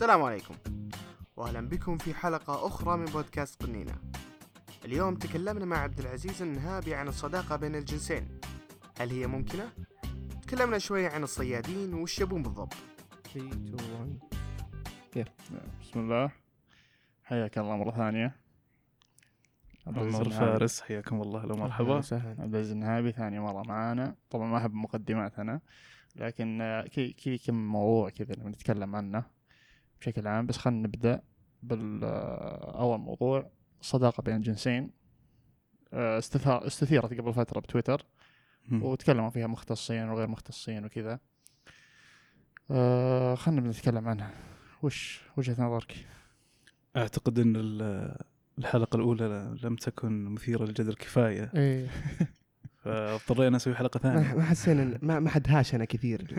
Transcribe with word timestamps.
السلام 0.00 0.22
عليكم 0.22 0.54
واهلا 1.36 1.68
بكم 1.68 1.98
في 1.98 2.14
حلقة 2.14 2.66
أخرى 2.66 2.96
من 2.96 3.04
بودكاست 3.04 3.62
قنينة. 3.62 3.94
اليوم 4.84 5.14
تكلمنا 5.14 5.64
مع 5.64 5.78
عبد 5.78 5.98
العزيز 5.98 6.42
النهابي 6.42 6.94
عن 6.94 7.08
الصداقة 7.08 7.56
بين 7.56 7.74
الجنسين. 7.74 8.40
هل 9.00 9.10
هي 9.10 9.26
ممكنة؟ 9.26 9.72
تكلمنا 10.42 10.78
شوية 10.78 11.08
عن 11.08 11.22
الصيادين 11.22 11.94
وش 11.94 12.18
يبون 12.18 12.42
بالضبط. 12.42 12.74
3 13.34 13.48
2 13.48 14.18
1 15.16 15.28
بسم 15.80 16.00
الله 16.00 16.32
حياك 17.24 17.58
الله 17.58 17.76
مرة 17.76 17.90
ثانية 17.90 18.36
عبد 19.86 19.98
عمر. 19.98 20.30
فارس 20.30 20.80
حياكم 20.80 21.22
الله 21.22 21.44
لو 21.44 21.56
مرحبا 21.56 21.96
وسهلا 21.96 22.42
عبد 22.42 22.54
العزيز 22.54 22.72
النهابي 22.72 23.12
ثاني 23.12 23.40
مرة 23.40 23.62
معانا 23.68 24.14
طبعا 24.30 24.46
ما 24.46 24.58
أحب 24.58 24.74
مقدمات 24.74 25.38
أنا 25.38 25.60
لكن 26.16 26.84
كي 26.92 27.12
كي 27.12 27.38
كم 27.38 27.68
موضوع 27.68 28.10
كذا 28.10 28.34
نتكلم 28.48 28.96
عنه 28.96 29.39
بشكل 30.00 30.26
عام. 30.26 30.46
بس 30.46 30.56
خلينا 30.56 30.86
نبدأ 30.88 31.22
بالأول 31.62 32.98
موضوع 32.98 33.50
صداقة 33.80 34.22
بين 34.22 34.36
الجنسين 34.36 34.90
آه، 35.92 36.18
استثار 36.18 36.66
استثيرت 36.66 37.14
قبل 37.20 37.34
فترة 37.34 37.60
بتويتر. 37.60 38.06
وتكلموا 38.72 39.30
فيها 39.30 39.46
مختصين 39.46 40.08
وغير 40.08 40.26
مختصين 40.28 40.84
وكذا. 40.84 41.18
آه 42.70 43.34
خلينا 43.34 43.68
نتكلم 43.70 44.08
عنها. 44.08 44.30
وش 44.82 45.20
وجهة 45.36 45.62
نظرك؟ 45.66 46.06
أعتقد 46.96 47.38
إن 47.38 47.56
ال- 47.56 48.16
الحلقة 48.58 48.96
الأولى 48.96 49.56
لم 49.62 49.76
تكن 49.76 50.24
مثيرة 50.24 50.64
للجدل 50.64 50.94
كفاية 50.94 51.50
إيه. 51.54 51.88
فاضطرينا 52.84 53.56
نسوي 53.56 53.74
حلقة 53.74 54.00
ما 54.04 54.14
ثانية. 54.22 54.34
ما 54.34 54.42
حسينا 54.42 54.98
ما 55.02 55.20
ما 55.20 55.30
حد 55.30 55.46
هاشنا 55.48 55.84
كثير. 55.84 56.26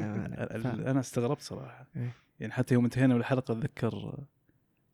أنا 0.91 0.99
استغربت 0.99 1.41
صراحة. 1.41 1.87
إيه. 1.95 2.13
يعني 2.41 2.53
حتى 2.53 2.73
يوم 2.73 2.83
انتهينا 2.85 3.13
من 3.13 3.19
الحلقة 3.19 3.51
أتذكر 3.51 4.17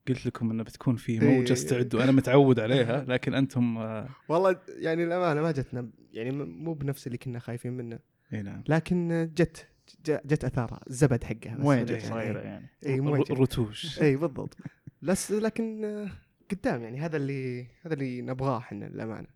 قلت 0.08 0.26
لكم 0.26 0.52
إنه 0.52 0.64
بتكون 0.64 0.96
في 0.96 1.22
إيه. 1.22 1.38
موجة 1.38 1.54
استعدوا 1.54 2.04
أنا 2.04 2.12
متعود 2.12 2.60
عليها 2.60 3.06
لكن 3.08 3.34
أنتم 3.34 3.78
آه، 3.78 4.10
والله 4.30 4.60
يعني 4.68 5.04
الأمانة 5.04 5.42
ما 5.42 5.52
جتنا 5.52 5.90
يعني 6.14 6.32
مو 6.32 6.74
بنفس 6.74 7.08
اللي 7.08 7.18
كنا 7.18 7.40
خايفين 7.40 7.74
منه. 7.74 8.00
إي 8.34 8.42
نعم. 8.42 8.64
لكن 8.68 9.30
جت 9.36 9.68
جت 10.06 10.44
أثارها 10.46 10.80
الزبد 10.90 11.24
حقها 11.24 11.56
بس. 11.56 11.62
موية 11.62 11.84
جت. 11.84 11.90
يعني. 11.92 12.02
صغيرة 12.04 12.40
يعني 12.40 12.70
اي 12.86 13.00
رتوش. 13.32 14.02
اي 14.02 14.16
بالضبط. 14.16 14.58
بس 15.02 15.32
لكن 15.32 15.86
آه، 15.86 16.10
قدام 16.52 16.84
يعني 16.84 17.00
هذا 17.00 17.18
اللي 17.18 17.68
هذا 17.86 17.94
اللي 17.94 18.22
نبغاه 18.22 18.58
إحنا 18.58 18.86
للأمانة. 18.86 19.28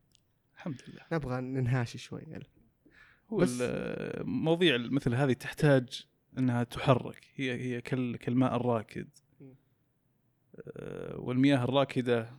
الحمد 0.55 0.81
لله. 0.87 1.01
نبغى 1.11 1.41
ننهاش 1.41 1.97
شوي. 1.97 2.21
هو 3.29 3.37
بس- 3.37 3.57
ال- 3.61 4.27
مواضيع 4.29 4.77
مثل 4.77 5.13
هذه 5.15 5.33
تحتاج 5.33 6.05
إنها 6.37 6.63
تحرك. 6.63 7.27
هي 7.35 7.51
هي 7.51 7.81
كال 7.81 8.17
كالماء 8.17 8.55
الراكد. 8.55 9.07
آه، 10.77 11.17
والمياه 11.19 11.63
الراكدة 11.63 12.37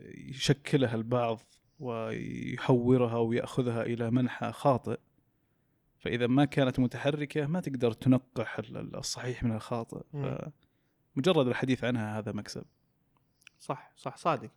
يشكلها 0.00 0.94
البعض 0.94 1.40
ويحورها 1.80 3.16
ويأخذها 3.18 3.82
إلى 3.82 4.10
منحى 4.10 4.52
خاطئ. 4.52 4.98
فإذا 5.98 6.26
ما 6.26 6.44
كانت 6.44 6.80
متحركة 6.80 7.46
ما 7.46 7.60
تقدر 7.60 7.92
تنقح 7.92 8.58
ال- 8.58 8.76
ال- 8.76 8.96
الصحيح 8.96 9.44
من 9.44 9.52
الخاطئ. 9.52 10.02
مجرد 11.16 11.46
الحديث 11.46 11.84
عنها 11.84 12.18
هذا 12.18 12.32
مكسب. 12.32 12.64
صح 13.60 13.92
صح 13.96 14.16
صادق. 14.16 14.50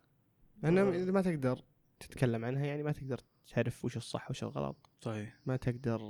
لأنه 0.62 0.88
إذا 0.88 1.12
ما 1.12 1.22
تقدر 1.22 1.62
تتكلم 2.00 2.44
عنها 2.44 2.66
يعني 2.66 2.82
ما 2.82 2.92
تقدر 2.92 3.20
تعرف 3.54 3.84
وش 3.84 3.96
الصح 3.96 4.30
وش 4.30 4.42
الغلط. 4.42 4.90
طيب 5.00 5.28
ما 5.46 5.56
تقدر 5.56 6.00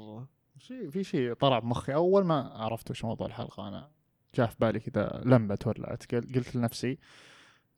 شيء 0.59 0.91
في 0.91 1.05
شيء 1.05 1.33
طلع 1.33 1.59
بمخي. 1.59 1.95
أول 1.95 2.25
ما 2.25 2.49
عرفت 2.55 2.91
وش 2.91 3.05
موضوع 3.05 3.27
الحلقة 3.27 3.69
أنا 3.69 3.91
جاء 4.35 4.47
في 4.47 4.57
بالي 4.61 4.81
كذا 4.81 5.23
لمبة 5.25 5.55
تولعت. 5.55 6.15
قل- 6.15 6.35
قلت 6.35 6.57
لنفسي 6.57 6.99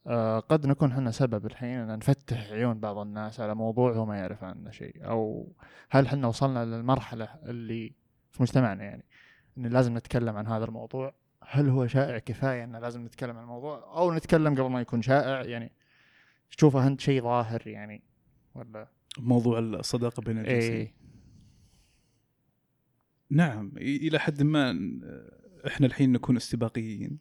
آه 0.07 0.39
قد 0.39 0.67
نكون 0.67 0.93
إحنا 0.93 1.11
سبب 1.11 1.47
الحين 1.47 1.79
إن 1.79 1.99
نفتح 1.99 2.51
عيون 2.51 2.81
بعض 2.81 2.99
الناس 2.99 3.41
على 3.41 3.55
موضوع 3.55 3.93
هو 3.93 4.07
ما 4.07 4.17
يعرف 4.17 4.45
عنه 4.45 4.71
شيء 4.71 5.07
أو 5.09 5.53
هل 5.91 6.07
إحنا 6.07 6.29
وصلنا 6.29 6.65
للمرحلة 6.65 7.25
اللي 7.25 7.93
في 8.31 8.43
مجتمعنا 8.43 8.85
يعني 8.85 9.05
إن 9.59 9.67
لازم 9.67 9.97
نتكلم 9.97 10.37
عن 10.37 10.47
هذا 10.47 10.65
الموضوع؟ 10.65 11.15
هل 11.43 11.69
هو 11.69 11.87
شائع 11.87 12.19
كفاية 12.19 12.65
إن 12.65 12.77
لازم 12.77 13.05
نتكلم 13.05 13.37
عن 13.37 13.43
الموضوع؟ 13.43 13.79
أو 13.97 14.13
نتكلم 14.15 14.55
قبل 14.55 14.71
ما 14.71 14.81
يكون 14.81 15.03
شائع؟ 15.03 15.43
يعني 15.43 15.73
تشوفه 16.57 16.87
أنت 16.87 17.01
شيء 17.01 17.23
ظاهر 17.23 17.67
يعني 17.67 18.03
ولا؟ 18.55 18.89
موضوع 19.19 19.59
الصداقة 19.59 20.21
بين 20.23 20.39
الجنسين. 20.39 20.73
إيه. 20.73 20.95
نعم 23.31 23.73
إلى 23.77 24.19
حد 24.19 24.43
ما 24.43 24.71
آه، 25.05 25.67
إحنا 25.67 25.87
الحين 25.87 26.13
نكون 26.13 26.37
استباقيين. 26.37 27.19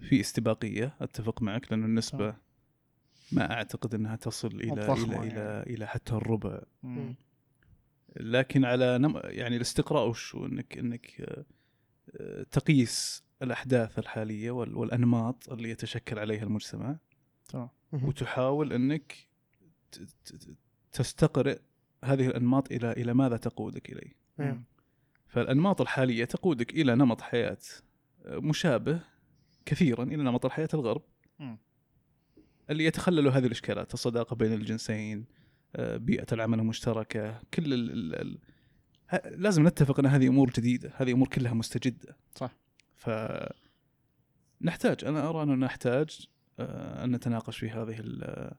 في 0.00 0.20
استباقية 0.20 0.96
أتفق 1.00 1.42
معك 1.42 1.72
لأن 1.72 1.84
النسبة. 1.84 2.36
ما 3.32 3.52
أعتقد 3.52 3.94
إنها 3.94 4.16
تصل 4.16 4.48
إلى 4.48 4.86
ضخمة 4.86 5.22
إلى 5.22 5.32
إلى 5.32 5.40
يعني. 5.40 5.74
إلى 5.74 5.86
حتى 5.86 6.12
الربع. 6.12 6.60
لكن 8.16 8.64
على 8.64 8.98
نم... 8.98 9.20
يعني 9.24 9.56
الاستقراء 9.56 10.08
وشو 10.08 10.46
إنك 10.46 10.78
إنك 10.78 11.20
آه، 11.20 11.44
آه، 12.16 12.42
تقيس 12.42 13.24
الأحداث 13.42 13.98
الحالية 13.98 14.50
وال... 14.50 14.76
والأنماط 14.76 15.52
اللي 15.52 15.70
يتشكل 15.70 16.18
عليها 16.18 16.42
المجتمع 16.42 16.96
تمام 17.48 17.68
وتحاول 17.92 18.72
إنك 18.72 19.28
ت... 19.92 19.98
ت... 20.24 20.56
تستقرئ 20.92 21.58
هذه 22.06 22.26
الأنماط 22.26 22.72
إلى 22.72 22.92
إلى 22.92 23.14
ماذا 23.14 23.36
تقودك 23.36 23.92
إليه 23.92 24.12
نعم. 24.38 24.64
فالأنماط 25.28 25.80
الحالية 25.80 26.24
تقودك 26.24 26.70
إلى 26.74 26.94
نمط 26.94 27.20
حياة 27.20 27.58
مشابه 28.26 29.00
كثيرا 29.66 30.02
إلى 30.04 30.16
نمط 30.16 30.44
الحياة 30.44 30.68
الغرب 30.74 31.02
مم. 31.38 31.58
اللي 32.70 32.84
يتخلل 32.84 33.28
هذه 33.28 33.46
الإشكالات 33.46 33.94
الصداقة 33.94 34.36
بين 34.36 34.52
الجنسين 34.52 35.24
آه، 35.76 35.96
بيئة 35.96 36.26
العمل 36.32 36.58
المشتركة 36.58 37.40
كل 37.54 37.72
ال 37.74 37.90
ال 37.90 38.14
ال 38.20 38.38
ه- 39.10 39.28
لازم 39.28 39.66
نتفق 39.66 39.98
إن 39.98 40.06
هذه 40.06 40.28
أمور 40.28 40.50
جديدة 40.50 40.92
هذه 40.96 41.12
أمور 41.12 41.28
كلها 41.28 41.54
مستجدة 41.54 42.16
صح. 42.34 42.56
ف 42.94 43.10
نحتاج 44.62 45.04
أنا 45.04 45.28
أرى 45.28 45.42
أننا 45.42 45.66
نحتاج 45.66 46.26
آه، 46.58 47.04
أن 47.04 47.10
نتناقش 47.10 47.58
في 47.58 47.70
هذه 47.70 47.96
ال- 47.98 48.52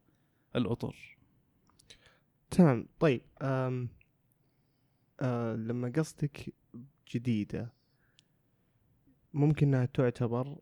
الأطر 0.55 1.16
تمام 2.51 2.87
طيب 2.99 3.21
أم 3.41 3.89
أه 5.21 5.55
لما 5.55 5.91
قصدك 5.95 6.53
جديدة 7.13 7.73
ممكن 9.33 9.67
إنها 9.67 9.85
تعتبر 9.85 10.57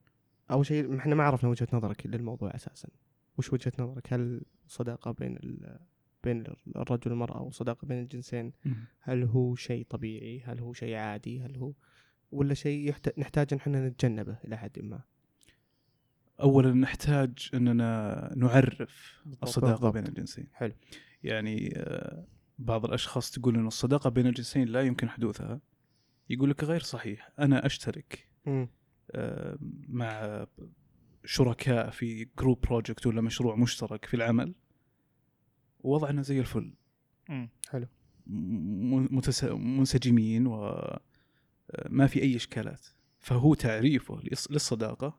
أول 0.51 0.65
شيء 0.65 0.97
إحنا 0.97 1.15
ما 1.15 1.23
عرفنا 1.23 1.49
وجهة 1.49 1.67
نظرك 1.73 2.07
للموضوع 2.07 2.55
أساسا. 2.55 2.89
وش 3.37 3.53
وجهة 3.53 3.71
نظرك؟ 3.79 4.13
هل 4.13 4.41
صداقة 4.67 5.11
بين 5.11 5.35
ال 5.35 5.79
بين 6.23 6.43
الرجل 6.75 7.11
والمرأة 7.11 7.41
والصداقة 7.41 7.85
بين 7.87 7.99
الجنسين؟ 7.99 8.53
هل 8.99 9.23
هو 9.23 9.55
شيء 9.55 9.85
طبيعي؟ 9.89 10.41
هل 10.45 10.59
هو 10.59 10.73
شيء 10.73 10.95
عادي؟ 10.95 11.41
هل 11.41 11.57
هو 11.57 11.73
ولا 12.31 12.53
شيء 12.53 12.89
يحت... 12.89 13.19
نحتاج 13.19 13.47
إن 13.53 13.57
إحنا 13.59 13.87
نتجنبه 13.87 14.37
إلى 14.45 14.57
حد 14.57 14.79
ما؟ 14.79 15.01
اولا 16.41 16.73
نحتاج 16.73 17.49
إننا 17.53 18.31
نعرف 18.35 19.21
الصداقة. 19.43 19.89
بين 19.89 20.07
الجنسين. 20.07 20.47
حلو. 20.53 20.73
يعني 21.25 21.73
آه، 21.77 22.27
بعض 22.59 22.85
الأشخاص 22.85 23.31
تقول 23.31 23.55
إن 23.55 23.67
الصداقة 23.67 24.09
بين 24.09 24.27
الجنسين 24.27 24.67
لا 24.67 24.81
يمكن 24.81 25.09
حدوثها 25.09 25.61
يقول 26.29 26.49
لك 26.49 26.63
غير 26.63 26.79
صحيح 26.81 27.29
أنا 27.39 27.65
أشترك 27.65 28.29
مم. 28.45 28.69
آه، 29.11 29.57
مع 29.87 30.45
شركاء 31.25 31.89
في 31.89 32.27
group 32.39 32.61
project 32.61 33.07
ولا 33.07 33.21
مشروع 33.21 33.55
مشترك 33.55 34.05
في 34.05 34.13
العمل 34.13 34.55
ووضعنا 35.79 36.21
زي 36.21 36.39
الفل. 36.39 36.73
حلو 37.69 37.87
متس- 38.27 39.43
منسجمين 39.43 40.47
وما 40.47 42.07
في 42.07 42.21
اي 42.21 42.35
اشكالات 42.35 42.85
فهو 43.19 43.53
تعريفه 43.53 44.19
للص- 44.21 44.51
للصداقه 44.51 45.17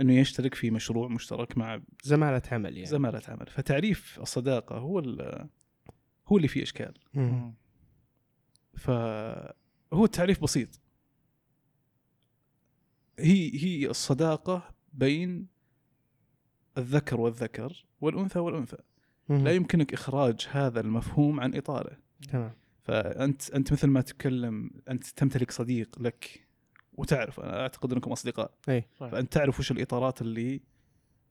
إنه 0.00 0.12
يشترك 0.14 0.54
في 0.54 0.70
مشروع 0.70 1.08
مشترك 1.08 1.58
مع 1.58 1.80
زمالة 2.02 2.42
عمل 2.52 2.74
يعني. 2.76 2.86
زمالة 2.86 3.22
عمل. 3.28 3.46
فتعريف 3.46 4.18
الصداقة 4.20 4.78
هو 4.78 4.98
ال- 4.98 5.48
هو 6.28 6.36
اللي 6.36 6.48
فيه 6.48 6.62
إشكال. 6.62 6.94
مم. 7.14 7.54
فهو 8.76 10.04
التعريف 10.04 10.42
بسيط. 10.42 10.80
هي 13.18 13.62
هي 13.64 13.86
الصداقة 13.90 14.74
بين 14.92 15.46
الذكر 16.78 17.20
والذكر 17.20 17.84
والأنثى 18.00 18.38
والأنثى. 18.38 18.76
مم. 19.28 19.44
لا 19.44 19.52
يمكنك 19.52 19.92
إخراج 19.94 20.48
هذا 20.50 20.80
المفهوم 20.80 21.40
عن 21.40 21.54
إطاره. 21.54 21.98
تمام. 22.32 22.52
فأنت 22.82 23.50
أنت 23.50 23.72
مثل 23.72 23.86
ما 23.86 24.00
تتكلم 24.00 24.70
أنت 24.90 25.04
تمتلك 25.04 25.50
صديق 25.50 26.02
لك. 26.02 26.43
وتعرف 26.94 27.40
أنا 27.40 27.60
أعتقد 27.60 27.92
أنكم 27.92 28.12
أصدقاء. 28.12 28.54
إي. 28.68 28.84
فأنت 28.94 29.32
تعرف 29.32 29.58
وش 29.60 29.70
الإطارات 29.70 30.22
اللي 30.22 30.60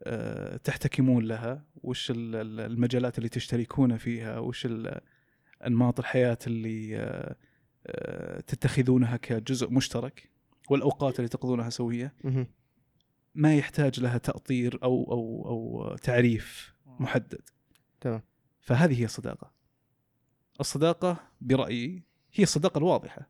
آه، 0.04 0.58
تحتكمون 0.58 1.26
لها 1.26 1.66
وش 1.76 2.12
ال- 2.12 2.36
ال- 2.36 2.60
المجالات 2.60 3.18
اللي 3.18 3.30
تشتركون 3.30 3.98
فيها 3.98 4.40
وش 4.40 4.68
أنماط 5.68 6.00
الحياة 6.00 6.38
اللي 6.48 6.98
آه، 6.98 7.36
آه، 7.88 8.40
تتخذونها 8.40 9.18
كجزء 9.18 9.70
مشترك 9.70 10.30
والأوقات 10.70 11.20
اللي 11.20 11.28
تقضونها 11.30 11.70
سوية. 11.70 12.14
ما 13.36 13.56
يحتاج 13.56 14.00
لها 14.00 14.18
تأطير 14.18 14.80
أو 14.84 15.12
أو 15.12 15.46
أو 15.50 15.96
تعريف 15.96 16.74
محدد. 17.00 17.42
تمام. 18.02 18.22
فهذه 18.62 19.00
هي 19.00 19.06
الصداقة. 19.06 19.52
الصداقة 20.60 21.18
برأيي 21.42 22.04
هي 22.34 22.44
الصداقة 22.44 22.78
الواضحة. 22.78 23.30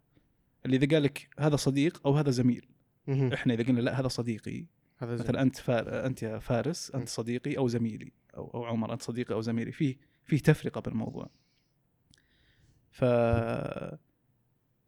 اللي 0.66 0.78
إذا 0.78 0.88
قال 0.96 1.04
لك 1.04 1.30
هذا 1.40 1.56
صديق 1.56 2.02
أو 2.08 2.14
هذا 2.18 2.32
زميل 2.32 2.68
مهم. 3.08 3.34
إحنا 3.34 3.54
إذا 3.54 3.64
قلنا 3.64 3.80
لا 3.80 4.00
هذا 4.00 4.08
صديقي 4.08 4.66
هذا. 4.98 5.14
مثلا 5.14 5.42
أنت 5.42 5.56
فا... 5.58 6.06
أنت 6.06 6.24
يا 6.24 6.40
فارس. 6.40 6.92
أنت 6.92 7.10
صديقي 7.10 7.58
أو 7.58 7.68
زميلي 7.68 8.12
أو 8.38 8.48
أو 8.54 8.66
عمر 8.66 8.94
أنت 8.94 9.02
صديقي 9.02 9.34
أو 9.36 9.42
زميلي 9.42 9.72
فيه 9.72 9.98
فيه 10.26 10.38
تفرقة 10.40 10.82
بالموضوع 10.82 11.30
ف 12.92 13.04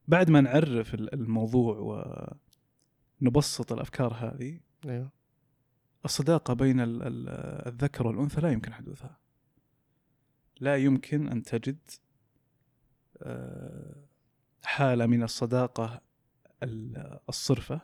بعد 0.07 0.29
ما 0.29 0.41
نعرف 0.41 0.93
ال- 0.93 1.13
الموضوع 1.13 1.77
ونبسط 3.21 3.71
الأفكار 3.73 4.13
هذه 4.13 4.59
أيوه 4.85 5.11
الصداقة 6.05 6.53
بين 6.53 6.79
ال- 6.79 7.03
ال- 7.03 7.29
الذكر 7.67 8.07
والأنثى 8.07 8.41
لا 8.41 8.51
يمكن 8.51 8.73
حدوثها 8.73 9.17
لا 10.59 10.75
يمكن 10.77 11.27
أن 11.27 11.43
تجد 11.43 11.77
آه، 13.21 14.05
حالة 14.65 15.05
من 15.05 15.23
الصداقة 15.23 16.01
ال- 16.63 17.19
الصرفة. 17.29 17.81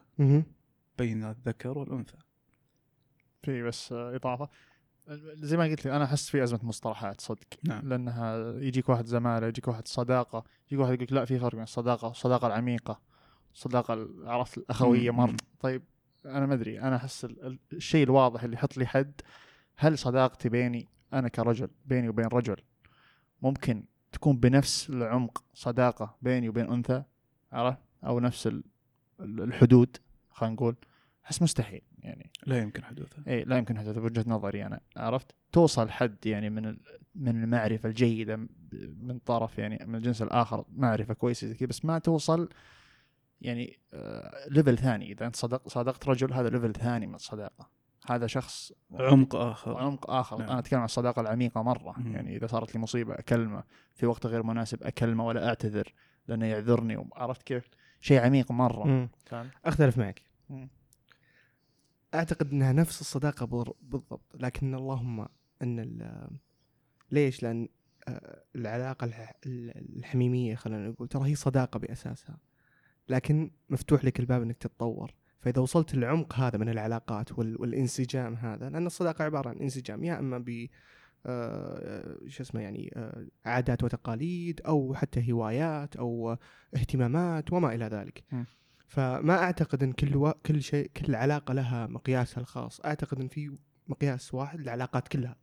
بين 0.98 1.24
الذكر 1.24 1.78
والأنثى. 1.78 2.18
في 3.44 3.64
بس 3.64 3.92
إضافة. 3.92 4.50
زي 5.34 5.58
ما 5.58 5.64
قلت 5.64 5.86
لي 5.86 5.96
أنا 5.96 6.04
أحس 6.04 6.30
في 6.30 6.44
أزمة 6.44 6.60
مصطلحات 6.64 7.22
صدق. 7.22 7.48
نعم. 7.64 7.90
لأنها 7.90 8.54
يجيك 8.60 8.90
واحد 8.90 9.06
زمالة 9.06 9.48
يجيك 9.48 9.68
واحد 9.68 9.88
صداقة 9.88 10.44
يجيك 10.68 10.80
واحد 10.80 10.92
يقول 10.94 11.04
لك 11.06 11.14
لا 11.14 11.26
في 11.26 11.40
فرق 11.40 11.52
بين 11.56 11.64
الصداقة 11.64 12.08
والصداقة 12.08 12.48
العميقة. 12.48 13.02
الصداقة 13.54 13.94
ال- 13.94 14.28
عرفت 14.28 14.58
الأخوية. 14.58 15.12
مرة. 15.12 15.36
طيب 15.60 15.84
أنا 16.26 16.46
ما 16.46 16.54
أدري. 16.54 16.80
أنا 16.82 16.96
أحس 16.96 17.26
ال- 17.26 17.46
ال- 17.46 17.60
الشيء 17.74 18.04
الواضح 18.04 18.44
اللي 18.44 18.56
يحط 18.56 18.78
لي 18.78 18.86
حد 18.86 19.22
هل 19.78 19.98
صداقتي 19.98 20.50
بيني 20.50 20.88
أنا 21.14 21.28
كرجل 21.28 21.70
بيني 21.86 22.10
وبين 22.10 22.26
رجل 22.28 22.58
ممكن 23.42 23.84
تكون 24.12 24.38
بنفس 24.38 24.90
العمق 24.90 25.44
صداقة 25.54 26.18
بيني 26.22 26.50
وبين 26.50 26.70
أنثى 26.72 27.04
عرفت؟ 27.52 27.80
أو 28.04 28.20
نفس 28.20 28.48
ال- 28.48 28.64
ال- 29.20 29.42
الحدود 29.42 29.98
خلينا 30.30 30.56
نقول. 30.56 30.76
أحس 31.26 31.42
مستحيل 31.42 31.82
يعني. 32.00 32.32
لا 32.46 32.58
يمكن 32.58 32.84
حدوثها. 32.84 33.24
إي 33.28 33.44
لا 33.44 33.58
يمكن 33.58 33.78
حدث 33.78 33.98
بوجهة 33.98 34.26
نظري 34.28 34.66
أنا 34.66 34.80
عرفت؟ 34.98 35.36
توصل 35.52 35.90
حد 35.90 36.26
يعني 36.26 36.50
من 36.50 36.78
من 37.16 37.44
المعرفة 37.44 37.90
الجيدة 37.90 38.36
من 39.02 39.20
طرف 39.26 39.58
يعني 39.58 39.86
من 39.88 39.96
الجنس 39.96 40.22
الآخر 40.22 40.66
معرفة 40.72 41.14
كويسة 41.14 41.48
زي 41.48 41.54
كذا 41.54 41.68
بس 41.68 41.86
ما 41.86 42.00
توصل 42.00 42.50
يعني 43.42 43.80
آه 43.94 44.48
level 44.50 44.78
ثاني. 44.78 45.12
إذا 45.12 45.26
أنت 45.26 45.36
صدق 45.36 45.68
صادقت 45.68 46.08
رجل 46.08 46.34
هذا 46.34 46.50
level 46.50 46.74
ثاني 46.74 47.08
من 47.08 47.16
الصداقة. 47.16 47.70
هذا 48.08 48.28
شخص 48.28 48.74
عمق 48.92 49.36
آخر 49.36 49.78
عمق 49.78 50.10
آخر 50.12 50.38
نعم. 50.38 50.50
أنا 50.50 50.60
أتكلم 50.60 50.80
عن 50.80 50.86
الصداقة 50.86 51.20
العميقة 51.22 51.62
مرة 51.62 51.94
مم. 52.00 52.14
يعني 52.14 52.36
إذا 52.36 52.48
صارت 52.48 52.76
لي 52.76 52.82
مصيبة 52.82 53.14
أكلمه 53.14 53.64
في 53.94 54.06
وقت 54.06 54.26
غير 54.26 54.44
مناسب 54.44 54.84
أكلمه 54.84 55.26
ولا 55.26 55.48
أعتذر 55.48 55.94
لأنه 56.28 56.46
يعذرني 56.46 57.06
عرفت 57.16 57.44
كيف؟ 57.44 57.70
شيء 58.02 58.20
عميق 58.20 58.52
مرة. 58.52 59.10
فاهم؟ 59.26 59.50
أختلف 59.66 59.98
معك 59.98 60.22
مم. 60.50 60.70
أعتقد 62.14 62.52
إنها 62.52 62.72
نفس 62.74 63.02
الصداقة 63.02 63.46
بر- 63.46 63.74
بالضبط 63.82 64.36
لكن 64.36 64.76
اللهم 64.76 65.20
أن 65.62 65.80
ال- 65.80 66.30
ليش 67.12 67.44
لأن 67.44 67.68
آه، 68.08 68.44
العلاقة 68.56 69.06
الح- 69.06 69.34
ال- 69.46 69.98
الحميمية 69.98 70.56
خلينا 70.56 70.90
نقول 70.90 71.08
ترى 71.08 71.30
هي 71.30 71.36
صداقة 71.36 71.78
بأساسها 71.78 72.38
لكن 73.10 73.52
مفتوح 73.70 74.06
لك 74.06 74.20
الباب 74.20 74.42
إنك 74.42 74.58
تتطور 74.58 75.14
فإذا 75.42 75.62
وصلت 75.62 75.96
للعمق 75.96 76.34
هذا 76.36 76.58
من 76.58 76.70
العلاقات 76.70 77.40
وال- 77.40 77.62
والانسجام 77.62 78.34
هذا 78.36 78.70
لأن 78.70 78.86
الصداقة 78.86 79.24
عبارة 79.24 79.50
عن 79.50 79.58
انسجام 79.58 80.04
يا 80.04 80.20
إما 80.20 80.38
ب 80.38 80.68
آه، 81.26 82.18
شو 82.28 82.44
اسمه 82.44 82.62
يعني 82.62 82.94
آه، 82.96 83.26
عادات 83.46 83.84
وتقاليد 83.84 84.62
أو 84.62 84.94
حتى 84.96 85.32
هوايات 85.32 85.96
أو 85.96 86.38
اهتمامات 86.76 87.54
وما 87.54 87.76
إلى 87.76 87.86
ذلك. 87.86 88.24
م. 88.32 88.44
فما 88.88 89.34
أعتقد 89.34 89.84
إن 89.84 89.92
كل 89.92 90.16
و... 90.16 90.32
كل 90.46 90.62
شيء 90.62 90.92
كل 90.98 91.16
علاقة 91.16 91.54
لها 91.54 91.88
مقياسها 91.88 92.42
الخاص. 92.42 92.82
أعتقد 92.86 93.20
إن 93.20 93.28
في 93.28 93.58
مقياس 93.88 94.34
واحد 94.34 94.60
للعلاقات 94.60 95.08
كلها. 95.08 95.36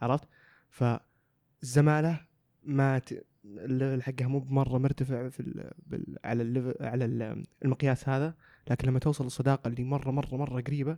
عرفت؟ 0.00 0.28
فالزمالة 0.70 2.20
ما 2.62 2.98
ت... 2.98 3.24
ال 3.44 3.54
level 3.54 4.02
حقها 4.02 4.26
مو 4.26 4.38
بمرة 4.40 4.78
مرتفع 4.78 5.28
في 5.28 5.40
ال... 5.40 5.70
بال... 5.86 6.16
على 6.24 6.42
ال 6.42 6.46
level... 6.46 6.74
على 6.80 7.04
ال- 7.04 7.46
المقياس 7.64 8.08
هذا. 8.08 8.34
لكن 8.70 8.88
لما 8.88 8.98
توصل 8.98 9.26
الصداقه 9.26 9.68
اللي 9.68 9.84
مرة 9.84 10.10
مرة 10.10 10.36
مرة 10.36 10.60
قريبة 10.60 10.96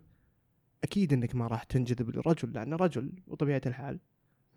أكيد 0.84 1.12
إنك 1.12 1.34
ما 1.34 1.46
راح 1.46 1.62
تنجذب 1.62 2.10
للرجل 2.10 2.52
لأنه 2.52 2.76
رجل 2.76 3.12
وطبيعة 3.26 3.62
الحال 3.66 3.98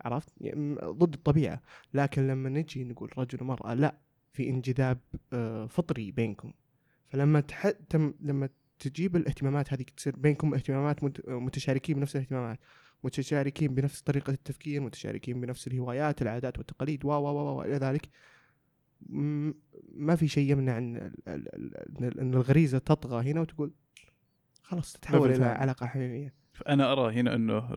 عرفت؟ 0.00 0.32
يعني 0.40 0.74
ضد 0.74 1.14
الطبيعة. 1.14 1.62
لكن 1.94 2.26
لما 2.26 2.48
نجي 2.48 2.84
نقول 2.84 3.18
رجل 3.18 3.42
ومرأة 3.42 3.74
لا 3.74 3.98
في 4.32 4.48
انجذاب 4.48 4.98
آه، 5.32 5.66
فطري 5.66 6.10
بينكم. 6.10 6.52
فلما 7.08 7.40
تح... 7.40 7.70
تم... 7.70 8.14
لما 8.20 8.48
تجيب 8.78 9.16
الاهتمامات 9.16 9.72
هذه 9.72 9.84
تصير 9.96 10.16
بينكم 10.16 10.54
اهتمامات 10.54 11.04
مت... 11.04 11.28
متشاركين 11.28 11.96
بنفس 11.96 12.16
الاهتمامات 12.16 12.58
متشاركين 13.04 13.74
بنفس 13.74 14.00
طريقة 14.02 14.30
التفكير 14.30 14.80
متشاركين 14.80 15.40
بنفس 15.40 15.66
الهوايات 15.66 16.22
العادات 16.22 16.58
والتقاليد 16.58 17.04
و 17.04 17.08
و 17.08 17.58
و 17.58 17.62
إلى 17.62 17.76
ذلك. 17.76 18.08
ما 19.00 20.16
في 20.16 20.28
شيء 20.28 20.52
يمنع 20.52 20.78
إن 20.78 21.12
إن 21.28 22.34
الغريزة 22.34 22.78
تطغى 22.78 23.30
هنا 23.30 23.40
وتقول 23.40 23.72
خلاص 24.62 24.92
تتحول 24.92 25.32
إلى. 25.32 25.44
علاقة 25.44 25.86
حميميه 25.86 26.34
فأنا 26.52 26.92
أرى 26.92 27.20
هنا 27.20 27.34
إنه 27.34 27.76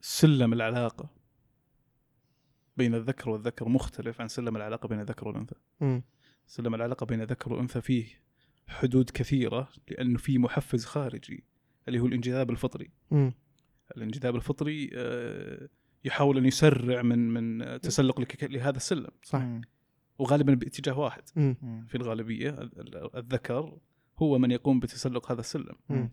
سلم 0.00 0.52
العلاقة 0.52 1.10
بين 2.76 2.94
الذكر 2.94 3.30
والذكر 3.30 3.68
مختلف 3.68 4.20
عن 4.20 4.28
سلم 4.28 4.56
العلاقة 4.56 4.86
بين 4.88 5.00
الذكر 5.00 5.28
والأنثى 5.28 5.54
مم. 5.80 6.02
سلم 6.46 6.74
العلاقة 6.74 7.06
بين 7.06 7.20
الذكر 7.20 7.52
والأنثى 7.52 7.80
فيه 7.80 8.06
حدود 8.68 9.10
كثيرة 9.10 9.68
لأنه 9.88 10.18
في 10.18 10.38
محفز 10.38 10.84
خارجي 10.84 11.44
اللي 11.88 12.00
هو 12.00 12.06
الانجذاب 12.06 12.50
الفطري 12.50 12.90
مم. 13.10 13.34
الانجذاب 13.96 14.36
الفطري 14.36 14.90
آه، 14.94 15.68
يحاول 16.04 16.38
أن 16.38 16.44
يسرع 16.46 17.02
من 17.02 17.34
من 17.34 17.80
تسلق 17.80 18.20
لك- 18.20 18.44
لهذا 18.44 18.76
السلم 18.76 19.08
صح 19.22 19.38
مم. 19.40 19.60
وغالبا 20.18 20.54
باتجاه 20.54 20.98
واحد 20.98 21.22
مم. 21.36 21.84
في 21.88 21.94
الغالبية 21.94 22.50
ال- 22.50 22.80
ال- 22.96 23.16
الذكر 23.16 23.78
هو 24.18 24.38
من 24.38 24.50
يقوم 24.50 24.80
بتسلق 24.80 25.32
هذا 25.32 25.40
السلم 25.40 25.74
مم. 25.88 26.10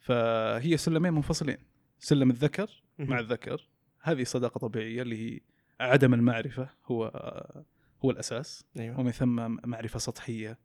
فهي 0.00 0.76
سلمين 0.76 1.12
منفصلين 1.12 1.56
سلم 1.98 2.30
الذكر 2.30 2.82
مم. 2.98 3.06
مع 3.10 3.18
الذكر 3.18 3.68
هذه 4.00 4.24
صداقة 4.24 4.58
طبيعية 4.58 5.02
اللي 5.02 5.16
هي 5.34 5.40
عدم 5.80 6.14
المعرفة 6.14 6.68
هو 6.86 7.04
هو 8.04 8.10
الأساس 8.10 8.64
أيوه 8.78 9.00
ومن 9.00 9.10
ثم 9.10 9.56
معرفة 9.68 9.98
سطحية 9.98 10.58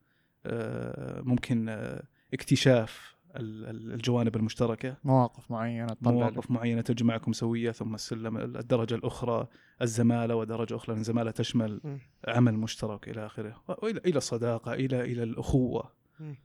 آه، 0.46 1.22
ممكن 1.22 1.70
آه، 1.70 2.04
اكتشاف 2.34 3.15
الجوانب 3.40 4.36
المشتركة 4.36 4.98
مواقف 5.04 5.52
معينة 5.52 5.88
تطلع 5.88 6.12
مواقف 6.12 6.52
معينة 6.52 6.82
تجمعكم 6.82 7.34
سوية 7.34 7.72
ثم 7.72 7.96
السلم 7.96 8.38
الدرجة 8.38 8.96
الأخرى 8.96 9.48
الزمالة 9.82 10.36
ودرجة 10.36 10.76
أخرى 10.76 10.96
الزمالة 10.96 11.32
تشمل 11.32 11.82
مم. 11.84 12.00
عمل 12.28 12.54
مشترك 12.58 13.10
إلى 13.10 13.26
آخره 13.26 13.62
والى 13.84 14.02
إلى 14.06 14.18
الصداقة 14.18 14.74
إلى 14.74 15.02
إلى 15.02 15.24
الأخوة 15.24 15.92
مم. 16.20 16.36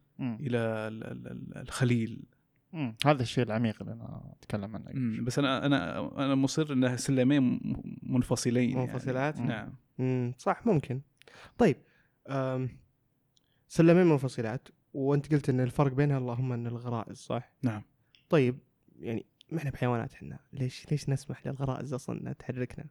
إلى 0.40 0.58
ال- 0.58 1.04
ال- 1.04 1.26
ال- 1.28 1.58
الخليل 1.58 2.22
مم. 2.72 2.96
هذا 3.06 3.22
الشيء 3.22 3.44
العميق 3.44 3.76
اللي 3.82 3.92
أنا 3.92 4.32
أتكلم 4.38 4.76
عنه 4.76 4.90
مم، 4.94 5.24
بس 5.24 5.38
أنا 5.38 5.66
أنا 5.66 5.98
أنا 6.24 6.34
مصر 6.34 6.72
انها 6.72 6.96
سلمين 6.96 7.42
م- 7.42 7.82
منفصلين 8.02 8.78
منفصلات؟ 8.78 9.36
يعني. 9.36 9.48
نعم 9.48 9.72
مم. 9.98 10.32
صح 10.38 10.66
ممكن 10.66 11.00
طيب. 11.58 11.76
سلمين 13.68 14.06
منفصلات 14.06 14.68
وانت 14.92 15.34
قلت 15.34 15.48
إن 15.48 15.60
الفرق 15.60 15.92
بينها 15.92 16.18
اللهم 16.18 16.52
إن 16.52 16.66
الغرائز 16.66 17.16
صح؟ 17.16 17.52
نعم 17.62 17.82
طيب 18.28 18.58
يعني 18.98 19.26
ما 19.50 19.58
إحنا 19.58 19.70
بحيوانات 19.70 20.12
إحنا 20.14 20.38
ليش 20.52 20.86
ليش 20.90 21.08
نسمح 21.08 21.46
للغرائز 21.46 21.92
أصلا 21.94 22.20
إنها 22.20 22.32
تحركنا؟ 22.32 22.84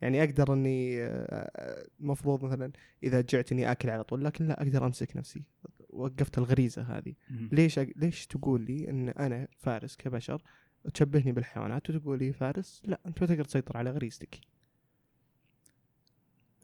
يعني 0.00 0.24
أقدر 0.24 0.52
إني 0.52 1.02
آه، 1.04 1.86
المفروض 2.00 2.44
مثلا 2.44 2.72
إذا 3.02 3.20
جعت 3.20 3.52
إني 3.52 3.70
آكل 3.70 3.90
على 3.90 4.04
طول 4.04 4.24
لكن 4.24 4.46
لا 4.46 4.62
أقدر 4.62 4.86
أمسك 4.86 5.16
نفسي 5.16 5.42
وقفت 5.90 6.38
الغريزة 6.38 6.82
هذه. 6.82 7.14
ليش 7.30 7.78
أق... 7.78 7.88
ليش 7.96 8.26
تقول 8.26 8.60
لي 8.60 8.90
إن 8.90 9.08
أنا 9.08 9.48
فارس 9.58 9.96
كبشر 9.96 10.42
تشبهني 10.94 11.32
بالحيوانات 11.32 11.90
وتقول 11.90 12.18
لي 12.18 12.32
فارس 12.32 12.82
لا 12.84 13.00
أنت 13.06 13.20
ما 13.20 13.26
تقدر 13.26 13.44
تسيطر 13.44 13.76
على 13.76 13.90
غريزتك 13.90 14.40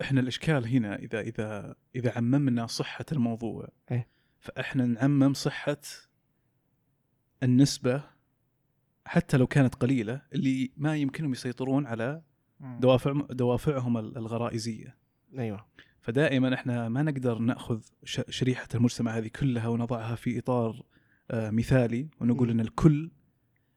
إحنا 0.00 0.20
الإشكال 0.20 0.66
هنا 0.66 0.96
إذا 0.96 1.20
إذا 1.20 1.74
إذا 1.96 2.12
عممنا 2.16 2.66
صحة 2.66 3.04
الموضوع 3.12 3.68
إيه. 3.90 4.08
فإحنا 4.40 4.86
نعمم 4.86 5.34
صحة 5.34 5.80
النسبة 7.42 8.04
حتى 9.06 9.36
لو 9.36 9.46
كانت 9.46 9.74
قليلة 9.74 10.22
اللي 10.32 10.72
ما 10.76 10.96
يمكنهم 10.96 11.32
يسيطرون 11.32 11.86
على. 11.86 12.22
دوافع 12.80 13.12
دوافعهم 13.30 13.98
ال- 13.98 14.16
الغرائزية 14.18 14.96
أيوه 15.38 15.66
فدائما 16.00 16.54
إحنا 16.54 16.88
ما 16.88 17.02
نقدر 17.02 17.38
نأخذ 17.38 17.80
شريحة 18.28 18.68
المجتمع 18.74 19.16
هذه 19.18 19.28
كلها 19.28 19.68
ونضعها 19.68 20.14
في 20.14 20.38
إطار 20.38 20.82
آه، 21.30 21.50
مثالي 21.50 22.08
ونقول. 22.20 22.50
إن 22.50 22.60
الكل 22.60 23.10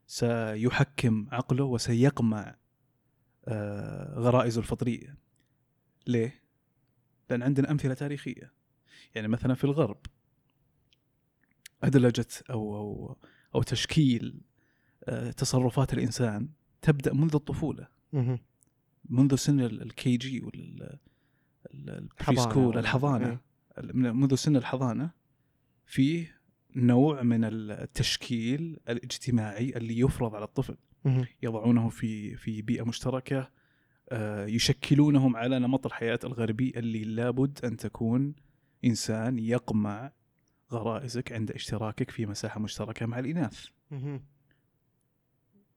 سيحكم 0.07 1.27
عقله 1.31 1.63
وسيقمع 1.63 2.55
آه، 3.45 4.19
غرائزه 4.19 4.59
الفطرية. 4.59 5.17
ليه؟ 6.07 6.43
لأن 7.29 7.43
عندنا 7.43 7.71
أمثلة 7.71 7.93
تاريخية. 7.93 8.53
يعني 9.15 9.27
مثلا 9.27 9.53
في 9.53 9.63
الغرب 9.63 9.97
أدلجة 11.83 12.25
أو 12.49 12.75
أو 12.77 13.17
أو 13.55 13.61
تشكيل 13.63 14.41
آه، 15.03 15.31
تصرفات 15.31 15.93
الإنسان 15.93 16.49
تبدأ 16.81 17.13
منذ 17.13 17.35
الطفولة. 17.35 17.87
منذ 19.09 19.35
سن 19.35 19.59
ال 19.59 20.17
KG 20.17 20.41
ولا 20.41 20.97
ال 21.73 21.82
pre 21.82 22.09
حضانة 22.19 22.41
school 22.41 22.77
الحضانة 22.77 23.27
إيه. 23.29 23.39
من- 23.93 24.15
منذ 24.15 24.35
سن 24.35 24.55
الحضانة 24.55 25.11
فيه 25.85 26.39
نوع 26.75 27.21
من 27.23 27.43
التشكيل 27.43 28.77
الاجتماعي 28.89 29.69
اللي 29.77 29.99
يفرض 29.99 30.35
على 30.35 30.45
الطفل. 30.45 30.77
يضعونه 31.43 31.89
في 31.89 32.35
في 32.35 32.61
بيئة 32.61 32.83
مشتركة 32.83 33.49
آه، 34.09 34.45
يشكلونهم 34.45 35.35
على 35.35 35.59
نمط 35.59 35.85
الحياة 35.85 36.19
الغربي 36.23 36.73
اللي 36.75 37.03
لابد 37.03 37.59
أن 37.65 37.77
تكون 37.77 38.35
إنسان 38.85 39.39
يقمع 39.39 40.11
غرائزك 40.75 41.31
عند 41.31 41.51
اشتراكك 41.51 42.11
في 42.11 42.25
مساحة 42.25 42.59
مشتركة 42.59 43.05
مع 43.05 43.19
الإناث. 43.19 43.67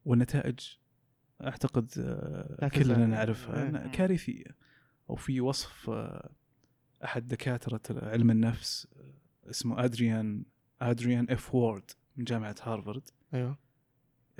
والنتائج 0.04 0.60
أعتقد 1.42 1.90
آه، 1.98 2.68
كلنا. 2.68 3.06
نعرفها 3.06 3.84
إيه. 3.84 3.90
كارثية. 3.90 4.56
أو 5.10 5.14
في 5.14 5.40
وصف 5.40 5.90
آه، 5.90 6.30
أحد 7.04 7.28
دكاترة 7.28 7.80
علم 7.90 8.30
النفس 8.30 8.88
آه، 8.96 9.50
اسمه 9.50 9.84
أدريان 9.84 10.44
أدريان 10.80 11.26
إف 11.30 11.54
وورد 11.54 11.90
من 12.16 12.24
جامعة 12.24 12.56
هارفارد. 12.62 13.10
أيوه. 13.34 13.58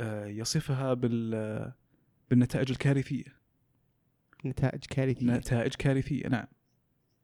آه، 0.01 0.27
يصفها 0.27 0.95
بال 0.95 1.73
بالنتائج 2.31 2.71
الكارثية. 2.71 3.37
نتائج 4.45 4.85
كارثية. 4.85 5.27
نتائج 5.27 5.75
كارثية 5.75 6.29
نعم. 6.29 6.47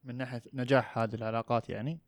من 0.04 0.16
ناحية 0.16 0.42
نجاح 0.52 0.98
هذه 0.98 1.14
العلاقات 1.14 1.68
يعني؟ 1.68 2.00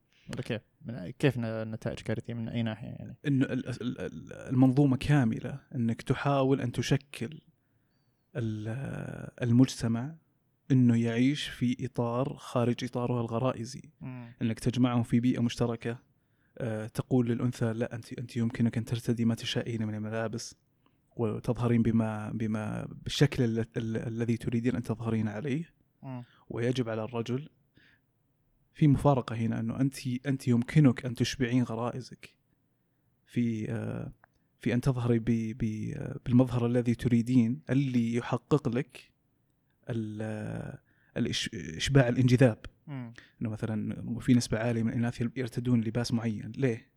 كيف؟ 0.44 0.62
من 0.84 1.10
كيف 1.10 1.38
ن- 1.38 1.44
النتائج 1.44 1.98
كارثية 1.98 2.34
من 2.34 2.48
أي 2.48 2.62
ناحية 2.62 2.86
يعني؟ 2.88 3.16
إنه 3.26 3.44
ال- 3.46 3.68
ال- 3.68 4.00
ال- 4.00 4.32
المنظومة 4.32 4.96
كاملة 4.96 5.60
إنك 5.74 6.02
تحاول 6.02 6.60
أن 6.60 6.72
تشكل 6.72 7.40
ال- 8.36 9.30
المجتمع 9.42 10.14
إنه 10.70 10.96
يعيش 11.02 11.48
في 11.48 11.76
إطار 11.86 12.36
خارج 12.36 12.84
إطاره 12.84 13.20
الغرائزي 13.20 13.82
إنك 14.42 14.60
تجمعهم 14.60 15.02
في 15.02 15.20
بيئة 15.20 15.40
مشتركة 15.42 15.98
آه، 16.58 16.86
تقول 16.86 17.28
للأنثى 17.28 17.72
لا 17.72 17.94
انت 17.94 18.12
أنت 18.18 18.36
يمكنك 18.36 18.78
أن 18.78 18.84
ترتدي 18.84 19.24
ما 19.24 19.34
تشائين 19.34 19.86
من 19.86 19.94
الملابس 19.94 20.54
وتظهرين 21.16 21.82
بما 21.82 22.30
بما 22.32 22.86
بالشكل 23.04 23.44
ال- 23.44 23.58
ال- 23.58 23.96
الذي 23.96 24.36
تريدين 24.36 24.76
أن 24.76 24.82
تظهرين 24.82 25.28
عليه 25.28 25.70
ويجب 26.48 26.88
على 26.88 27.04
الرجل 27.04 27.48
في 28.74 28.88
مفارقة 28.88 29.36
هنا 29.36 29.60
أنه 29.60 29.80
أنت 29.80 30.06
أنت 30.26 30.48
يمكنك 30.48 31.06
أن 31.06 31.14
تشبعين 31.14 31.62
غرائزك. 31.62 32.34
في 33.26 33.70
آه، 33.70 34.12
في 34.60 34.74
أن 34.74 34.80
تظهري 34.80 35.18
بالمظهر 35.18 36.66
الذي 36.66 36.94
تريدين 36.94 37.60
اللي 37.70 38.14
يحقق 38.14 38.68
لك 38.68 39.10
ال- 39.90 40.18
آه، 40.22 40.78
إشباع 41.76 42.08
الانجذاب. 42.08 42.58
أنه 43.42 43.50
مثلا 43.50 44.02
في 44.20 44.34
نسبة 44.34 44.58
عالية 44.58 44.82
من 44.82 44.88
الإناث 44.88 45.20
يرتدون 45.36 45.80
لباس 45.80 46.12
معين. 46.12 46.52
ليه؟ 46.56 46.88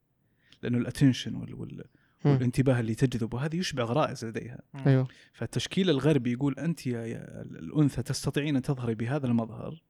لأنه 0.64 0.78
الاتنشن 0.78 1.36
وال. 1.36 1.84
والانتباه 2.26 2.80
اللي 2.80 2.96
تجذب. 2.96 3.34
وهذه 3.34 3.56
يشبع 3.56 3.84
غرائز 3.84 4.26
لديها. 4.26 4.62
أيوه. 4.88 5.08
فالتشكيل 5.34 5.90
الغربي 5.90 6.32
يقول 6.32 6.54
أنت 6.60 6.88
يا 6.88 7.06
يا 7.06 7.42
الأنثى 7.42 8.04
تستطيعين 8.04 8.56
أن 8.56 8.62
تظهري 8.62 8.96
بهذا 8.96 9.28
المظهر 9.28 9.82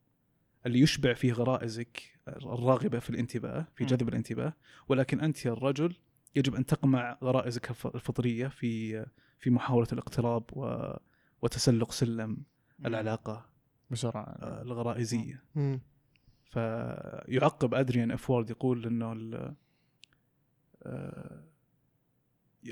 اللي 0.68 0.80
يشبع 0.80 1.14
فيه 1.14 1.34
غرائزك 1.34 2.20
الراغبة 2.28 3.00
في 3.00 3.10
الانتباه 3.10 3.68
في. 3.76 3.86
جذب 3.86 4.10
الانتباه 4.10 4.54
ولكن 4.90 5.20
أنت 5.20 5.46
يا 5.46 5.52
الرجل 5.52 5.96
يجب 6.36 6.56
أن 6.56 6.66
تقمع 6.66 7.18
غرائزك 7.24 7.70
الف- 7.70 7.88
الفطرية 7.96 8.48
في 8.48 9.06
في 9.40 9.50
محاولة 9.50 9.88
الاقتراب 9.94 10.44
و 10.54 10.94
وتسلق 11.42 11.92
سلم 11.92 12.38
العلاقة 12.86 13.50
بسرعة 13.92 14.24
آه، 14.24 14.62
الغرائزية 14.62 15.44
مم. 15.56 15.80
فيعقب 16.46 17.74
أدريان 17.74 18.12
أفورد 18.12 18.50
يقول 18.50 18.86
إنه 18.86 19.12
آه، 20.84 21.44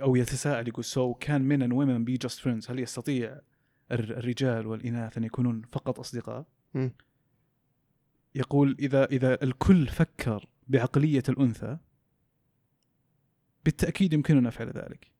أو 0.02 0.16
يتساءل 0.16 0.68
يقول 0.68 0.84
سو 0.84 1.14
كان 1.14 1.50
men 1.50 1.62
and 1.70 1.74
women 1.74 2.10
be 2.12 2.28
just 2.28 2.40
friends 2.42 2.70
هل 2.72 2.80
يستطيع 2.80 3.40
الر- 3.92 4.18
الرجال 4.18 4.68
والإناث 4.68 5.18
أن 5.18 5.24
يكونون 5.24 5.62
فقط 5.72 6.00
أصدقاء؟ 6.00 6.46
مم. 6.74 6.92
يقول 8.36 8.76
إذا 8.80 9.06
إذا 9.06 9.44
الكل 9.44 9.88
فكر 9.88 10.46
بعقلية 10.68 11.24
الأنثى 11.30 11.78
بالتأكيد 13.66 14.14
يمكننا 14.14 14.50
فعل 14.50 14.68
ذلك. 14.68 15.12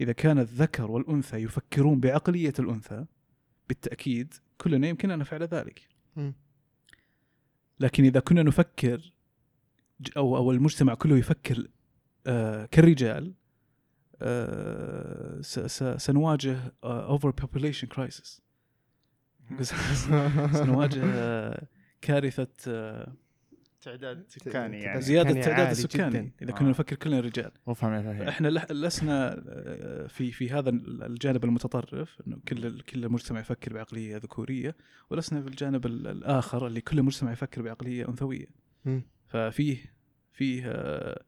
إذا 0.00 0.12
كان 0.12 0.38
الذكر 0.38 0.90
والأنثى 0.90 1.36
يفكرون 1.36 2.00
بعقلية 2.00 2.52
الأنثى 2.58 3.04
بالتأكيد 3.68 4.34
كلنا 4.58 4.88
يمكننا 4.88 5.24
فعل 5.24 5.42
ذلك. 5.42 5.88
لكن 7.80 8.04
إذا 8.04 8.20
كنا 8.20 8.42
نفكر 8.42 9.12
أو 10.16 10.36
أو 10.36 10.50
المجتمع 10.52 10.94
كله 10.94 11.18
يفكر 11.18 11.68
آه 12.26 12.66
كالرجال 12.66 13.34
آه 14.22 15.40
سنواجه 15.96 16.74
overpopulation 16.84 17.86
crisis 17.86 18.42
سنواجه 20.52 21.04
آه 21.04 21.66
كارثة 22.02 22.48
آه 22.68 23.12
تعداد 23.82 24.24
سكاني 24.28 24.80
يعني 24.80 25.00
زيادة 25.00 25.30
التعداد 25.30 25.60
عالي 25.60 25.70
السكاني 25.70 26.10
جداً. 26.10 26.30
إذا 26.42 26.50
آه. 26.50 26.54
كنا 26.54 26.68
نفكر 26.70 26.96
كلنا 26.96 27.20
رجال 27.20 27.50
فهيم 28.10 28.22
إحنا 28.28 28.48
لح- 28.50 28.70
لسنا 28.72 29.42
آه، 29.48 30.06
في 30.06 30.32
في 30.32 30.50
هذا 30.50 30.70
الجانب 31.06 31.44
المتطرف 31.44 32.22
إنه 32.26 32.38
كل 32.48 32.80
كل 32.80 33.04
المجتمع 33.04 33.40
يفكر 33.40 33.72
بعقلية 33.72 34.16
ذكورية 34.16 34.76
ولسنا 35.10 35.42
في 35.42 35.48
الجانب 35.48 35.86
ال- 35.86 36.06
الآخر 36.06 36.66
اللي 36.66 36.80
كل 36.80 36.98
المجتمع 36.98 37.32
يفكر 37.32 37.62
بعقلية 37.62 38.08
أنثوية. 38.08 38.46
ففيه 39.26 39.76
فيه 40.32 40.62
آه، 40.66 41.22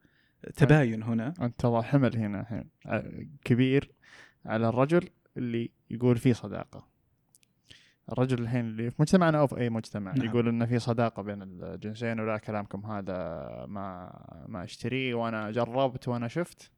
تباين 0.55 1.03
هنا 1.03 1.33
أنت 1.41 1.59
تضع 1.59 1.81
حمل 1.81 2.17
هنا 2.17 2.41
الحين 2.41 2.69
كبير 3.43 3.91
على 4.45 4.69
الرجل 4.69 5.09
اللي 5.37 5.71
يقول 5.89 6.17
في 6.17 6.33
صداقة 6.33 6.87
الرجل 8.11 8.41
الحين 8.41 8.65
اللي 8.65 8.91
في 8.91 8.95
مجتمعنا 8.99 9.39
أو 9.39 9.47
في 9.47 9.57
أي 9.57 9.69
مجتمع 9.69 10.13
نعم. 10.13 10.25
يقول 10.25 10.47
ان 10.47 10.65
في 10.65 10.79
صداقة 10.79 11.23
بين 11.23 11.41
الجنسين 11.41 12.19
ولا 12.19 12.37
كلامكم 12.37 12.85
هذا 12.85 13.15
ما 13.67 14.11
ما 14.47 14.63
أشتريه 14.63 15.13
وأنا 15.15 15.51
جربت 15.51 16.07
وأنا 16.07 16.27
شفت. 16.27 16.71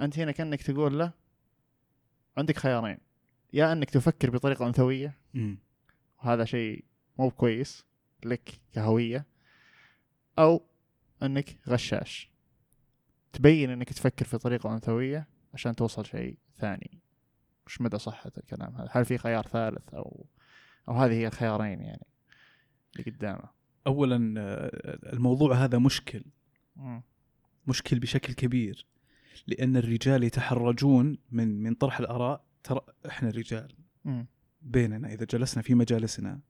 أنت 0.00 0.18
هنا 0.18 0.32
كأنك 0.32 0.62
تقول 0.62 0.98
له 0.98 1.12
عندك 2.36 2.56
خيارين 2.56 2.98
يا 3.52 3.72
إنك 3.72 3.90
تفكر 3.90 4.30
بطريقة 4.30 4.66
أنثوية 4.66 5.18
وهذا 6.18 6.44
شيء 6.44 6.84
مو 7.18 7.30
كويس 7.30 7.84
لك 8.24 8.60
كهوية 8.72 9.26
أو 10.38 10.62
إنك 11.22 11.56
غشاش. 11.68 12.30
تبين 13.32 13.70
إنك 13.70 13.92
تفكر 13.92 14.24
في 14.24 14.38
طريقة 14.38 14.74
أنثوية 14.74 15.28
عشان 15.54 15.76
توصل 15.76 16.06
شيء 16.06 16.38
ثاني. 16.56 17.03
وش 17.66 17.80
مدى 17.80 17.98
صحة 17.98 18.32
الكلام 18.38 18.74
هذا؟ 18.76 18.88
هل 18.90 19.04
في 19.04 19.18
خيار 19.18 19.46
ثالث 19.46 19.94
أو 19.94 20.26
أو 20.88 20.94
هذه 20.94 21.12
هي 21.12 21.26
الخيارين 21.26 21.80
يعني 21.80 22.06
اللي 22.96 23.10
قدامه؟ 23.10 23.48
اولا 23.86 24.34
آه، 24.38 25.12
الموضوع 25.12 25.54
هذا 25.54 25.78
مشكل. 25.78 26.24
مشكل 27.66 27.98
بشكل 27.98 28.32
كبير 28.32 28.86
لأن 29.46 29.76
الرجال 29.76 30.24
يتحرجون 30.24 31.18
من 31.30 31.62
من 31.62 31.74
طرح 31.74 32.00
الآراء. 32.00 32.44
ترى 32.62 32.80
إحنا 33.06 33.30
رجال. 33.30 33.76
مم. 34.04 34.26
بيننا 34.62 35.12
إذا 35.12 35.24
جلسنا 35.24 35.62
في 35.62 35.74
مجالسنا 35.74 36.40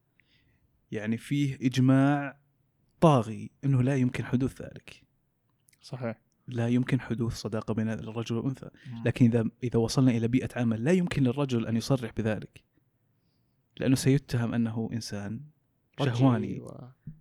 يعني 0.93 1.17
فيه 1.17 1.55
إجماع 1.63 2.39
طاغي 3.01 3.51
إنه 3.65 3.83
لا 3.83 3.97
يمكن 3.97 4.25
حدوث 4.25 4.63
ذلك. 4.63 5.05
صحيح. 5.81 6.24
لا 6.49 6.69
يمكن 6.69 7.01
حدوث 7.01 7.35
صداقة 7.35 7.75
بين 7.75 7.89
الرجل 7.89 8.37
والأنثى. 8.37 8.71
لكن 9.05 9.27
اذا 9.27 9.45
إذا 9.65 9.79
وصلنا 9.79 10.11
إلى 10.11 10.29
بيئة 10.29 10.49
عمل 10.57 10.85
لا 10.85 10.93
يمكن 10.93 11.23
للرجل 11.23 11.67
أن 11.67 11.77
يصرح 11.77 12.13
بذلك. 12.17 12.65
لأنه 13.77 13.95
سيتهم 13.95 14.55
أنه 14.55 14.91
إنسان 14.93 15.41
شهواني. 15.99 16.63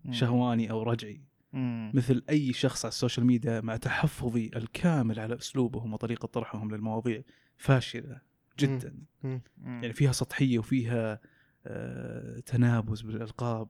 مم. 0.06 0.12
شهواني 0.12 0.72
أو 0.72 0.84
رجعي. 0.84 1.22
مم. 1.54 1.92
مثل 1.94 2.24
أي 2.30 2.54
شخص 2.54 2.86
على 2.86 2.92
ال 2.92 2.97
social 2.97 3.26
media 3.26 3.62
مع 3.62 3.78
تحفظي 3.78 4.52
الكامل 4.56 5.20
على 5.20 5.36
أسلوبهم 5.36 5.94
وطريقة 5.94 6.26
طرحهم 6.26 6.72
للمواضيع 6.72 7.22
فاشلة 7.58 8.22
جدا. 8.60 8.96
مم. 9.24 9.42
يعني 9.66 9.94
فيها 9.94 10.12
سطحية 10.12 10.60
وفيها 10.60 11.20
آه، 11.66 12.40
تنابز 12.40 13.02
بالألقاب. 13.02 13.68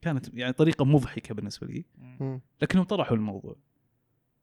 كانت 0.00 0.34
يعني 0.34 0.52
طريقة 0.52 0.84
مضحكة 0.84 1.34
بالنسبة 1.34 1.66
لي. 1.66 1.84
مم. 1.98 2.40
لكنهم 2.62 2.84
طرحوا 2.84 3.16
الموضوع. 3.16 3.56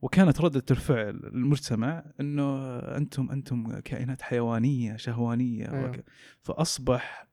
وكانت 0.02 0.42
ردة 0.42 0.64
الفعل 0.72 1.10
المجتمع 1.24 2.04
إنه 2.20 2.78
أنتم 2.80 3.32
أنتم 3.32 3.80
كائنات 3.80 4.22
حيوانية 4.22 4.96
شهوانية 4.96 5.72
أيوه. 5.74 6.04
فأصبح 6.42 7.28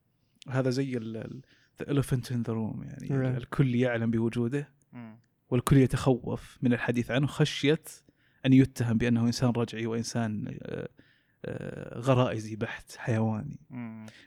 هذا 0.49 0.71
زي 0.71 0.97
ال 0.97 1.43
elephant 1.83 2.27
in 2.31 2.43
the 2.49 2.53
room 2.55 2.85
يعني 2.85 3.11
أيوه. 3.11 3.37
الكل 3.37 3.75
يعلم 3.75 4.11
بوجوده 4.11 4.69
والكل 5.51 5.77
يتخوف 5.77 6.59
من 6.63 6.73
الحديث 6.73 7.11
عنه 7.11 7.27
خشية 7.27 7.83
أن 8.47 8.53
يتهم 8.53 8.99
بأنه 8.99 9.27
إنسان 9.27 9.51
رجعي 9.51 9.87
وإنسان 9.87 10.59
آه، 10.63 10.89
آه، 11.45 11.99
غرائزي 11.99 12.57
بحت 12.57 12.97
حيواني 12.97 13.59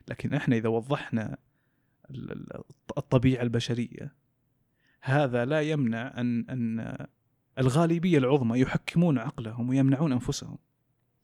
لكن 0.07 0.33
إحنا 0.33 0.55
إذا 0.55 0.69
وضحنا 0.69 1.37
ال- 2.11 2.31
ال- 2.31 2.63
الطبيعة 2.97 3.41
البشرية 3.43 4.13
هذا 5.01 5.45
لا 5.45 5.61
يمنع 5.61 6.13
أن 6.17 6.49
أن 6.49 6.95
الغالبية 7.59 8.17
العظمى 8.17 8.59
يحكمون 8.59 9.17
عقلهم 9.17 9.69
ويمنعون 9.69 10.11
أنفسهم. 10.11 10.57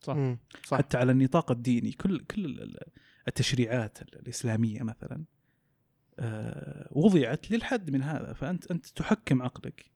صح. 0.00 0.16
صح. 0.64 0.78
حتى 0.78 0.96
على 0.98 1.12
النطاق 1.12 1.50
الديني 1.50 1.92
كل 1.92 2.20
كل 2.20 2.44
ال- 2.44 2.62
ال- 2.62 2.88
التشريعات 3.28 4.02
ال- 4.02 4.18
الإسلامية 4.18 4.82
مثلا 4.82 5.24
آه، 6.18 6.88
وضعت 6.92 7.50
للحد 7.50 7.90
من 7.90 8.02
هذا. 8.02 8.32
فأنت 8.32 8.70
أنت 8.70 8.86
تحكم 8.86 9.42
عقلك 9.42 9.90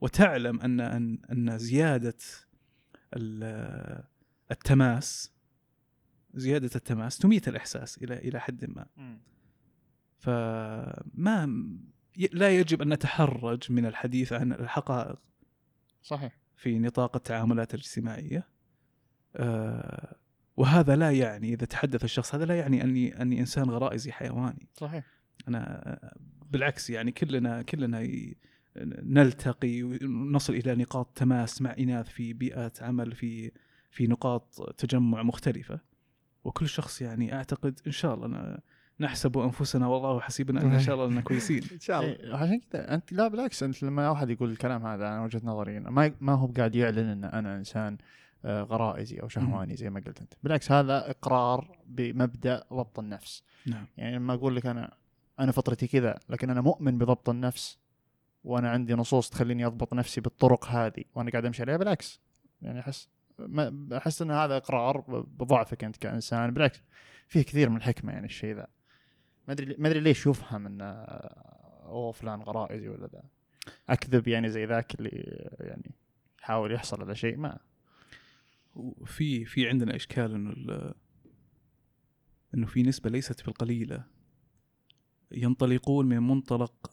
وتعلم 0.00 0.60
أن 0.60 0.80
أن 0.80 1.18
أن 1.32 1.58
زيادة 1.58 2.16
ال- 3.16 4.04
التماس 4.50 5.32
زيادة 6.34 6.70
التماس 6.76 7.18
تميت 7.18 7.48
الإحساس 7.48 7.98
إلى 7.98 8.18
إلى 8.18 8.40
حد 8.40 8.64
ما. 8.64 8.86
فما 10.18 11.66
لا 12.32 12.58
يجب 12.58 12.82
أن 12.82 12.92
نتحرج 12.92 13.72
من 13.72 13.86
الحديث 13.86 14.32
عن 14.32 14.52
الحقائق. 14.52 15.18
صحيح. 16.02 16.38
في 16.56 16.78
نطاق 16.78 17.16
التعاملات 17.16 17.74
الاجتماعية. 17.74 18.48
آه، 19.36 20.16
وهذا 20.56 20.96
لا 20.96 21.10
يعني 21.12 21.52
إذا 21.54 21.66
تحدث 21.66 22.04
الشخص 22.04 22.34
هذا 22.34 22.44
لا 22.44 22.56
يعني 22.58 22.82
أني 22.84 23.22
أني 23.22 23.40
إنسان 23.40 23.70
غرائزي 23.70 24.12
حيواني. 24.12 24.68
صحيح. 24.74 25.04
أنا 25.48 26.14
بالعكس 26.50 26.90
يعني 26.90 27.12
كلنا 27.12 27.62
كلنا 27.62 28.08
نلتقي 29.02 29.82
ونصل 29.82 30.54
إلى 30.54 30.74
نقاط 30.74 31.18
تماس 31.18 31.62
مع 31.62 31.74
إناث 31.78 32.08
في 32.08 32.32
بيئات 32.32 32.82
عمل 32.82 33.12
في 33.12 33.52
في 33.90 34.06
نقاط 34.06 34.74
تجمع 34.78 35.22
مختلفة. 35.22 35.80
وكل 36.44 36.68
شخص 36.68 37.02
يعني 37.02 37.34
أعتقد 37.34 37.80
إن 37.86 37.92
شاء 37.92 38.14
الله 38.14 38.26
ن- 38.26 38.58
نحسب 39.02 39.38
أنفسنا 39.38 39.86
والله 39.86 40.20
حسيبنا 40.20 40.62
إن 40.62 40.80
شاء 40.80 40.94
الله 40.94 41.06
اننا 41.06 41.20
كويسين. 41.20 41.62
إن 41.72 41.80
شاء 41.80 42.00
الله. 42.00 42.12
إيه، 42.12 42.34
عشان 42.34 42.60
كذا 42.60 42.94
أنت 42.94 43.12
لا 43.12 43.28
بالعكس 43.28 43.62
أنت 43.62 43.82
لما 43.82 44.10
واحد 44.10 44.30
يقول 44.30 44.50
الكلام 44.50 44.86
هذا 44.86 45.08
أنا 45.08 45.24
وجهة 45.24 45.40
نظري 45.44 45.80
ما 45.80 46.12
ما 46.20 46.34
هو 46.34 46.46
قاعد 46.46 46.74
يعلن 46.74 47.08
إن 47.08 47.24
أنا 47.24 47.56
إنسان 47.56 47.98
آه، 48.44 48.62
غرائزي 48.62 49.20
أو 49.20 49.28
شهواني 49.28 49.76
زي 49.76 49.90
ما 49.90 50.00
قلت 50.06 50.20
أنت. 50.20 50.34
بالعكس 50.42 50.72
هذا 50.72 51.10
إقرار 51.10 51.78
بمبدأ 51.86 52.64
ضبط 52.72 52.98
النفس. 52.98 53.42
نعم. 53.66 53.86
يعني 53.96 54.16
لما 54.16 54.34
أقول 54.34 54.56
لك 54.56 54.66
أنا 54.66 54.94
أنا 55.40 55.52
فطرتي 55.52 55.86
كذا 55.86 56.18
لكن 56.28 56.50
أنا 56.50 56.60
مؤمن 56.60 56.98
بضبط 56.98 57.28
النفس 57.28 57.78
وأنا 58.44 58.70
عندي 58.70 58.94
نصوص 58.94 59.30
تخليني 59.30 59.66
أضبط 59.66 59.94
نفسي 59.94 60.20
بالطرق 60.20 60.66
هذه 60.66 61.04
وأنا 61.14 61.30
قاعد 61.30 61.44
أمشي 61.44 61.62
عليها 61.62 61.76
بالعكس. 61.76 62.20
يعني 62.62 62.80
أحس 62.80 63.08
ما 63.38 63.88
أحس 63.96 64.22
إن 64.22 64.30
هذا 64.30 64.56
إقرار 64.56 65.00
بضعفك 65.38 65.84
أنت 65.84 65.96
كإنسان. 65.96 66.50
بالعكس 66.50 66.82
فيه 67.28 67.42
كثير 67.42 67.70
من 67.70 67.76
الحكمة 67.76 68.12
يعني 68.12 68.26
الشيء 68.26 68.54
ذا. 68.56 68.66
ما 69.48 69.52
ادري 69.52 69.76
ما 69.78 69.88
ادري 69.88 70.00
ليش 70.00 70.26
يفهم 70.26 70.66
انه 70.66 70.84
أوه 70.84 72.12
فلان 72.12 72.42
غرائزي 72.42 72.88
ولا 72.88 73.06
ذا 73.06 73.22
أكذب 73.88 74.28
يعني 74.28 74.50
زي 74.50 74.64
ذاك 74.64 74.94
اللي 74.94 75.10
يعني 75.60 75.94
يحاول 76.40 76.72
يحصل 76.72 77.02
على 77.02 77.14
شيء 77.14 77.36
ما. 77.36 77.58
وفي 78.74 79.44
في 79.44 79.68
عندنا 79.68 79.96
إشكال 79.96 80.34
إنه 80.34 80.50
ال- 80.50 80.94
إنه 82.54 82.66
في 82.66 82.82
نسبة 82.82 83.10
ليست 83.10 83.44
بالقليلة. 83.46 84.04
ينطلقون 85.32 86.06
من 86.06 86.18
منطلق 86.18 86.90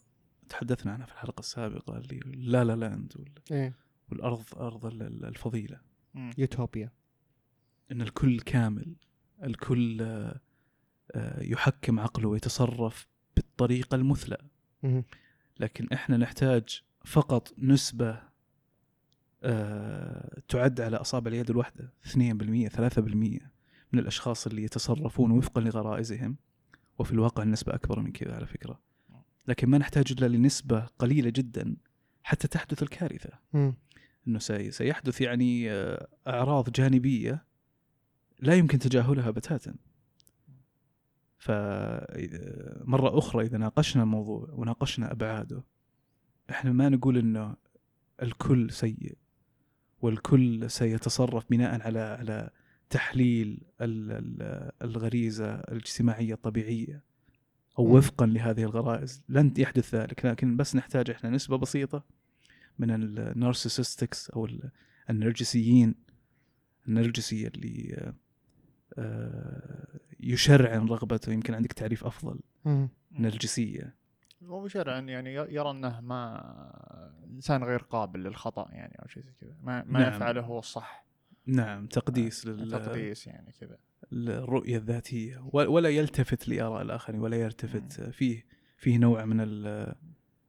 تحدثنا 0.49 0.91
عنها 0.93 1.05
في 1.05 1.13
الحلقة 1.13 1.39
السابقة 1.39 1.97
اللي 1.97 2.19
La 2.25 2.63
La 2.63 2.75
Land 2.75 3.13
وال- 3.17 3.33
إيه. 3.51 3.75
والأرض 4.12 4.43
أرض 4.57 4.85
ال- 4.85 5.01
ال- 5.03 5.25
الفضيلة. 5.25 5.81
يوتوبيا. 6.38 6.91
إن 7.91 8.01
الكل 8.01 8.39
كامل 8.39 8.95
الكل 9.43 10.01
آه، 10.01 10.05
آه، 10.05 10.39
يحكم 11.41 11.99
عقله 11.99 12.29
ويتصرف 12.29 13.07
بالطريقة 13.35 13.95
المثلى. 13.95 14.37
لكن 15.59 15.87
إحنا 15.93 16.17
نحتاج 16.17 16.81
فقط 17.05 17.53
نسبة 17.57 18.21
آه، 19.43 20.41
تعد 20.47 20.81
على 20.81 20.97
أصابع 20.97 21.31
اليد 21.31 21.49
الواحدة 21.49 21.93
2% 22.05 22.69
3% 22.69 23.49
من 23.93 23.99
الأشخاص 23.99 24.47
اللي 24.47 24.63
يتصرفون 24.63 25.31
وفقا 25.31 25.61
لغرائزهم 25.61 26.35
وفي 26.99 27.11
الواقع 27.11 27.43
النسبة 27.43 27.73
أكبر 27.75 27.99
من 27.99 28.11
كذا 28.11 28.35
على 28.35 28.45
فكرة 28.45 28.79
لكن 29.47 29.69
ما 29.69 29.77
نحتاج 29.77 30.11
إلا 30.11 30.25
لنسبة 30.37 30.79
قليلة 30.99 31.29
جدا 31.29 31.75
حتى 32.23 32.47
تحدث 32.47 32.83
الكارثة. 32.83 33.29
أنه 34.27 34.39
سي- 34.39 34.71
سيحدث 34.71 35.21
يعني 35.21 35.71
آه، 35.71 36.07
أعراض 36.27 36.69
جانبية 36.71 37.45
لا 38.39 38.53
يمكن 38.55 38.79
تجاهلها 38.79 39.31
بتاتا 39.31 39.75
فمرة 41.39 43.17
أخرى 43.17 43.45
إذا 43.45 43.58
ناقشنا 43.58 44.04
الموضوع 44.04 44.49
وناقشنا 44.52 45.12
أبعاده 45.12 45.63
إحنا 46.49 46.71
ما 46.71 46.89
نقول 46.89 47.17
أنه 47.17 47.56
الكل 48.21 48.71
سيء 48.71 49.17
والكل 50.02 50.69
سيتصرف 50.71 51.45
بناء 51.49 51.82
على 51.82 51.99
على 51.99 52.49
تحليل 52.89 53.62
ال- 53.82 54.12
ال- 54.12 54.71
الغريزة 54.82 55.56
الاجتماعية 55.56 56.34
الطبيعية 56.34 57.04
أو. 57.80 57.97
وفقا 57.97 58.25
لهذه 58.25 58.63
الغرائز 58.63 59.23
لن 59.30 59.54
يحدث 59.58 59.95
ذلك 59.95 60.25
لكن 60.25 60.58
بس 60.58 60.75
نحتاج 60.75 61.10
إحنا 61.10 61.30
نسبة 61.30 61.58
بسيطة 61.58 62.04
من 62.80 62.91
النارسيسستكس 62.91 64.30
أو 64.30 64.45
ال- 64.45 64.71
النرجسيين 65.10 65.95
النرجسي 66.88 67.47
اللي 67.47 68.13
يشرعن 70.19 70.88
رغبته 70.88 71.31
يمكن 71.33 71.53
عندك 71.53 71.73
تعريف 71.73 72.05
أفضل 72.05 72.39
مم. 72.65 72.89
نرجسية 73.12 73.95
هو 74.43 74.67
شرعا 74.67 74.99
يعني 74.99 75.33
يرى 75.33 75.71
أنه 75.71 76.01
ما 76.01 76.41
إنسان 77.31 77.63
غير 77.63 77.79
قابل 77.79 78.23
للخطأ 78.23 78.67
يعني 78.71 78.95
أو 79.01 79.07
شيء 79.07 79.23
زي 79.23 79.31
كذا. 79.41 79.55
ما, 79.63 79.83
ما 79.88 79.99
نعم. 79.99 80.13
يفعله 80.15 80.41
هو 80.41 80.59
الصح. 80.59 81.05
نعم 81.45 81.85
تقديس 81.88 82.45
لل- 82.45 82.71
تقديس 82.71 83.27
يعني 83.27 83.51
كذا. 83.59 83.77
الرؤية 84.13 84.77
الذاتية. 84.77 85.38
و- 85.53 85.71
ولا 85.73 85.89
يلتفت 85.89 86.47
لآراء 86.47 86.81
الآخرين 86.81 87.19
ولا 87.21 87.38
يلتفت 87.38 88.01
فيه 88.01 88.45
فيه 88.77 88.97
نوع 88.97 89.25
من 89.25 89.41
ال- 89.41 89.95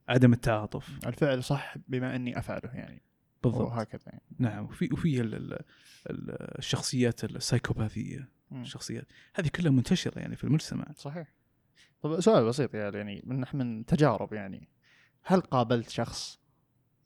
عدم 0.09 0.33
التعاطف. 0.33 0.99
الفعل 1.07 1.43
صح 1.43 1.75
بما 1.87 2.15
أني 2.15 2.39
أفعله 2.39 2.69
يعني. 2.73 3.01
بالضبط. 3.43 3.61
وهكذا 3.61 4.01
يعني. 4.05 4.21
نعم 4.39 4.65
وفي 4.65 4.89
وفي 4.93 5.21
ال- 5.21 5.35
ال- 5.35 5.53
ال- 6.09 6.57
الشخصيات 6.59 7.23
السايكوباثية. 7.23 8.19
مم. 8.19 8.27
الشخصيات 8.51 9.07
هذه 9.35 9.47
كلها 9.47 9.71
منتشرة 9.71 10.19
يعني 10.19 10.35
في 10.35 10.43
المجتمع 10.43 10.85
صحيح 10.95 11.27
طب 12.01 12.19
سؤال 12.19 12.45
بسيط 12.45 12.73
يعني 12.75 12.97
يعني 12.97 13.21
من 13.25 13.43
من 13.53 13.85
تجارب 13.85 14.33
يعني 14.33 14.69
هل 15.23 15.41
قابلت 15.41 15.89
شخص 15.89 16.41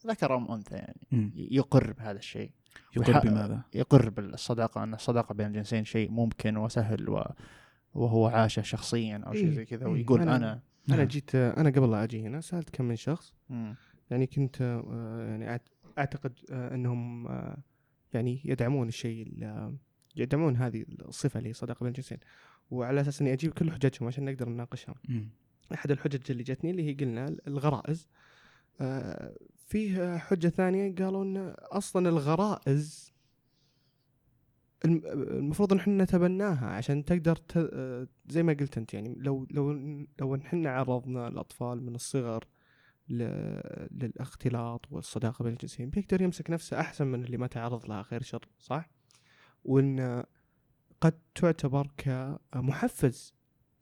ذكر 0.08 0.36
ام 0.36 0.52
أنثى 0.52 0.76
يعني. 0.76 1.32
يقر 1.36 1.94
بهذا 1.94 2.18
الشيء 2.18 2.52
يقر 2.98 3.20
بماذا؟ 3.20 3.62
يقر 3.74 4.10
بالصداقة 4.10 4.84
أن 4.84 4.94
الصداقة 4.94 5.34
بين 5.34 5.48
الجنسين 5.48 5.86
شيء 5.86 6.12
ممكن 6.12 6.58
وسهل 6.58 7.10
و 7.10 7.24
وهو 7.94 8.28
عاشه 8.28 8.62
شخصيا 8.62 9.18
أو 9.28 9.34
شيء 9.34 9.46
إيه، 9.46 9.52
زي 9.52 9.66
كذا 9.66 9.86
إيه، 9.86 9.92
ويقول 9.94 10.20
أنا- 10.20 10.22
أنا, 10.24 10.62
أنا 10.90 10.98
نعم. 10.98 11.08
جيت 11.08 11.36
أنا 11.36 11.70
قبل 11.70 11.92
لا 11.92 12.04
أجي 12.04 12.22
هنا 12.28 12.42
سألت 12.42 12.70
كم 12.70 12.86
من 12.86 12.96
شخص 12.96 13.34
مم. 13.50 13.76
يعني 14.10 14.28
كنت 14.28 14.62
آه، 14.62 15.28
يعني 15.30 15.62
أعتقد 15.98 16.40
آه، 16.52 16.76
أنهم 16.76 17.28
آه، 17.28 17.58
يعني 18.14 18.42
يدعمون 18.46 18.88
الشيء 18.88 19.28
ال- 19.28 19.78
يدعمون 20.18 20.56
هذه 20.58 20.86
الصفة 21.02 21.38
اللي 21.38 21.54
صداقه 21.54 21.80
بين 21.84 21.88
الجنسين 21.88 22.18
وعلى 22.72 23.02
أساس 23.02 23.22
إني 23.22 23.34
أجيب 23.34 23.54
كل 23.54 23.72
حججهم 23.72 24.08
عشان 24.08 24.26
نقدر 24.26 24.50
نناقشها. 24.50 24.96
أحد 25.74 25.92
الحجج 25.92 26.32
اللي 26.32 26.44
جتني 26.44 26.72
اللي 26.72 26.84
هي 26.90 26.94
قلنا 26.94 27.36
الغرائز 27.48 28.08
آه، 28.82 29.36
فيه 29.68 30.18
حجة 30.18 30.48
ثانية 30.48 30.96
قالوا 30.96 31.24
إن 31.24 31.38
أصلا 31.60 32.10
الغرائز 32.10 33.14
الم- 34.86 35.02
المفروض 35.06 35.74
إن 35.74 35.80
إحنا 35.80 36.04
نتبناها 36.04 36.68
عشان 36.68 37.06
تقدر 37.06 37.36
ت... 37.36 37.58
آه، 37.74 38.08
زي 38.30 38.44
ما 38.44 38.54
قلت 38.54 38.78
أنت 38.78 38.94
يعني 38.94 39.16
لو 39.18 39.48
لو 39.52 39.72
لو 40.20 40.36
إحنا 40.36 40.70
عرضنا 40.72 41.28
الأطفال 41.28 41.84
من 41.84 41.96
الصغر 41.96 42.44
ل... 43.10 43.24
للاختلاط 43.92 44.92
والصداقة 44.92 45.44
بين 45.44 45.54
الجنسين 45.54 45.90
بيقدر 45.90 46.22
يمسك 46.22 46.50
نفسه 46.50 46.80
أحسن 46.80 47.08
من 47.08 47.24
اللي 47.24 47.38
ما 47.38 47.48
تعرض 47.48 47.86
لها 47.86 48.04
خير 48.04 48.22
شر 48.22 48.48
صح؟ 48.60 48.90
وإن 49.66 50.24
قد 51.02 51.14
تعتبر 51.36 51.88
كمحفز 51.98 53.34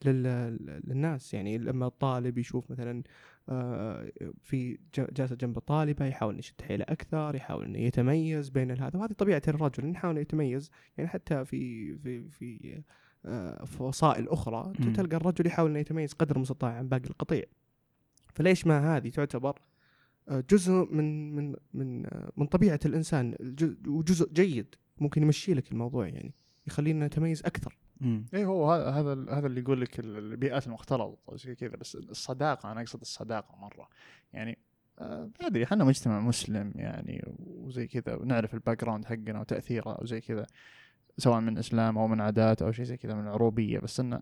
لل- 0.06 0.82
للناس. 0.88 1.34
يعني 1.34 1.58
لما 1.58 1.88
الطالب 1.88 2.38
يشوف 2.38 2.72
مثلا 2.72 3.04
آه، 3.50 4.12
في 4.42 4.80
جالسة 4.96 5.36
جنب 5.36 5.60
طالبة 5.60 6.06
يحاول 6.06 6.40
يشد 6.40 6.62
حيله 6.62 6.86
أكثر 6.90 7.36
يحاول 7.36 7.66
إنه 7.66 7.80
يتميز 7.80 8.50
بين 8.50 8.72
هذا 8.72 9.00
وهذه 9.00 9.12
طبيعة 9.12 9.42
الرجل 9.48 9.84
انه 9.84 9.94
يحاول 9.94 10.18
يتميز. 10.18 10.72
يعني 10.98 11.10
حتى 11.10 11.46
في 11.46 11.96
في 11.98 12.30
في 12.30 12.82
آه، 13.26 13.66
في 13.66 13.84
وسائل 13.84 14.30
أخرى. 14.30 14.74
تلقى 14.94 15.18
الرجل 15.18 15.48
يحاول 15.48 15.70
إنه 15.70 15.80
يتميز 15.80 16.14
قدر 16.14 16.36
المستطاع 16.36 16.72
عن 16.74 16.88
باقي 16.90 17.10
القطيع. 17.10 17.44
فليش 18.34 18.68
ما 18.68 18.98
هذه 18.98 19.10
تعتبر 19.10 19.60
آه، 20.30 20.44
جزء 20.50 20.72
من 20.92 21.36
من 21.36 21.56
من 21.74 22.06
من 22.38 22.46
طبيعة 22.46 22.80
الإنسان 22.86 23.36
وجزء 23.88 24.34
جيد. 24.34 24.76
ممكن 24.98 25.24
يمشي 25.24 25.54
لك 25.54 25.72
الموضوع 25.72 26.08
يعني 26.08 26.34
يخلينا 26.68 27.08
نتميز 27.08 27.44
أكثر. 27.46 27.78
مم. 28.02 28.26
اي 28.34 28.46
هو 28.46 28.72
هذا 28.72 28.90
هذا 28.90 29.26
هذا 29.30 29.48
اللي 29.48 29.62
يقول 29.62 29.82
لك 29.82 30.00
ال- 30.00 30.18
البيئات 30.18 30.68
المختلطة 30.68 31.18
وزي 31.28 31.56
كذا 31.56 31.76
بس 31.76 31.96
الصداقة 31.96 32.72
أنا 32.72 32.82
أقصد 32.82 33.02
الصداقة 33.02 33.56
مرة. 33.56 33.88
يعني 34.34 34.58
آه، 35.00 35.30
ما 35.42 35.48
أدري 35.48 35.64
إحنا 35.64 35.84
مجتمع 35.84 36.20
مسلم 36.20 36.72
يعني 36.76 37.36
وزي 37.40 37.88
كذا 37.88 38.16
ونعرف 38.16 38.54
ال 38.54 38.82
background 38.82 39.06
حقنا 39.06 39.40
وتأثيره 39.40 39.98
وزي 40.02 40.22
كذا 40.22 40.46
سواء 41.18 41.40
من 41.40 41.58
إسلام 41.58 41.98
أو 41.98 42.08
من 42.08 42.22
عادات 42.22 42.62
أو 42.62 42.72
شيء 42.72 42.86
زي 42.86 42.98
كذا 42.98 43.14
من 43.14 43.24
العروبية. 43.24 43.80
بس 43.80 44.00
انه 44.00 44.22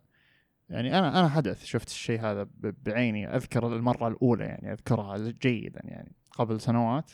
يعني 0.69 0.99
أنا 0.99 1.19
أنا 1.19 1.29
حدث 1.29 1.63
شفت 1.63 1.88
الشيء 1.88 2.21
هذا 2.21 2.47
بعيني 2.60 3.36
أذكر 3.36 3.75
المرة 3.75 4.07
الأولى 4.07 4.43
يعني 4.45 4.71
أذكرها 4.71 5.17
جيدا 5.17 5.81
يعني 5.84 6.12
قبل 6.31 6.62
سنوات. 6.62 7.12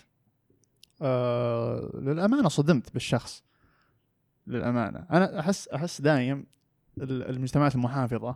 آه 1.01 1.91
للأمانة 1.93 2.49
صدمت 2.49 2.93
بالشخص. 2.93 3.43
للأمانة. 4.47 4.99
أنا 5.11 5.39
أحس 5.39 5.67
أحس 5.67 6.01
دايم 6.01 6.45
ال- 6.97 7.29
المجتمعات 7.29 7.75
المحافظة 7.75 8.35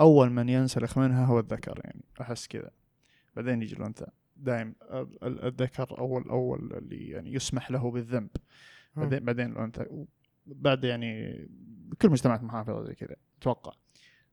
أول 0.00 0.30
من 0.30 0.48
ينسلخ 0.48 0.98
منها 0.98 1.24
هو 1.26 1.38
الذكر 1.38 1.80
يعني. 1.84 2.04
أحس 2.20 2.46
كذا. 2.48 2.70
بعدين 3.36 3.62
يجي 3.62 3.76
الأنثى. 3.76 4.06
دايم 4.36 4.74
ال- 4.82 5.24
ال- 5.24 5.44
الذكر 5.44 5.98
اول 5.98 6.28
اول 6.28 6.72
اللي 6.72 7.08
يعني 7.08 7.34
يسمح 7.34 7.70
له 7.70 7.90
بالذنب. 7.90 8.30
بعدين 8.96 9.24
بعدين 9.24 9.52
الأنثى. 9.52 9.86
بعد 10.46 10.84
يعني 10.84 11.32
كل 12.02 12.10
مجتمعات 12.10 12.42
محافظة 12.42 12.84
زي 12.84 12.94
كذا 12.94 13.16
أتوقع. 13.38 13.72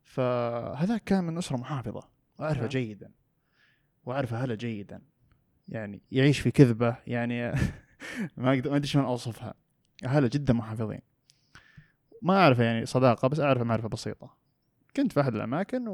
فهذا 0.03 0.97
كان 0.97 1.23
من 1.23 1.37
أسرة 1.37 1.57
محافظة. 1.57 2.03
وأعرفه 2.39 2.59
نعم. 2.59 2.69
جيدا. 2.69 3.11
واعرفه 4.05 4.37
هلا 4.37 4.55
جيدا. 4.55 5.01
يعني 5.67 6.01
يعيش 6.11 6.39
في 6.39 6.51
كذبة. 6.51 6.97
يعني 7.07 7.51
ما 8.37 8.53
أقدر 8.53 8.69
ما 8.69 8.75
أدري 8.75 8.87
شلون 8.87 9.05
أوصفها. 9.05 9.53
هلا 10.05 10.27
جدا 10.27 10.53
محافظين. 10.53 11.01
ما 12.21 12.33
أعرف 12.37 12.59
يعني 12.59 12.85
صداقة 12.85 13.27
بس 13.27 13.39
اعرفه 13.39 13.63
معرفة 13.63 13.89
بسيطة. 13.89 14.37
كنت 14.95 15.11
في 15.11 15.21
أحد 15.21 15.35
الأماكن 15.35 15.85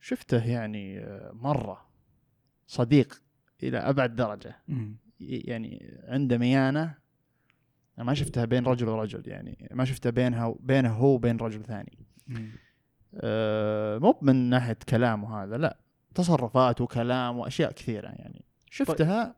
وشفته 0.00 0.44
يعني 0.44 0.98
آه، 0.98 1.30
مرة 1.34 1.88
صديق 2.66 3.22
إلى 3.62 3.78
أبعد 3.78 4.16
درجة. 4.16 4.56
يعني 5.20 5.98
عنده 6.04 6.38
ميانة. 6.38 6.94
أنا 7.98 8.06
ما 8.06 8.14
شفتها 8.14 8.44
بين 8.44 8.64
رجل 8.66 8.88
ورجل 8.88 9.22
يعني 9.28 9.68
ما 9.72 9.84
شفتها 9.84 10.10
بينها 10.10 10.54
بينه 10.60 10.92
هو 10.92 11.14
وبين 11.14 11.36
رجل 11.36 11.64
ثاني. 11.64 11.98
أه 13.14 13.98
مو 13.98 14.18
من 14.22 14.36
ناحية 14.36 14.78
كلامه 14.88 15.42
هذا 15.44 15.56
لا. 15.56 15.78
تصرفات 16.14 16.80
وكلام 16.80 17.38
وأشياء 17.38 17.72
كثيرة 17.72 18.08
يعني. 18.08 18.44
شفتها 18.70 19.34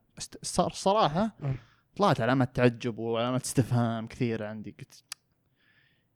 صراحة 0.73 1.37
أه. 1.43 1.55
طلعت 1.97 2.21
علامات 2.21 2.57
تعجب 2.57 2.99
وعلامات 2.99 3.43
استفهام 3.45 4.07
كثيرة 4.07 4.47
عندي. 4.47 4.71
قلت 4.79 5.05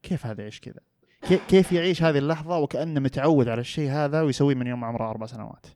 كيف 0.05 0.27
هذا 0.27 0.41
يعيش 0.41 0.61
كذا؟ 0.61 0.81
كي- 1.23 1.41
كيف 1.49 1.73
يعيش 1.73 2.03
هذه 2.03 2.19
اللحظة 2.19 2.59
وكأنه 2.59 3.01
متعود 3.01 3.49
على 3.49 3.61
الشيء 3.61 3.91
هذا 3.91 4.23
ويسويه 4.23 4.55
من 4.55 4.67
يوم 4.67 4.85
عمره 4.85 5.11
أربع 5.11 5.27
سنوات 5.27 5.67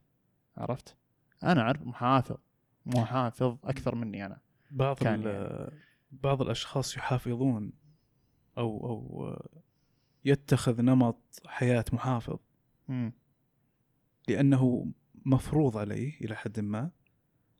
عرفت؟ 0.57 0.95
أنا 1.43 1.61
أعرف 1.61 1.81
محافظ 1.83 2.37
محافظ 2.85 3.57
أكثر 3.63 3.95
مني 3.95 4.25
أنا 4.25 4.39
بعض 4.71 4.95
كان 4.97 5.23
يعني. 5.23 5.71
بعض 6.11 6.41
الأشخاص 6.41 6.97
يحافظون 6.97 7.71
أو 8.57 8.87
أو 8.87 9.35
يتخذ 10.25 10.81
نمط 10.81 11.41
حياة 11.45 11.85
محافظ 11.93 12.37
مم. 12.87 13.13
لأنه 14.27 14.91
مفروض 15.25 15.77
عليه 15.77 16.19
إلى 16.21 16.35
حد 16.35 16.59
ما 16.59 16.91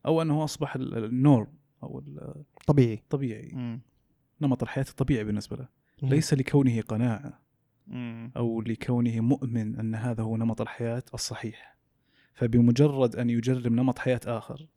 أو 0.06 0.22
أنه 0.22 0.44
أصبح 0.44 0.76
ال- 0.76 1.06
النورم 1.06 1.54
أو 1.84 2.04
طبيعي 2.68 2.94
الطبيعي 2.94 3.52
مم. 3.54 3.82
نمط 4.42 4.64
الحياة 4.64 4.86
الطبيعي 4.90 5.24
بالنسبة 5.24 5.58
له. 5.58 5.68
ليس 6.04 6.34
لكونه 6.34 6.82
قناعة. 6.82 7.40
أو 8.38 8.62
لكونه 8.62 9.20
مؤمن 9.20 9.80
أن 9.80 9.96
هذا 9.96 10.24
هو 10.24 10.38
نمط 10.38 10.62
الحياة 10.62 11.04
الصحيح. 11.14 11.78
فبمجرد 12.34 13.16
أن 13.16 13.30
يجرب 13.30 13.72
نمط 13.72 14.00
حياة 14.00 14.20
آخر 14.26 14.68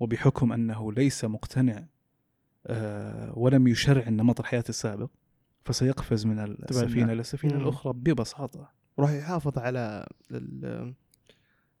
وبحكم 0.00 0.52
أنه 0.52 0.92
ليس 0.92 1.24
مقتنع 1.24 1.84
آه، 2.66 3.38
ولم 3.38 3.68
يشرع 3.68 4.08
نمط 4.08 4.40
الحياة 4.40 4.64
السابق 4.68 5.10
فسيقفز 5.64 6.26
من 6.26 6.38
السفينة 6.38 7.12
إلى 7.12 7.20
السفينة 7.20 7.54
مم. 7.54 7.60
الأخرى 7.62 7.92
ببساطة. 7.92 8.72
راح 8.98 9.10
يحافظ 9.10 9.58
على 9.58 10.06
ال- 10.30 10.94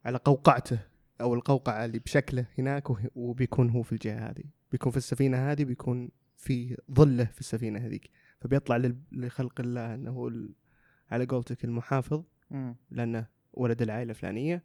على 0.04 0.18
قوقعته 0.24 0.78
أو 1.20 1.34
القوقعة 1.34 1.84
اللي 1.84 1.98
بشكله 1.98 2.46
هناك 2.58 2.84
وبيكون 3.16 3.70
هو 3.70 3.82
في 3.82 3.92
الجهة 3.92 4.30
هذه. 4.30 4.44
بيكون 4.72 4.90
في 4.92 4.96
السفينة 4.98 5.50
هذه 5.52 5.64
بيكون 5.64 6.08
في 6.36 6.76
ظله 6.92 7.24
في 7.24 7.40
السفينة 7.40 7.78
هذيك. 7.78 8.10
فبيطلع 8.40 8.92
لخلق 9.12 9.60
الله 9.60 9.94
إنه 9.94 10.10
هو 10.10 10.32
على 11.10 11.24
قولتك 11.24 11.64
المحافظ 11.64 12.24
مم. 12.50 12.76
لأنه 12.90 13.26
ولد 13.52 13.82
العائلة 13.82 14.10
الفلانية 14.10 14.64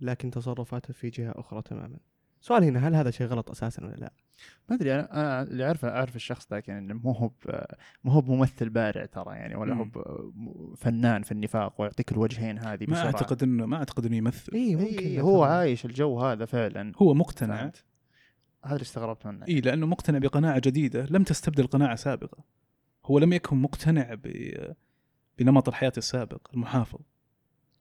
لكن 0.00 0.30
تصرفاته 0.30 0.94
في 0.94 1.10
جهة 1.10 1.32
أخرى 1.36 1.62
تماما 1.62 1.98
سؤال 2.40 2.64
هنا 2.64 2.88
هل 2.88 2.94
هذا 2.94 3.10
شيء 3.10 3.26
غلط 3.26 3.50
أساسا 3.50 3.84
ولا 3.84 3.94
لا؟ 3.94 4.12
ما 4.68 4.76
أدري 4.76 4.94
أنا 4.94 5.12
أنا 5.12 5.42
اللي 5.42 5.66
أعرفه 5.66 5.88
أعرف 5.88 6.16
الشخص 6.16 6.46
ذاك 6.50 6.68
يعني 6.68 6.94
مو 6.94 7.12
هو 7.12 7.30
مو 8.04 8.12
هو 8.12 8.20
بممثل 8.20 8.68
بارع 8.68 9.06
ترى 9.06 9.34
يعني 9.34 9.54
ولا 9.54 9.74
هو 9.74 9.86
فنان 10.76 11.22
في 11.22 11.32
النفاق 11.32 11.80
ويعطيك 11.80 12.12
الوجهين 12.12 12.58
هذه 12.58 12.84
ما 12.88 12.92
بسرعة. 12.92 13.06
أعتقد 13.06 13.42
إنه 13.42 13.66
ما 13.66 13.76
أعتقد 13.76 14.06
إنه 14.06 14.16
يمثل 14.16 14.52
اي 14.54 14.76
ممكن 14.76 15.20
هو 15.20 15.44
ترى. 15.44 15.54
عايش 15.54 15.84
الجو 15.84 16.20
هذا 16.20 16.44
فعلا 16.44 16.92
هو 16.96 17.14
مقتنع؟ 17.14 17.72
هذا 18.64 18.74
اللي 18.74 18.82
استغربت 18.82 19.26
منه 19.26 19.46
اي 19.48 19.60
لأنه 19.60 19.86
مقتنع 19.86 20.18
بقناعة 20.18 20.60
جديدة 20.64 21.06
لم 21.10 21.22
تستبدل 21.22 21.66
قناعة 21.66 21.96
سابقة 21.96 22.44
هو 23.06 23.18
لم 23.18 23.32
يكن 23.32 23.56
مقتنع 23.56 24.14
ب 24.14 24.54
بنمط 25.38 25.68
الحياة 25.68 25.92
السابق 25.96 26.48
المحافظ 26.54 27.00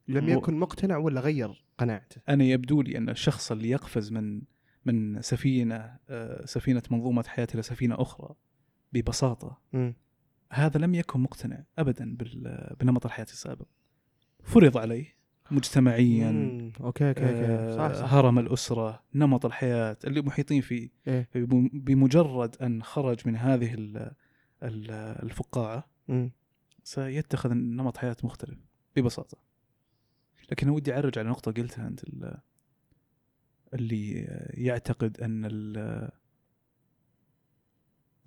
لم 0.07 0.29
يكن 0.29 0.59
مقتنع 0.59 0.97
ولا 0.97 1.21
غير 1.21 1.63
قناعته 1.77 2.21
أنا 2.29 2.43
يبدو 2.43 2.81
لي 2.81 2.97
أن 2.97 3.09
الشخص 3.09 3.51
اللي 3.51 3.69
يقفز 3.69 4.11
من 4.11 4.41
من 4.85 5.21
سفينة 5.21 5.97
آه، 6.09 6.45
سفينة 6.45 6.83
منظومة 6.91 7.23
حياه 7.27 7.47
إلى 7.53 7.61
سفينة 7.61 8.01
أخرى 8.01 8.35
ببساطة 8.93 9.57
مم. 9.73 9.93
هذا 10.51 10.79
لم 10.79 10.95
يكن 10.95 11.19
مقتنع 11.19 11.63
ابدا 11.77 12.17
بنمط 12.79 13.05
الحياة 13.05 13.25
السابق 13.25 13.65
فرض 14.43 14.77
عليه 14.77 15.15
مجتمعيا 15.51 16.31
مم. 16.31 16.71
okay 16.81 17.07
okay 17.09 17.21
okay 17.25 17.75
صح 17.75 17.81
آه، 17.81 17.93
صح 17.93 18.13
هرم 18.13 18.39
الأسرة 18.39 19.03
نمط 19.15 19.45
الحياة 19.45 19.97
اللي 20.03 20.21
محيطين 20.21 20.61
فيه 20.61 20.89
إيه. 21.07 21.29
بم- 21.35 21.69
بمجرد 21.73 22.55
أن 22.61 22.83
خرج 22.83 23.27
من 23.27 23.35
هذه 23.35 23.73
الفقاعة 24.63 25.87
مم. 26.07 26.31
سيتخذ 26.83 27.53
نمط 27.53 27.97
حياة 27.97 28.17
مختلف 28.23 28.59
ببساطة 28.95 29.37
لكن 30.51 30.69
ودي 30.69 30.93
أعرج 30.93 31.19
على 31.19 31.29
نقطة 31.29 31.51
قلتها 31.51 31.87
أنت 31.87 32.03
ال- 32.03 32.37
اللي 33.73 34.11
يعتقد 34.53 35.21
أن 35.21 35.41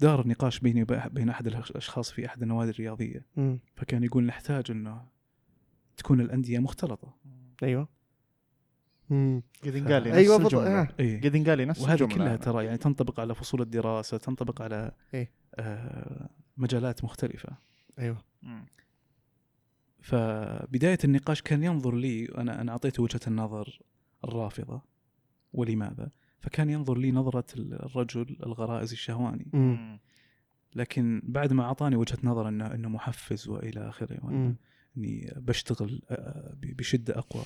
دار 0.00 0.20
النقاش 0.20 0.58
بيني 0.60 0.82
وبين 0.82 1.28
أحد 1.28 1.46
الأشخاص 1.46 2.10
في 2.10 2.26
أحد 2.26 2.42
النوادي 2.42 2.70
الرياضية 2.70 3.26
مم. 3.36 3.58
فكان 3.76 4.04
يقول 4.04 4.26
نحتاج 4.26 4.70
إنه 4.70 5.06
تكون 5.96 6.20
الأندية 6.20 6.58
مختلطة 6.58 7.14
أيوه. 7.62 7.88
قد 9.10 9.92
قال 9.92 10.02
لي 10.02 10.10
نفس 10.10 10.18
أيوه 10.18 10.36
بط... 10.36 10.54
الجملة. 10.54 10.88
اي 11.00 11.20
قد 11.20 11.48
قال 11.48 11.58
لي 11.58 11.64
نفس 11.64 11.80
وهذه 11.80 12.02
الجملة 12.02 12.14
كلها. 12.24 12.36
ترى 12.36 12.64
يعني 12.64 12.78
تنطبق 12.78 13.20
على 13.20 13.34
فصول 13.34 13.60
الدراسة 13.60 14.16
تنطبق 14.16 14.62
على 14.62 14.92
إيه. 15.14 15.30
آه 15.54 16.28
مجالات 16.56 17.04
مختلفة 17.04 17.48
أيوه 17.98 18.24
مم. 18.42 18.66
فبداية 20.02 20.98
النقاش 21.04 21.42
كان 21.42 21.62
ينظر 21.62 21.94
لي 21.94 22.24
أنا 22.38 22.60
أنا 22.60 22.72
اعطيته 22.72 23.02
وجهة 23.02 23.20
النظر 23.26 23.78
الرافضة 24.24 24.82
ولماذا؟ 25.52 26.10
فكان 26.40 26.70
ينظر 26.70 26.98
لي 26.98 27.12
نظرة 27.12 27.44
الرجل 27.56 28.36
الغرائزي 28.46 28.92
الشهواني 28.92 29.46
مم. 29.52 30.00
لكن 30.74 31.22
بعد 31.24 31.52
ما 31.52 31.62
أعطاني 31.62 31.96
وجهة 31.96 32.18
نظر 32.22 32.48
إنه 32.48 32.74
إنه 32.74 32.88
محفز 32.88 33.48
وإلى 33.48 33.88
آخره 33.88 34.16
وأن- 34.16 34.24
مم. 34.32 34.56
اني 34.96 35.32
بشتغل 35.36 36.02
آه، 36.10 36.54
ب- 36.54 36.76
بشدة 36.76 37.18
أقوى 37.18 37.44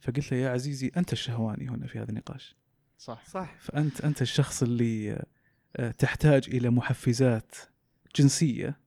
فقلت 0.00 0.32
له 0.32 0.38
يا 0.38 0.50
عزيزي 0.50 0.90
أنت 0.96 1.12
الشهواني 1.12 1.68
هنا 1.68 1.86
في 1.86 1.98
هذا 1.98 2.10
النقاش. 2.10 2.56
صح. 2.98 3.24
صح. 3.26 3.54
فأنت 3.58 4.00
أنت 4.00 4.22
الشخص 4.22 4.62
اللي 4.62 5.22
آه، 5.76 5.90
تحتاج 5.90 6.48
إلى 6.48 6.70
محفزات 6.70 7.54
جنسية 8.16 8.78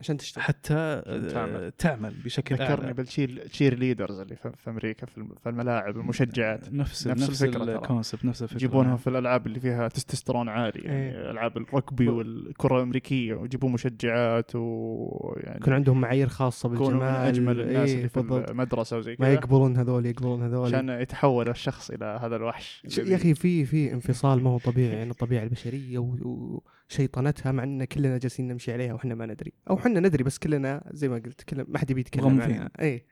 عشان 0.00 0.16
تشتغل 0.16 0.44
حتى 0.44 1.02
تعمل. 1.06 1.30
تعمل, 1.32 1.72
تعمل 1.78 2.14
بشكل 2.24 2.54
ذكرني 2.54 2.84
أعلى. 2.84 2.92
بال 2.92 3.74
cheerleaders 3.78 4.20
اللي 4.20 4.36
في 4.36 4.52
في 4.56 4.70
أمريكا 4.70 5.06
في 5.06 5.18
الم- 5.18 5.34
في 5.42 5.48
الملاعب 5.48 5.96
المشجعات 5.96 6.72
نفس 6.72 7.06
نفس 7.06 7.22
نفس. 7.22 7.42
ال 7.42 7.52
concept 7.52 8.24
نفس 8.24 8.42
الفكرة 8.42 8.56
يجيبونهم 8.56 8.88
نعم. 8.88 8.96
في 8.96 9.06
الألعاب 9.10 9.46
اللي 9.46 9.60
فيها 9.60 9.88
تستوستيرون 9.88 10.48
عالي 10.48 10.80
يعني 10.80 11.10
إيه. 11.16 11.30
ألعاب 11.30 11.56
الركبي 11.56 12.08
والكرة 12.08 12.76
الأمريكية 12.76 13.34
ويجيبون 13.34 13.72
مشجعات 13.72 14.50
ويعني 14.54 15.58
يكون 15.60 15.72
عندهم 15.72 16.00
معايير 16.00 16.28
خاصة 16.28 16.68
من 16.68 16.78
بالجمال 16.78 17.02
أجمل 17.02 17.60
الناس 17.60 17.88
إيه، 17.90 17.96
اللي 17.96 18.08
في 18.08 18.20
بالضبط. 18.20 18.50
المدرسة 18.50 18.96
وزي 18.98 19.10
ما 19.10 19.16
كذا 19.16 19.32
يقبلون 19.32 19.76
هذول 19.76 20.06
يقبلون 20.06 20.42
هذول 20.42 20.66
عشان 20.66 20.88
يتحول 20.88 21.48
الشخص 21.48 21.90
إلى 21.90 22.18
هذا 22.22 22.36
الوحش 22.36 22.82
يا 22.98 23.16
أخي 23.16 23.34
في 23.34 23.64
في 23.64 23.92
انفصال 23.92 24.42
ما 24.42 24.50
هو 24.50 24.58
طبيعي 24.58 25.00
عن 25.00 25.10
الطبيعة 25.10 25.42
البشرية 25.42 25.98
و- 25.98 26.60
وشيطنتها 26.90 27.52
مع 27.52 27.62
إن 27.62 27.84
كلنا 27.84 28.18
جالسين 28.18 28.48
نمشي 28.48 28.72
عليها 28.72 28.92
وإحنا 28.92 29.14
ما 29.14 29.26
ندري. 29.26 29.52
أو 29.70 29.78
إحنا 29.78 30.00
ندري 30.00 30.24
بس 30.24 30.38
كلنا 30.38 30.90
زي 30.92 31.08
ما 31.08 31.14
قلت 31.16 31.42
كلنا 31.42 31.64
ما 31.68 31.78
حد 31.78 31.90
يبي 31.90 32.00
يتكلم. 32.00 32.40
عنها 32.40 32.70
اي 32.80 33.06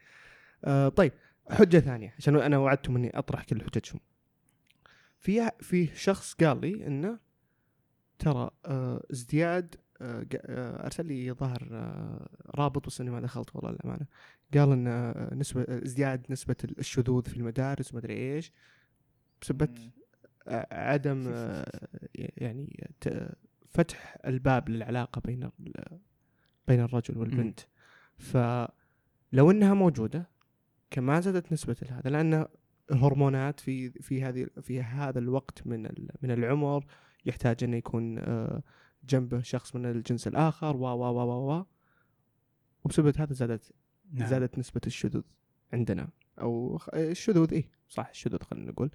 آه 0.65 0.89
طيب 0.89 1.13
حجة 1.51 1.79
ثانية 1.79 2.15
عشان 2.19 2.37
أنا 2.37 2.59
وعدتهم 2.59 2.97
إني 2.97 3.19
أطرح 3.19 3.45
كل 3.45 3.63
حججهم 3.63 4.01
في 5.19 5.51
في 5.61 5.87
شخص 5.87 6.35
قال 6.35 6.61
لي 6.61 6.87
انه 6.87 7.19
ترى 8.19 8.51
آه 8.67 9.03
ازدياد 9.13 9.75
آه 10.01 10.27
آه 10.37 10.87
أرسل 10.87 11.07
لي 11.07 11.33
ظهر 11.33 11.69
آه 11.73 12.29
رابط 12.57 12.87
بس 12.87 13.01
إني 13.01 13.11
ما 13.11 13.21
دخلت 13.21 13.57
والله 13.57 13.71
الامانه 13.71 14.07
قال 14.55 14.73
إن 14.73 14.87
آه، 14.87 15.35
نسبة 15.35 15.65
ازدياد 15.69 16.27
نسبة 16.31 16.57
الشذوذ 16.79 17.23
في 17.25 17.37
المدارس 17.37 17.95
ومدري 17.95 18.15
إيش. 18.15 18.53
بسبب 19.43 19.71
عدم 20.73 21.29
يعني 22.15 22.91
فتح 23.77 24.17
الباب 24.27 24.69
للعلاقة 24.69 25.21
بين 25.25 25.51
بين 26.69 26.81
الرجل 26.81 27.19
والبنت 27.19 27.61
فلو 28.19 29.51
إنها 29.51 29.75
موجودة 29.75 30.31
كان 30.91 31.05
ما 31.05 31.21
زادت 31.21 31.53
نسبة 31.53 31.77
هذا 31.89 32.11
لأن 32.11 32.47
الهرمونات 32.91 33.61
في 33.61 33.91
في 33.91 34.23
هذه 34.23 34.47
في 34.63 34.83
هذا 34.83 35.19
الوقت 35.19 35.67
من 35.67 35.83
من 36.23 36.31
العمر 36.31 36.85
يحتاج 37.25 37.65
إنه 37.65 37.77
يكون 37.77 38.19
آه، 38.19 38.63
جنبه 39.05 39.43
شخص 39.43 39.77
من 39.77 39.87
الجنس 39.87 40.29
الآخر 40.29 40.77
و 40.77 40.81
و 40.85 41.05
و 41.05 41.51
و 41.53 41.65
وبسبب 42.85 43.19
هذا 43.19 43.33
زادت 43.33 43.73
نعم. 44.13 44.29
زادت 44.29 44.59
نسبة 44.59 44.81
الشذوذ 44.87 45.23
عندنا 45.73 46.09
أو 46.41 46.79
خ- 46.79 46.95
الشذوذ 46.95 47.53
إيه 47.53 47.71
صح 47.89 48.09
الشذوذ 48.09 48.43
خلينا 48.43 48.71
نقول 48.71 48.91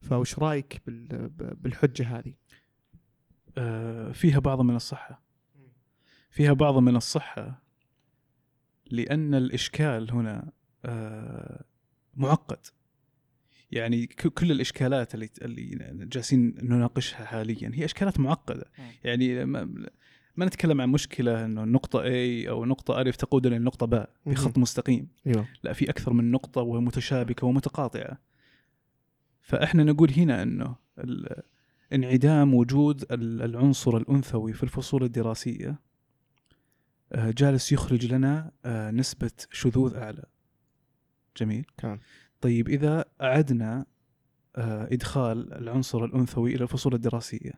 فوش 0.00 0.38
رأيك 0.38 0.82
بال- 0.86 1.28
ب- 1.28 1.62
بالحجة 1.62 2.18
هذه؟ 2.18 2.34
آه، 3.58 4.12
فيها 4.12 4.38
بعض 4.38 4.60
من 4.60 4.76
الصحة. 4.76 5.22
فيها 6.30 6.52
بعض 6.52 6.78
من 6.78 6.96
الصحة 6.96 7.62
لأن 8.90 9.34
الإشكال 9.34 10.10
هنا 10.12 10.52
آه، 10.84 11.64
معقد. 12.14 12.66
يعني 13.70 14.06
كل 14.06 14.50
الإشكالات 14.52 15.14
اللي 15.14 15.28
اللي 15.42 15.78
جالسين 16.06 16.54
نناقشها 16.62 17.24
حاليا 17.24 17.70
هي 17.74 17.84
إشكالات 17.84 18.20
معقدة. 18.20 18.64
يعني 19.04 19.44
ما, 19.44 19.64
ما 20.36 20.44
نتكلم 20.46 20.80
عن 20.80 20.88
مشكلة 20.88 21.44
أنه 21.44 21.64
النقطة 21.64 22.02
A 22.02 22.48
أو 22.48 22.64
نقطة 22.64 23.00
ألف 23.00 23.16
تقودنا 23.16 23.54
للنقطة 23.54 23.86
باء 23.86 24.10
بخط 24.26 24.58
مستقيم. 24.58 25.08
أيوه. 25.26 25.48
لا 25.62 25.72
في 25.72 25.90
أكثر 25.90 26.12
من 26.12 26.30
نقطة 26.30 26.60
ومتشابكة 26.62 27.46
ومتقاطعة. 27.46 28.18
فإحنا 29.40 29.84
نقول 29.84 30.10
هنا 30.16 30.42
أنه 30.42 30.76
ال- 30.98 31.42
انعدام 31.92 32.54
وجود 32.54 33.12
ال- 33.12 33.42
العنصر 33.42 33.96
الأنثوي 33.96 34.52
في 34.52 34.62
الفصول 34.62 35.02
الدراسية 35.04 35.80
آه، 37.12 37.30
جالس 37.30 37.72
يخرج 37.72 38.06
لنا 38.12 38.52
آه، 38.64 38.90
نسبة 38.90 39.30
شذوذ 39.50 39.94
أعلى 39.96 40.24
جميل 41.36 41.64
تمام 41.78 42.00
طيب 42.40 42.68
إذا 42.68 43.04
أعدنا 43.22 43.86
آه، 44.56 44.88
إدخال 44.92 45.52
العنصر 45.52 46.04
الأنثوي 46.04 46.54
إلى 46.54 46.62
الفصول 46.62 46.94
الدراسية 46.94 47.52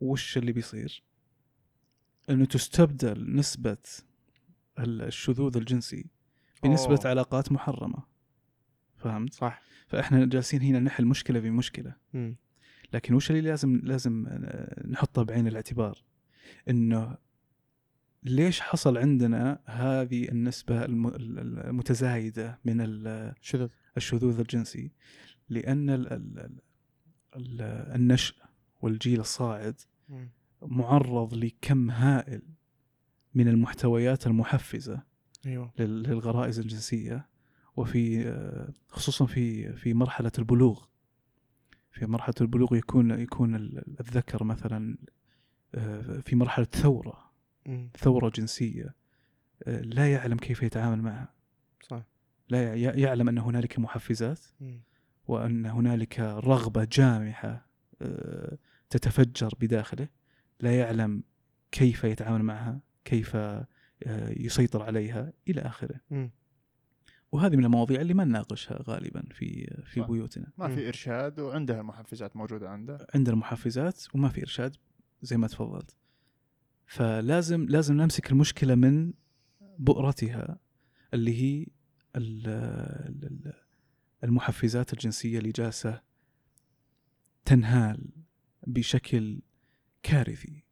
وش 0.00 0.38
اللي 0.38 0.52
بيصير؟ 0.52 1.02
أنه 2.30 2.44
تستبدل 2.44 3.34
نسبة 3.36 3.76
ال- 4.78 5.02
الشذوذ 5.02 5.56
الجنسي 5.56 6.06
بنسبة 6.62 6.94
أوه. 6.96 7.06
علاقات 7.08 7.52
محرمة 7.52 8.02
فهمت؟ 8.96 9.34
صح 9.34 9.62
فإحنا 9.88 10.26
جالسين 10.26 10.62
هنا 10.62 10.80
نحل 10.80 11.04
مشكلة 11.06 11.40
بمشكلة 11.40 11.94
مم. 12.14 12.36
لكن 12.92 13.14
وش 13.14 13.30
اللي 13.30 13.40
لازم 13.40 13.80
لازم 13.84 14.26
آه، 14.28 14.86
نحطه 14.88 15.22
بعين 15.22 15.46
الاعتبار؟ 15.46 16.02
إنه 16.68 17.16
ليش 18.22 18.60
حصل 18.60 18.98
عندنا 18.98 19.60
هذه 19.66 20.28
النسبة 20.28 20.84
الم- 20.84 21.06
ال- 21.06 21.58
المتزايدة 21.58 22.58
من 22.64 22.80
ال- 22.80 23.34
شذوذ 23.40 23.68
الشذوذ 23.96 24.40
الجنسي؟ 24.40 24.90
لأن 25.48 25.90
ال- 25.90 26.12
ال- 26.12 26.38
ال- 26.38 26.60
ال- 27.36 27.60
النشء 27.94 28.36
والجيل 28.82 29.20
الصاعد. 29.20 29.80
معرض 30.62 31.34
لكم 31.34 31.90
هائل 31.90 32.42
من 33.34 33.48
المحتويات 33.48 34.26
المحفزة 34.26 35.02
أيوه. 35.46 35.72
لل- 35.78 36.02
للغرائز 36.02 36.58
الجنسية 36.58 37.28
وفي 37.76 38.28
آه، 38.28 38.68
خصوصا 38.88 39.26
في 39.26 39.72
في 39.72 39.94
مرحلة 39.94 40.32
البلوغ. 40.38 40.84
في 41.90 42.06
مرحلة 42.06 42.34
البلوغ 42.40 42.74
يكون 42.76 43.10
يكون 43.20 43.54
ال- 43.54 44.00
الذكر 44.00 44.44
مثلا 44.44 44.96
آه، 45.74 46.00
في 46.20 46.36
مرحلة 46.36 46.64
ثورة. 46.64 47.30
ثورة 47.98 48.28
جنسية 48.34 48.94
آه، 49.62 49.80
لا 49.80 50.12
يعلم 50.12 50.36
كيف 50.36 50.62
يتعامل 50.62 51.02
معها 51.02 51.34
صح 51.88 52.02
لا 52.48 52.74
يعلم 52.74 53.28
أن 53.28 53.38
هنالك 53.38 53.78
محفزات. 53.78 54.40
وأن 55.28 55.66
هنالك 55.66 56.20
رغبة 56.20 56.84
جامحة 56.92 57.66
آه، 58.02 58.58
تتفجر 58.90 59.54
بداخله 59.60 60.08
لا 60.60 60.78
يعلم 60.78 61.22
كيف 61.72 62.04
يتعامل 62.04 62.42
معها 62.42 62.80
كيف 63.04 63.36
يسيطر 64.36 64.82
عليها 64.82 65.32
إلى 65.48 65.60
آخره. 65.60 66.00
وهذه 67.32 67.56
من 67.56 67.64
المواضيع 67.64 68.00
اللي 68.00 68.14
ما 68.14 68.24
نناقشها 68.24 68.82
غالبا 68.82 69.22
في 69.32 69.76
في 69.84 70.00
صح. 70.00 70.06
بيوتنا 70.10 70.52
ما. 70.58 70.74
في 70.74 70.88
إرشاد 70.88 71.40
وعنده 71.40 71.80
المحفزات 71.80 72.36
موجودة 72.36 72.70
عنده 72.70 73.06
عندنا 73.14 73.36
محفزات 73.36 74.04
وما 74.14 74.28
في 74.28 74.40
إرشاد 74.42 74.76
زي 75.22 75.36
ما 75.36 75.46
تفضلت 75.46 75.96
فلازم 76.86 77.66
لازم 77.68 77.94
نمسك 77.96 78.30
المشكلة 78.32 78.74
من 78.74 79.12
بؤرتها 79.78 80.58
اللي 81.14 81.42
هي 81.42 81.66
ال- 82.16 82.46
ال- 83.24 83.52
المحفزات 84.24 84.92
الجنسية 84.92 85.38
اللي 85.38 85.50
جالسة 85.50 86.00
تنهال 87.44 88.10
بشكل 88.66 89.40
كارثي. 90.02 90.62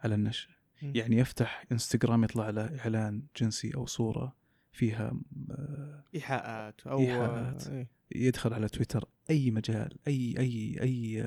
على 0.00 0.14
النشء 0.14 0.50
مم. 0.82 0.92
يعني 0.96 1.16
يفتح 1.16 1.64
إنستغرام 1.72 2.24
يطلع 2.24 2.50
له 2.50 2.78
إعلان 2.80 3.22
جنسي 3.36 3.74
أو 3.74 3.86
صورة 3.86 4.36
فيها 4.74 5.12
آه، 5.50 6.04
إيحاءات 6.14 6.80
أو 6.86 6.98
إيحاءات. 7.00 7.66
إيه. 7.68 7.88
يدخل 8.14 8.54
على 8.54 8.68
تويتر 8.68 9.08
أي 9.30 9.50
مجال 9.50 9.96
أي 10.08 10.34
أي 10.38 10.78
أي 10.82 11.22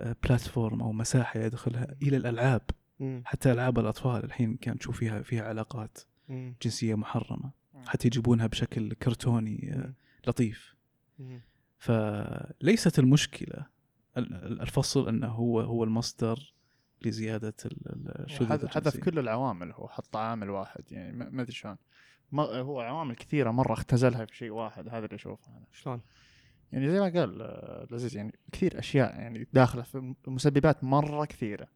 آه، 0.00 0.16
بلاتفورم 0.24 0.82
أو 0.82 0.92
مساحة 0.92 1.40
يدخلها 1.40 1.94
إلى 2.02 2.16
الألعاب 2.16 2.62
مم. 3.00 3.22
حتى 3.24 3.52
ألعاب 3.52 3.78
الأطفال 3.78 4.24
الحين 4.24 4.56
كان 4.56 4.78
تشوف 4.78 4.98
فيها 4.98 5.22
فيها 5.22 5.42
علاقات 5.48 5.98
مم. 6.28 6.54
جنسية 6.62 6.94
محرمة. 6.94 7.50
حتى 7.86 8.06
يجيبونها 8.08 8.46
بشكل 8.46 8.92
كرتوني 8.94 9.72
آه، 9.72 9.76
مم. 9.76 9.94
لطيف. 10.26 10.74
فليست 11.78 12.98
المشكلة 12.98 13.66
ال- 14.16 14.34
ال- 14.34 14.60
الفصل 14.60 15.08
إنه 15.08 15.26
هو 15.28 15.60
هو 15.60 15.84
المصدر 15.84 16.54
لزيادة 17.02 17.54
ال- 17.64 17.88
ال- 17.92 18.24
الشذوذ 18.24 18.68
حذف. 18.68 18.96
كل 18.96 19.18
العوامل 19.18 19.72
هو 19.72 19.88
حط 19.88 20.16
عامل 20.16 20.50
واحد 20.50 20.84
يعني 20.92 21.16
ما 21.16 21.28
ما 21.30 21.42
أدري 21.42 21.52
شلون 21.52 21.76
هو 22.38 22.80
عوامل 22.80 23.14
كثيرة 23.16 23.50
مرة 23.50 23.72
اختزلها 23.72 24.24
في 24.24 24.36
شيء 24.36 24.50
واحد 24.50 24.88
هذا 24.88 25.04
اللي 25.04 25.16
أشوفه 25.16 25.56
أنا 25.56 25.66
شلون؟ 25.72 26.00
يعني 26.72 26.90
زي 26.90 27.00
ما 27.00 27.08
قال 27.20 27.42
آه، 27.42 27.84
العزيز 27.90 28.16
يعني 28.16 28.32
كثير 28.52 28.78
أشياء 28.78 29.20
يعني 29.20 29.46
داخلة 29.52 29.82
في 29.82 30.14
مسببات 30.26 30.84
مرة 30.84 31.24
كثيرة 31.24 31.68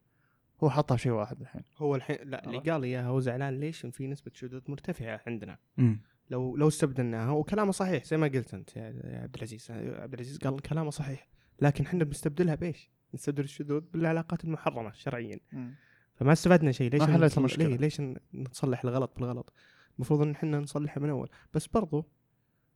هو 0.63 0.69
حطها 0.69 0.97
في 0.97 1.03
شيء 1.03 1.11
واحد 1.11 1.41
الحين 1.41 1.61
هو 1.77 1.95
الحين 1.95 2.17
لا 2.23 2.45
اللي؟ 2.45 2.57
قال 2.59 2.81
لي 2.81 2.87
إياها 2.87 3.07
هو 3.07 3.19
زعلان 3.19 3.59
ليش 3.59 3.85
إن 3.85 3.91
في 3.91 4.07
نسبة 4.07 4.31
شذوذ 4.35 4.61
مرتفعة 4.67 5.21
عندنا 5.27 5.57
مم. 5.77 5.99
لو 6.29 6.57
لو 6.57 6.67
استبدلناها 6.67 7.31
وكلامه 7.31 7.71
صحيح 7.71 8.03
زي 8.03 8.17
ما 8.17 8.27
قلت 8.27 8.53
أنت 8.53 8.75
يا 8.75 8.81
يا 8.81 9.19
عبد 9.23 9.35
العزيز 9.35 9.71
عبد 9.71 10.13
العزيز 10.13 10.37
قال 10.37 10.59
كلامه 10.61 10.89
صحيح 10.89 11.27
لكن 11.61 11.85
إحنا 11.85 12.03
بنستبدلها 12.03 12.55
بإيش؟ 12.55 12.89
نستبدل 13.13 13.43
الشذوذ 13.43 13.79
بالعلاقات 13.93 14.43
المحرمة 14.43 14.91
شرعيا 14.91 15.39
فما 16.15 16.31
استفدنا 16.33 16.71
شيء 16.71 16.91
ليش 16.91 17.01
ما 17.01 17.13
حلت 17.13 17.37
المشكلة. 17.37 17.67
ليه 17.67 17.77
ليش 17.77 18.01
ن- 18.01 18.15
نصلح 18.33 18.83
الغلط 18.83 19.13
بالغلط 19.17 19.53
المفروض 19.95 20.21
إن 20.21 20.31
إحنا 20.31 20.59
نصلحها 20.59 21.01
من 21.01 21.09
أول. 21.09 21.29
بس 21.53 21.67
برضو 21.67 22.05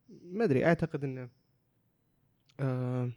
ما 0.09 0.43
أدري 0.43 0.65
أعتقد 0.65 1.03
انه 1.03 1.29
آه 2.59 3.11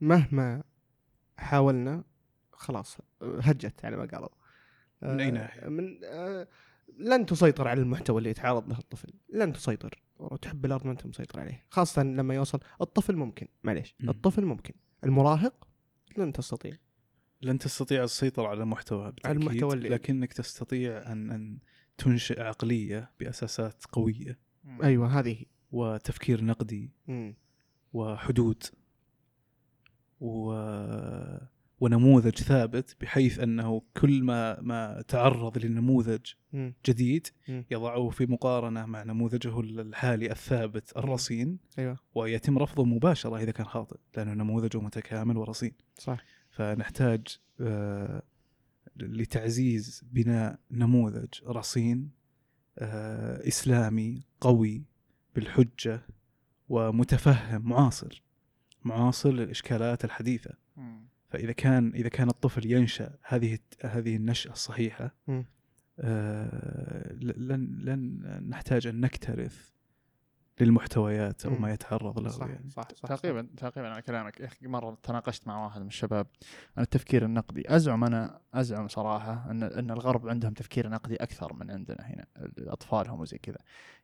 مهما 0.00 0.62
حاولنا 1.38 2.04
خلاص 2.52 2.98
آه، 3.22 3.40
هجت 3.40 3.84
على 3.84 3.96
ما 3.96 4.04
قالوا. 4.04 4.28
من 5.02 5.20
أي 5.20 5.28
آه، 5.28 5.30
ناحية؟ 5.30 5.68
من 5.68 6.00
آه، 6.04 6.48
لن 6.98 7.26
تسيطر 7.26 7.68
على 7.68 7.80
المحتوى 7.80 8.18
اللي 8.18 8.30
يتعرض 8.30 8.68
له 8.68 8.78
الطفل. 8.78 9.12
لن 9.28 9.52
تسيطر. 9.52 10.02
وتحب 10.18 10.64
الأرض 10.64 10.86
ما 10.86 10.92
أنت 10.92 11.06
مسيطر 11.06 11.40
عليه. 11.40 11.66
خاصة 11.70 12.02
لما 12.02 12.34
يوصل 12.34 12.60
الطفل 12.80 13.16
ممكن. 13.16 13.46
معليش. 13.64 13.94
الطفل 14.08 14.44
ممكن. 14.44 14.74
المراهق 15.04 15.68
لن 16.16 16.32
تستطيع. 16.32 16.72
لن 17.42 17.58
تستطيع 17.58 18.04
السيطرة 18.04 18.48
على 18.48 18.62
المحتوى 18.62 19.04
بالتأكيد. 19.12 19.40
المحتوى 19.40 19.74
اللي- 19.74 19.88
لكنك 19.88 20.32
تستطيع 20.32 21.12
أن 21.12 21.30
أن 21.30 21.58
تنشئ 22.00 22.42
عقلية 22.42 23.10
بأساسات 23.20 23.84
قوية 23.92 24.38
أيوه 24.82 25.18
هذه 25.18 25.32
هي. 25.40 25.46
وتفكير 25.72 26.44
نقدي 26.44 26.90
مم. 27.08 27.34
وحدود 27.92 28.62
و... 30.20 30.52
ونموذج 31.80 32.38
ثابت 32.38 32.96
بحيث 33.00 33.38
أنه 33.38 33.82
كل 33.96 34.22
ما 34.22 34.60
ما 34.60 35.02
تعرض 35.08 35.58
لنموذج 35.58 36.20
مم. 36.52 36.74
جديد 36.86 37.26
مم. 37.48 37.64
يضعه 37.70 38.08
في 38.08 38.26
مقارنة 38.26 38.86
مع 38.86 39.02
نموذجه 39.02 39.60
الحالي 39.60 40.30
الثابت 40.30 40.96
الرصين 40.96 41.58
أيوه 41.78 41.98
ويتم 42.14 42.58
رفضه 42.58 42.84
مباشرة 42.84 43.38
إذا 43.38 43.50
كان 43.50 43.66
خاطئ 43.66 43.96
لأنه 44.16 44.34
نموذجه 44.34 44.80
متكامل 44.80 45.36
ورصين 45.36 45.72
صح 45.98 46.24
فنحتاج 46.50 47.38
آه، 47.60 48.22
لتعزيز 49.02 50.04
بناء 50.12 50.58
نموذج 50.70 51.28
رصين 51.46 52.10
آه، 52.78 53.48
إسلامي 53.48 54.22
قوي 54.40 54.84
بالحجة 55.34 56.00
ومتفهم 56.68 57.68
معاصر 57.68 58.22
معاصر 58.84 59.32
للإشكالات 59.32 60.04
الحديثة 60.04 60.50
فإذا 61.30 61.52
كان 61.52 61.92
إذا 61.94 62.08
كان 62.08 62.28
الطفل 62.28 62.72
ينشأ 62.72 63.14
هذه 63.22 63.58
هذه 63.84 64.16
النشأة 64.16 64.52
الصحيحة. 64.52 65.14
آه، 65.98 67.12
لن 67.12 67.78
لن 67.84 68.22
نحتاج 68.48 68.86
أن 68.86 69.00
نكترث 69.00 69.70
للمحتويات 70.62 71.46
أو. 71.46 71.54
ما 71.54 71.72
يتعرض 71.72 72.18
له 72.18 72.28
صح 72.28 72.46
يعني. 72.46 72.70
صح 72.70 72.88
صح 72.94 73.08
تقريبا 73.08 73.48
تقريبا 73.56 73.88
على 73.88 74.02
كلامك. 74.02 74.40
يا 74.40 74.46
أخي 74.46 74.66
مرة 74.66 74.98
تناقشت 75.02 75.46
مع 75.46 75.64
واحد 75.64 75.80
من 75.80 75.86
الشباب 75.86 76.26
عن 76.76 76.82
التفكير 76.82 77.24
النقدي. 77.24 77.76
أزعم 77.76 78.04
أنا 78.04 78.40
أزعم 78.54 78.88
صراحة 78.88 79.50
ان 79.50 79.62
أن 79.62 79.90
الغرب 79.90 80.28
عندهم 80.28 80.52
تفكير 80.52 80.88
نقدي 80.88 81.16
أكثر 81.16 81.52
من 81.52 81.70
عندنا 81.70 82.00
هنا 82.00 82.24
اطفالهم 82.58 83.20
وزي 83.20 83.38
كذا. 83.38 83.58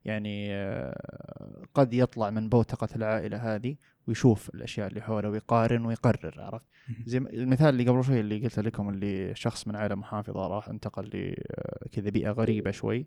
يعني 0.05 0.55
آه، 0.55 1.63
قد 1.75 1.95
يطلع 1.95 2.31
من 2.31 2.49
بوتقة 2.49 2.89
العائلة 2.97 3.55
هذه 3.55 3.77
ويشوف 4.07 4.49
الأشياء 4.55 4.89
اللي 4.89 5.01
حوله 5.01 5.29
ويقارن 5.31 5.87
ويقرر 5.87 6.35
عرفت؟ 6.39 6.67
زي 7.07 7.19
المثال 7.19 7.69
اللي 7.69 7.89
قبل 7.89 8.05
شوي 8.05 8.21
اللي 8.21 8.39
قلت 8.39 8.59
لكم 8.59 8.89
اللي 8.89 9.35
شخص 9.35 9.69
من 9.69 9.77
عائلة 9.77 9.95
محافظة 9.95 10.47
راح 10.47 10.69
انتقل 10.69 11.37
لكذا 11.87 12.11
بيئة 12.11 12.31
غريبة 12.31 12.71
شوي. 12.71 13.07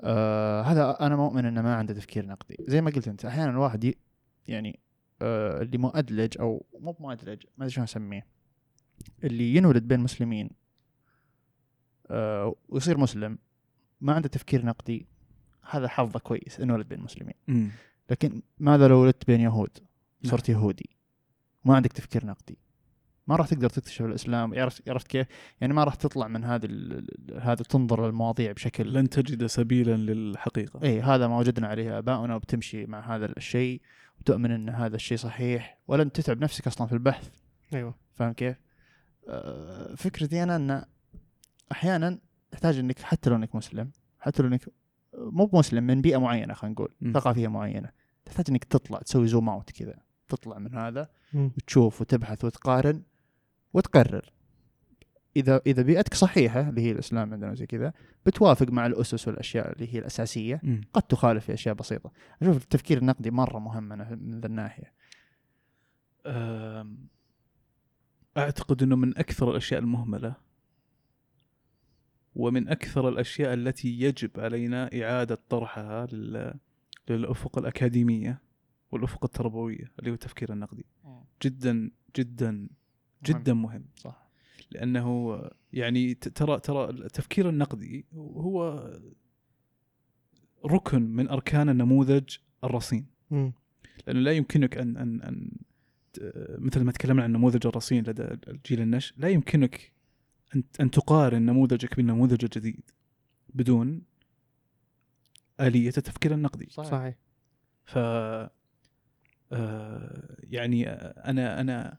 آه 0.00 0.62
هذا 0.62 0.96
أنا 1.00 1.16
مؤمن 1.16 1.44
إنه 1.44 1.62
ما 1.62 1.74
عنده 1.74 1.94
تفكير 1.94 2.26
نقدي. 2.26 2.56
زي 2.60 2.80
ما 2.80 2.90
قلت 2.90 3.08
أنت 3.08 3.24
أحيانا 3.24 3.50
الواحد 3.50 3.94
يعني 4.48 4.80
آه 5.22 5.62
اللي 5.62 5.78
مؤدلج 5.78 6.38
أو 6.40 6.66
مو 6.80 6.92
بمؤدلج 6.92 7.42
ما 7.58 7.64
أدري 7.64 7.70
شلون 7.70 7.84
أسميه 7.84 8.26
اللي 9.24 9.54
ينولد 9.56 9.88
بين 9.88 10.00
مسلمين 10.00 10.50
آه 12.10 12.54
ويصير 12.68 12.98
مسلم 12.98 13.38
ما 14.00 14.14
عنده 14.14 14.28
تفكير 14.28 14.66
نقدي 14.66 15.06
هذا 15.70 15.88
حظه 15.88 16.18
كويس 16.18 16.60
انولد 16.60 16.88
بين 16.88 17.00
مسلمين. 17.00 17.34
مم. 17.48 17.70
لكن 18.10 18.42
ماذا 18.58 18.88
لو 18.88 19.02
ولدت 19.02 19.26
بين 19.26 19.40
يهود؟ 19.40 19.78
صرت 20.24 20.48
يهودي. 20.48 20.90
ما 21.64 21.76
عندك 21.76 21.92
تفكير 21.92 22.26
نقدي. 22.26 22.58
ما 23.26 23.36
راح 23.36 23.46
تقدر 23.48 23.68
تكتشف 23.68 24.02
الإسلام 24.04 24.54
عرفت 24.58 24.88
عرفت 24.88 25.06
كيف؟ 25.06 25.26
يعني 25.60 25.74
ما 25.74 25.84
راح 25.84 25.94
تطلع 25.94 26.28
من 26.28 26.44
هذه 26.44 26.64
ال- 26.64 27.40
هذا 27.40 27.62
تنظر 27.62 28.06
للمواضيع 28.06 28.52
بشكل 28.52 28.92
لن 28.92 29.08
تجد 29.08 29.46
سبيلا 29.46 29.96
للحقيقة 29.96 30.82
اي 30.82 31.00
هذا 31.00 31.28
ما 31.28 31.38
وجدنا 31.38 31.66
عليه 31.66 31.98
آباؤنا 31.98 32.34
وبتمشي 32.34 32.86
مع 32.86 33.16
هذا 33.16 33.26
الشيء 33.26 33.80
وتؤمن 34.20 34.50
إن 34.50 34.68
هذا 34.68 34.96
الشيء 34.96 35.18
صحيح 35.18 35.78
ولن 35.88 36.12
تتعب 36.12 36.42
نفسك 36.42 36.66
أصلا 36.66 36.86
في 36.86 36.92
البحث 36.92 37.28
أيوه 37.74 37.94
فاهم 38.14 38.32
كيف؟ 38.32 38.56
آه، 39.28 39.94
فكرتي 39.94 40.42
أنا 40.42 40.56
إن 40.56 40.84
أحيانا 41.72 42.18
تحتاج 42.50 42.78
إنك 42.78 42.98
حتى 42.98 43.30
لو 43.30 43.36
إنك 43.36 43.54
مسلم 43.54 43.90
حتى 44.20 44.42
لو 44.42 44.48
إنك 44.48 44.68
مو 45.14 45.46
بمسلم 45.46 45.84
من 45.84 46.00
بيئة 46.00 46.16
معينة 46.18 46.54
خلينا 46.54 46.72
نقول. 46.74 46.94
ثقافية 47.14 47.48
معينة 47.48 47.90
تحتاج 48.24 48.44
إنك 48.48 48.64
تطلع 48.64 48.98
تسوي 48.98 49.26
زوم 49.26 49.48
أوت 49.48 49.70
كذا 49.70 49.94
تطلع 50.28 50.58
من 50.58 50.74
هذا. 50.74 51.08
وتشوف 51.34 52.00
وتبحث 52.00 52.44
وتقارن 52.44 53.02
وتقرر. 53.76 54.32
إذا 55.36 55.60
إذا 55.66 55.82
بيئتك 55.82 56.14
صحيحة 56.14 56.68
اللي 56.68 56.80
هي 56.80 56.90
الإسلام 56.92 57.32
عندنا 57.32 57.54
زي 57.54 57.66
كذا 57.66 57.92
بتوافق 58.26 58.70
مع 58.70 58.86
الأسس 58.86 59.28
والأشياء 59.28 59.72
اللي 59.72 59.94
هي 59.94 59.98
الأساسية 59.98 60.60
مم. 60.62 60.80
قد 60.92 61.02
تخالف 61.02 61.44
في 61.44 61.54
أشياء 61.54 61.74
بسيطة. 61.74 62.12
أشوف 62.42 62.56
التفكير 62.62 62.98
النقدي 62.98 63.30
مرة 63.30 63.58
مهم 63.58 63.84
من 63.84 63.98
من 63.98 64.40
ذا 64.40 64.46
الناحية. 64.46 64.92
أعتقد 68.36 68.82
إنه 68.82 68.96
من 68.96 69.18
أكثر 69.18 69.50
الأشياء 69.50 69.80
المهملة 69.80 70.34
ومن 72.34 72.68
أكثر 72.68 73.08
الأشياء 73.08 73.54
التي 73.54 74.00
يجب 74.00 74.30
علينا 74.40 74.90
إعادة 75.02 75.38
طرحها 75.48 76.06
لل- 76.06 76.54
للأفق 77.08 77.58
الأكاديمية 77.58 78.42
والأفق 78.92 79.24
التربوية 79.24 79.92
اللي 79.98 80.10
هو 80.10 80.14
التفكير 80.14 80.52
النقدي. 80.52 80.86
جدا 81.42 81.90
جدا 82.16 82.68
جدا 83.26 83.54
مهم. 83.54 83.84
صح. 83.96 84.26
لأنه 84.70 85.40
يعني 85.72 86.14
ت- 86.14 86.28
ترى 86.28 86.60
ترى 86.60 86.90
التفكير 86.90 87.48
النقدي 87.48 88.06
هو 88.14 88.90
ركن 90.66 91.02
من 91.02 91.28
أركان 91.28 91.68
النموذج 91.68 92.36
الرصين. 92.64 93.06
لأنه 94.06 94.20
لا 94.20 94.32
يمكنك 94.32 94.76
أن 94.78 94.96
أن 94.96 95.22
أن 95.22 95.50
مثل 96.58 96.80
ما 96.84 96.92
تكلمنا 96.92 97.22
عن 97.22 97.32
نموذج 97.32 97.66
الرصين 97.66 98.04
لدى 98.04 98.22
الجيل 98.48 98.80
النشء 98.80 99.14
لا 99.18 99.28
يمكنك 99.28 99.92
أن 100.56 100.62
أن 100.80 100.90
تقارن 100.90 101.42
نموذجك 101.42 101.96
بالنموذج 101.96 102.44
الجديد 102.44 102.90
بدون 103.54 104.02
آلية 105.60 105.88
التفكير 105.88 106.34
النقدي. 106.34 106.66
صحيح. 106.70 107.14
ف 107.84 107.98
آه، 109.52 110.36
يعني 110.42 110.88
أنا 110.88 111.60
أنا 111.60 111.98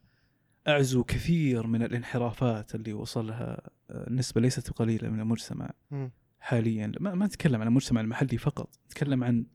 أعزو 0.67 1.03
كثير 1.03 1.67
من 1.67 1.83
الانحرافات 1.83 2.75
اللي 2.75 2.93
وصلها 2.93 3.69
آه، 3.89 4.09
نسبة 4.09 4.41
ليست 4.41 4.71
قليلة 4.71 5.09
من 5.09 5.19
المجتمع 5.19 5.69
مم. 5.91 6.11
حاليا 6.39 6.91
ما, 6.99 7.15
ما 7.15 7.25
نتكلم 7.25 7.61
عن 7.61 7.67
المجتمع 7.67 8.01
المحلي 8.01 8.37
فقط 8.37 8.79
نتكلم 8.85 9.23
عن 9.23 9.45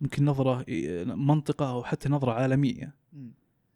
ممكن 0.00 0.24
نظرة 0.24 0.64
منطقة 1.14 1.70
أو 1.70 1.84
حتى 1.84 2.08
نظرة 2.08 2.32
عالمية 2.32 2.94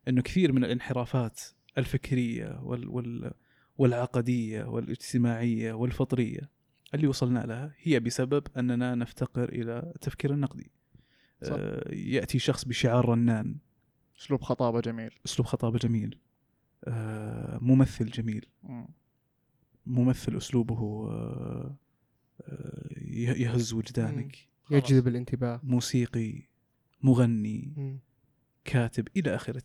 إنه 0.09 0.23
كثير 0.23 0.53
من 0.53 0.65
الانحرافات 0.65 1.41
الفكرية 1.79 2.61
وال 2.63 2.89
وال 2.89 3.33
والعقدية 3.79 4.65
والاجتماعية 4.65 5.73
والفطرية 5.73 6.51
اللي 6.95 7.07
وصلنا 7.07 7.39
لها 7.39 7.75
هي 7.79 8.01
بسبب 8.01 8.47
أننا 8.57 8.95
نفتقر 8.95 9.49
إلى 9.49 9.93
التفكير 9.95 10.33
النقدي. 10.33 10.71
صح. 11.43 11.57
آه، 11.59 11.95
يأتي 11.95 12.39
شخص 12.39 12.65
بشعار 12.65 13.09
رنان، 13.09 13.57
أسلوب 14.21 14.43
خطابة 14.43 14.81
جميل 14.81 15.11
أسلوب 15.27 15.47
خطابة 15.47 15.79
جميل، 15.79 16.19
ممثل 17.61 18.07
جميل، 18.11 18.47
ممثل 19.87 20.37
أسلوبه 20.37 21.11
آه، 21.11 21.77
آه، 22.41 22.89
يه- 22.97 23.43
يهز 23.43 23.73
وجدانك، 23.73 24.37
يجذب 24.71 25.09
الانتباه. 25.09 25.61
موسيقي، 25.63 26.43
مغني،. 27.03 27.99
كاتب 28.65 29.09
إلى 29.17 29.35
آخره. 29.35 29.63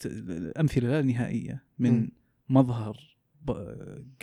امثله 0.60 0.90
لا 0.90 1.02
نهائية. 1.02 1.64
من. 1.80 2.10
مظهر 2.50 3.18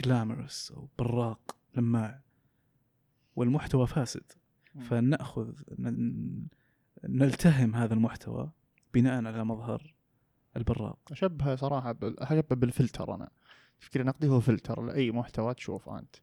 جلامرس 0.05 0.73
أو 0.73 0.89
براق 0.99 1.57
لماع. 1.77 2.23
والمحتوى 3.37 3.87
فاسد. 3.87 4.33
فنأخذ 4.81 5.53
نلتهم 7.05 7.75
هذا 7.75 7.95
المحتوى 7.95 8.53
بناء 8.95 9.25
على 9.25 9.45
مظهر 9.45 9.95
البراق. 10.59 10.99
اشبهه 11.11 11.57
صراحة 11.57 11.93
بال- 11.93 12.21
أشبه 12.21 12.57
بالفلتر 12.57 13.15
أنا. 13.15 13.31
تفكير 13.81 14.05
نقدي 14.07 14.29
هو 14.29 14.41
فلتر 14.41 14.83
لأي 14.83 15.11
محتوى 15.11 15.55
تشوفه 15.55 15.99
أنت. 15.99 16.17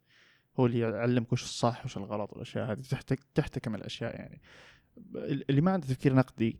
هو 0.60 0.66
اللي 0.66 0.80
يعلمك 0.80 1.34
وش 1.34 1.44
الصح 1.44 1.86
وش 1.86 1.98
الغلط 1.98 2.34
والأشياء 2.34 2.72
هذه. 2.72 2.82
تحتك 2.82 3.20
تحتكم 3.36 3.76
الأشياء 3.76 4.16
يعني. 4.16 4.42
اللي 5.50 5.62
ما 5.62 5.72
عنده 5.72 5.88
تفكير 5.88 6.16
نقدي 6.16 6.60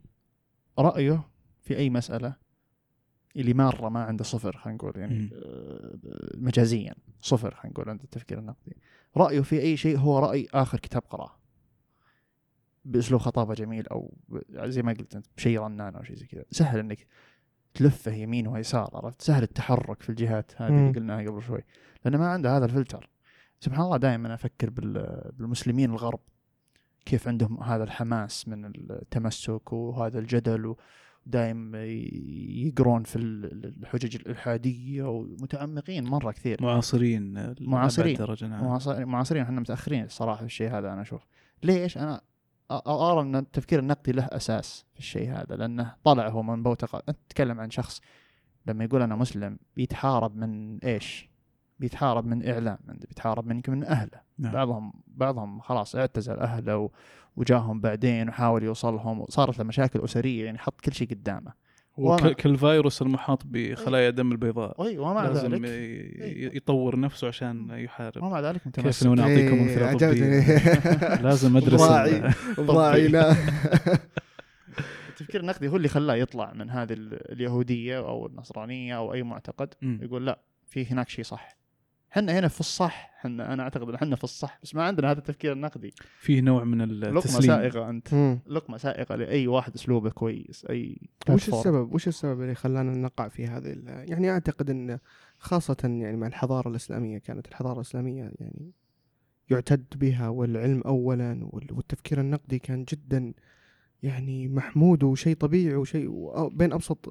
رأيه 0.78 1.28
في 1.62 1.76
أي 1.76 1.90
مسألة 1.90 2.36
اللي 3.36 3.54
مرة 3.54 3.88
ما 3.88 4.04
عنده 4.04 4.24
صفر 4.24 4.56
خلينا 4.56 4.76
نقول 4.76 4.92
يعني. 4.96 5.30
آه، 5.34 5.96
مجازيا. 6.34 6.94
صفر 7.20 7.54
خلينا 7.54 7.72
نقول 7.72 7.88
عنده 7.88 8.04
التفكير 8.04 8.38
النقدي 8.38 8.76
رأيه 9.16 9.40
في 9.40 9.60
أي 9.60 9.76
شيء 9.76 9.98
هو 9.98 10.18
رأي 10.18 10.46
آخر 10.54 10.78
كتاب 10.80 11.02
قراه. 11.02 11.36
بأسلوب 12.84 13.20
خطابة 13.20 13.54
جميل 13.54 13.86
أو 13.88 14.14
زي 14.50 14.82
ما 14.82 14.92
قلت 14.92 15.16
أنت 15.16 15.26
بشيء 15.36 15.60
رنان 15.60 15.96
أو 15.96 16.02
شيء 16.02 16.16
زي 16.16 16.26
كذا. 16.26 16.44
سهل 16.50 16.78
إنك 16.78 17.06
تلفه 17.76 18.12
يمين 18.12 18.46
ويسار 18.48 18.90
عرفت؟ 18.94 19.22
سهل 19.22 19.42
التحرك 19.42 20.02
في 20.02 20.10
الجهات 20.10 20.52
هذه. 20.56 20.68
اللي 20.68 20.92
قلناها 20.92 21.26
قبل 21.30 21.42
شوي. 21.42 21.60
لأنه 22.04 22.18
ما 22.18 22.28
عنده 22.28 22.56
هذا 22.56 22.64
الفلتر. 22.64 23.08
سبحان 23.60 23.84
الله 23.84 23.96
دائما 23.96 24.34
أفكر 24.34 24.70
بال- 24.70 25.32
بالمسلمين 25.38 25.90
الغرب 25.90 26.20
كيف 27.06 27.28
عندهم 27.28 27.62
هذا 27.62 27.84
الحماس 27.84 28.48
من 28.48 28.64
التمسك 28.66 29.72
وهذا 29.72 30.18
الجدل 30.18 30.74
ودائم 31.26 31.74
يقرون 32.66 33.02
في 33.02 33.16
ال- 33.16 33.74
الحجج 33.82 34.16
الإلحادية 34.16 35.02
ومتعمقين 35.02 36.04
مرة 36.04 36.32
كثير. 36.32 36.56
معاصرين 36.62 37.54
معاصرين. 37.60 38.18
نعم. 38.42 38.64
معاصرين. 39.08 39.42
إحنا 39.42 39.60
متأخرين 39.60 40.04
الصراحه 40.04 40.38
في 40.40 40.46
الشيء 40.46 40.70
هذا 40.70 40.92
أنا 40.92 41.02
أشوف. 41.02 41.26
ليش؟ 41.62 41.98
أنا 41.98 42.20
أرى 42.70 43.20
أن 43.20 43.36
التفكير 43.36 43.78
النقدي 43.78 44.12
له 44.12 44.24
أساس 44.24 44.84
في 44.94 45.00
الشيء 45.00 45.32
هذا 45.32 45.56
لأنه 45.56 45.94
طلع 46.04 46.28
هو 46.28 46.42
من 46.42 46.62
بوتقة 46.62 47.02
انت 47.08 47.18
تتكلم 47.28 47.60
عن 47.60 47.70
شخص 47.70 48.00
لما 48.66 48.84
يقول 48.84 49.02
أنا 49.02 49.16
مسلم 49.16 49.58
بيتحارب 49.76 50.36
من 50.36 50.78
إيش؟ 50.78 51.30
بيتحارب 51.78 52.26
من 52.26 52.48
إعلام 52.48 52.78
بيتحارب 52.88 53.46
من 53.46 53.56
يمكن 53.56 53.72
من 53.72 53.84
أهله 53.84 54.20
نعم. 54.38 54.52
بعضهم 54.52 54.92
بعضهم 55.06 55.60
خلاص 55.60 55.96
اعتزل 55.96 56.38
أهله 56.38 56.90
وجاهم 57.36 57.80
بعدين 57.80 58.28
وحاول 58.28 58.62
يوصلهم 58.62 59.20
وصارت 59.20 59.58
له 59.58 59.64
مشاكل 59.64 60.04
أسرية 60.04 60.44
يعني 60.44 60.58
حط 60.58 60.80
كل 60.80 60.92
شيء 60.92 61.10
قدامه 61.10 61.52
هو 61.98 62.16
ك- 62.16 62.36
كالفيروس 62.36 63.02
المحاط 63.02 63.42
بخلايا 63.46 64.08
الدم 64.08 64.32
البيضاء. 64.32 64.86
أي 64.86 64.98
ومع 64.98 65.24
لازم 65.28 65.54
ذلك. 65.54 65.64
ي- 65.70 66.56
يطور 66.56 67.00
نفسه 67.00 67.28
عشان 67.28 67.70
يحارب. 67.70 68.22
ومع 68.22 68.40
ذلك 68.40 68.56
كيف 68.62 68.66
متمسك 68.66 69.06
لو 69.06 69.14
نعطيكم 69.14 69.54
إيه، 69.54 69.62
امثله. 69.90 69.92
طبية. 70.10 70.40
لازم 71.28 71.52
مدرسه 71.54 71.88
براعي 71.88 72.32
براعينا 72.58 73.36
التفكير 75.10 75.40
النقدي 75.40 75.68
هو 75.68 75.76
اللي 75.76 75.88
خلاه 75.88 76.14
يطلع 76.14 76.52
من 76.52 76.70
هذه 76.70 76.92
ال- 76.92 77.32
اليهودية 77.32 77.98
أو 77.98 78.26
النصرانية 78.26 78.96
أو 78.96 79.12
أي 79.14 79.22
معتقد. 79.22 79.74
مم. 79.82 79.98
يقول 80.02 80.26
لا 80.26 80.38
في 80.66 80.86
هناك 80.86 81.08
شيء 81.08 81.24
صح. 81.24 81.48
إحنا 82.16 82.38
هنا 82.38 82.48
في 82.48 82.60
الصح 82.60 83.12
إحنا 83.20 83.52
أنا 83.52 83.62
أعتقد 83.62 83.88
إن 83.88 83.94
إحنا 83.94 84.16
في 84.16 84.24
الصح 84.24 84.58
بس 84.62 84.74
ما 84.74 84.82
عندنا 84.84 85.10
هذا 85.10 85.18
التفكير 85.18 85.52
النقدي 85.52 85.94
فيه 86.20 86.40
نوع 86.40 86.64
من 86.64 86.82
لقمة 86.82 87.18
التسليم 87.18 87.42
سائغة 87.56 87.90
أنت 87.90 88.14
مم. 88.14 88.38
لقمة 88.46 88.76
سائغة 88.78 89.16
لأي 89.16 89.46
واحد 89.46 89.74
أسلوبه 89.74 90.10
كويس 90.10 90.66
أي 90.70 91.00
وش 91.30 91.50
platform. 91.50 91.54
السبب 91.54 91.94
وش 91.94 92.08
السبب 92.08 92.42
اللي 92.42 92.54
خلانا 92.54 92.92
نقع 92.96 93.28
في 93.28 93.46
هذه 93.46 93.72
ال- 93.72 94.10
يعني 94.10 94.30
أعتقد 94.30 94.70
إن 94.70 94.98
خاصة 95.38 95.76
يعني 95.82 96.16
مع 96.16 96.26
الحضارة 96.26 96.68
الإسلامية 96.68 97.18
كانت 97.18 97.48
الحضارة 97.48 97.76
الإسلامية 97.76 98.32
يعني 98.40 98.72
يعتد 99.50 99.84
بها 99.96 100.28
والعلم 100.28 100.80
أولا 100.80 101.40
وال- 101.42 101.72
والتفكير 101.72 102.20
النقدي 102.20 102.58
كان 102.58 102.84
جدا 102.84 103.32
يعني 104.02 104.48
محمود 104.48 105.02
وشيء 105.02 105.36
طبيعي 105.36 105.74
وشيء 105.76 106.08
بين 106.48 106.72
أبسط 106.72 107.08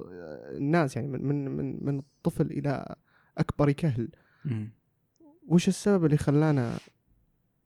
الناس 0.56 0.96
يعني 0.96 1.08
من 1.08 1.24
من 1.24 1.48
من, 1.56 1.84
من 1.84 1.98
الطفل 1.98 2.46
إلى 2.46 2.94
أكبر 3.38 3.72
كهل. 3.72 4.08
وش 5.46 5.68
السبب 5.68 6.04
اللي 6.04 6.16
خلانا 6.16 6.78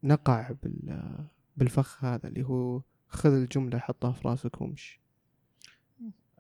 نقع 0.03 0.51
بال 0.63 1.15
بالفخ 1.57 2.05
هذا 2.05 2.29
اللي 2.29 2.43
هو 2.47 2.83
خذ 3.09 3.33
الجملة 3.33 3.79
حطها 3.79 4.13
في 4.13 4.29
راسك 4.29 4.61
وامشي؟ 4.61 5.01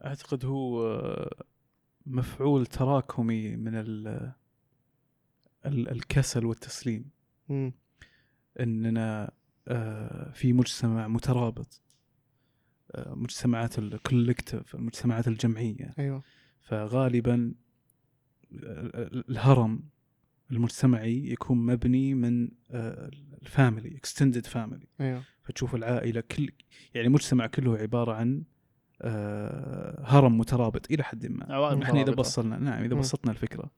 أعتقد 0.04 0.44
هو 0.44 0.86
آه، 0.86 1.44
مفعول 2.06 2.66
تراكمي 2.66 3.56
من 3.56 3.74
ال 3.74 4.08
ال- 5.66 5.88
الكسل 5.88 6.46
والتسليم. 6.46 7.10
مم. 7.48 7.72
إننا 8.60 9.30
آه، 9.68 10.30
في 10.32 10.52
مجتمع 10.52 11.08
مترابط. 11.08 11.80
آه، 12.90 13.14
مجتمعات 13.14 13.78
ال 13.78 13.87
collective 13.87 14.74
المجتمعات 14.74 15.28
الجمعية. 15.28 15.94
أيوه. 15.98 16.22
فغالبا 16.60 17.54
ال- 18.52 19.30
الهرم 19.30 19.82
المجتمعي 20.52 21.30
يكون 21.32 21.58
مبني 21.66 22.14
من 22.14 22.48
ال 23.42 23.50
family 23.50 23.96
extended 23.96 24.46
family 24.46 24.86
أيوه 25.00 25.22
فتشوف 25.42 25.74
العائلة 25.74 26.20
كل 26.20 26.50
يعني 26.94 27.06
المجتمع 27.06 27.46
كله 27.46 27.76
عبارة 27.78 28.12
عن 28.12 28.42
آه، 29.02 30.02
هرم 30.06 30.38
مترابط 30.38 30.90
إلى 30.90 31.02
حد 31.02 31.26
ما 31.26 31.46
عوائل 31.54 31.82
إحنا 31.82 32.02
إذا. 32.02 32.12
بصلنا 32.12 32.58
نعم 32.58 32.84
إذا. 32.84 32.94
بسطنا 32.94 33.30
الفكرة 33.32 33.70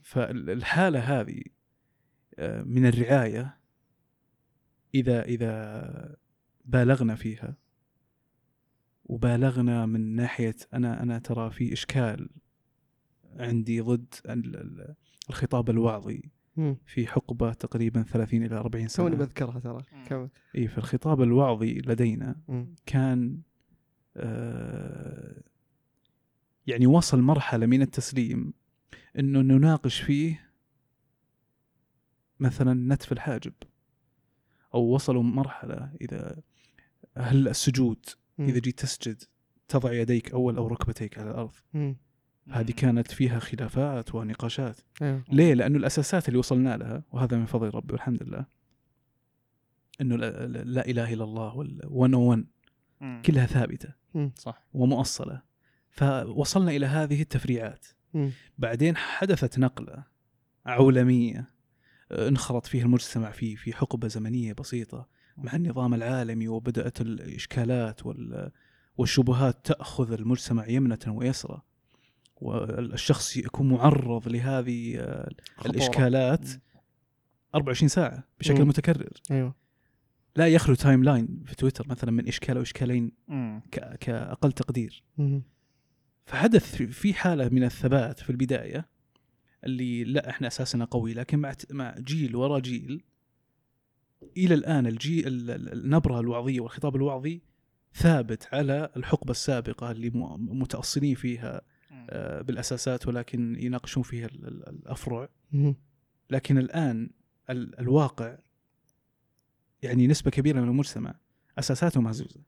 فالحالة 0.00 0.98
هذه 1.20 1.42
آه، 2.38 2.62
من 2.62 2.86
الرعاية 2.86 3.58
إذا 4.94 5.22
إذا 5.22 6.16
بالغنا 6.64 7.14
فيها 7.14 7.56
وبالغنا 9.04 9.86
من 9.86 10.00
ناحية 10.16 10.56
أنا 10.74 11.02
أنا 11.02 11.18
ترى 11.18 11.50
في 11.50 11.72
إشكال 11.72 12.30
عندي 13.36 13.80
ضد 13.80 14.14
ال- 14.26 14.56
ال- 14.56 14.94
الخطاب 15.28 15.70
الوعظي 15.70 16.22
مم. 16.56 16.76
في 16.86 17.06
حقبة 17.06 17.52
تقريبا 17.52 18.02
30 18.02 18.42
إلى 18.44 18.56
40 18.56 18.88
سنة 18.88 19.06
توني 19.06 19.16
بذكرها 19.16 19.58
ترى. 19.60 19.82
كمل 20.06 20.28
اي 20.56 20.68
في 20.68 20.78
الخطاب 20.78 21.22
الوعظي 21.22 21.74
لدينا 21.86 22.36
مم. 22.48 22.74
كان 22.86 23.40
آه 24.16 25.42
يعني 26.66 26.86
وصل 26.86 27.20
مرحلة 27.20 27.66
من 27.66 27.82
التسليم 27.82 28.52
إنه 29.18 29.40
نناقش 29.40 30.00
فيه 30.00 30.50
مثلا 32.40 32.94
نتف 32.94 33.12
الحاجب 33.12 33.52
أو 34.74 34.80
وصلوا 34.82 35.22
مرحلة 35.22 35.92
إذا 36.00 36.42
هل 37.16 37.48
السجود 37.48 38.06
مم. 38.38 38.46
إذا 38.48 38.58
جيت 38.58 38.78
تسجد 38.78 39.22
تضع 39.68 39.92
يديك 39.92 40.32
أول 40.32 40.56
أو 40.56 40.66
ركبتيك 40.66 41.18
على 41.18 41.30
الأرض 41.30 41.54
مم. 41.74 41.96
هذه 42.50 42.70
كانت 42.72 43.10
فيها 43.10 43.38
خلافات 43.38 44.14
ونقاشات. 44.14 44.80
أيوه 45.02 45.24
ليه؟ 45.32 45.54
لأنه 45.54 45.78
الأساسات 45.78 46.28
اللي 46.28 46.38
وصلنا 46.38 46.76
لها 46.76 47.02
وهذا 47.12 47.36
من 47.36 47.46
فضل 47.46 47.74
ربي 47.74 47.92
والحمد 47.92 48.22
لله 48.22 48.46
أنه 50.00 50.16
لا, 50.16 50.46
لا- 50.46 50.86
إله 50.86 51.12
إلا 51.12 51.24
الله 51.24 51.56
وال 51.56 51.80
101 51.90 52.44
مم. 53.00 53.22
كلها 53.26 53.46
ثابتة. 53.46 53.94
صح. 54.34 54.62
ومؤصلة. 54.74 55.42
فوصلنا 55.90 56.70
إلى 56.70 56.86
هذه 56.86 57.22
التفريعات. 57.22 57.86
مم. 58.14 58.30
بعدين 58.58 58.96
حدثت 58.96 59.58
نقلة 59.58 60.04
عولمية 60.66 61.50
آه، 62.12 62.28
انخرط 62.28 62.66
فيه 62.66 62.82
المجتمع 62.82 63.30
في 63.30 63.56
في 63.56 63.72
حقبة 63.72 64.08
زمنية 64.08 64.52
بسيطة 64.52 65.08
مع 65.36 65.56
النظام 65.56 65.94
العالمي 65.94 66.48
وبدأت 66.48 67.00
الإشكالات 67.00 68.06
وال 68.06 68.50
والشبهات 68.96 69.66
تأخذ 69.66 70.12
المجتمع 70.12 70.68
يمنة 70.68 70.98
ويسرى. 71.06 71.62
والشخص 72.42 73.36
يكون 73.36 73.68
معرض 73.68 74.28
لهذه 74.28 74.96
آه، 74.98 75.28
خطورة. 75.56 75.70
الإشكالات 75.72 76.48
24 77.54 77.88
ساعة 77.88 78.24
بشكل 78.40 78.62
مم. 78.62 78.68
متكرر 78.68 79.12
أيوه 79.30 79.54
لا 80.36 80.46
يخلو 80.48 80.74
timeline 80.74 81.42
في 81.46 81.54
تويتر 81.56 81.88
مثلا 81.88 82.10
من 82.10 82.28
إشكال 82.28 82.56
أو 82.56 82.62
إشكالين 82.62 83.12
مم. 83.28 83.62
ك- 83.72 83.96
كأقل 84.00 84.52
تقدير 84.52 85.02
مم. 85.18 85.42
فحدث 86.26 86.74
في- 86.82 87.14
حالة 87.14 87.48
من 87.48 87.64
الثبات 87.64 88.20
في 88.20 88.30
البداية 88.30 88.88
اللي 89.64 90.04
لا 90.04 90.30
إحنا 90.30 90.46
أساسنا 90.46 90.84
قوي 90.84 91.14
لكن 91.14 91.38
مع 91.38 91.54
مع 91.70 91.94
جيل 91.98 92.36
ورا 92.36 92.58
جيل 92.58 93.04
إلى 94.36 94.54
الآن 94.54 94.86
الجيل 94.86 95.26
ال- 95.26 95.50
ال- 95.50 95.72
النبرة 95.72 96.20
الوعظية 96.20 96.60
والخطاب 96.60 96.96
الوعظي 96.96 97.42
ثابت 97.94 98.48
على 98.52 98.88
الحقبة 98.96 99.30
السابقة 99.30 99.90
اللي 99.90 100.10
متأصلين 100.38 101.14
فيها 101.14 101.60
بالأساسات 102.42 103.08
ولكن 103.08 103.56
يناقشون 103.60 104.02
فيها 104.02 104.26
ال- 104.26 104.46
ال- 104.48 104.68
الأفرع. 104.68 105.28
لكن 106.30 106.58
الآن 106.58 107.10
ال- 107.50 107.78
الواقع 107.80 108.38
يعني 109.82 110.06
نسبة 110.06 110.30
كبيرة 110.30 110.60
من 110.60 110.68
المجتمع 110.68 111.14
اساساته 111.58 112.00
مهزوزة. 112.00 112.40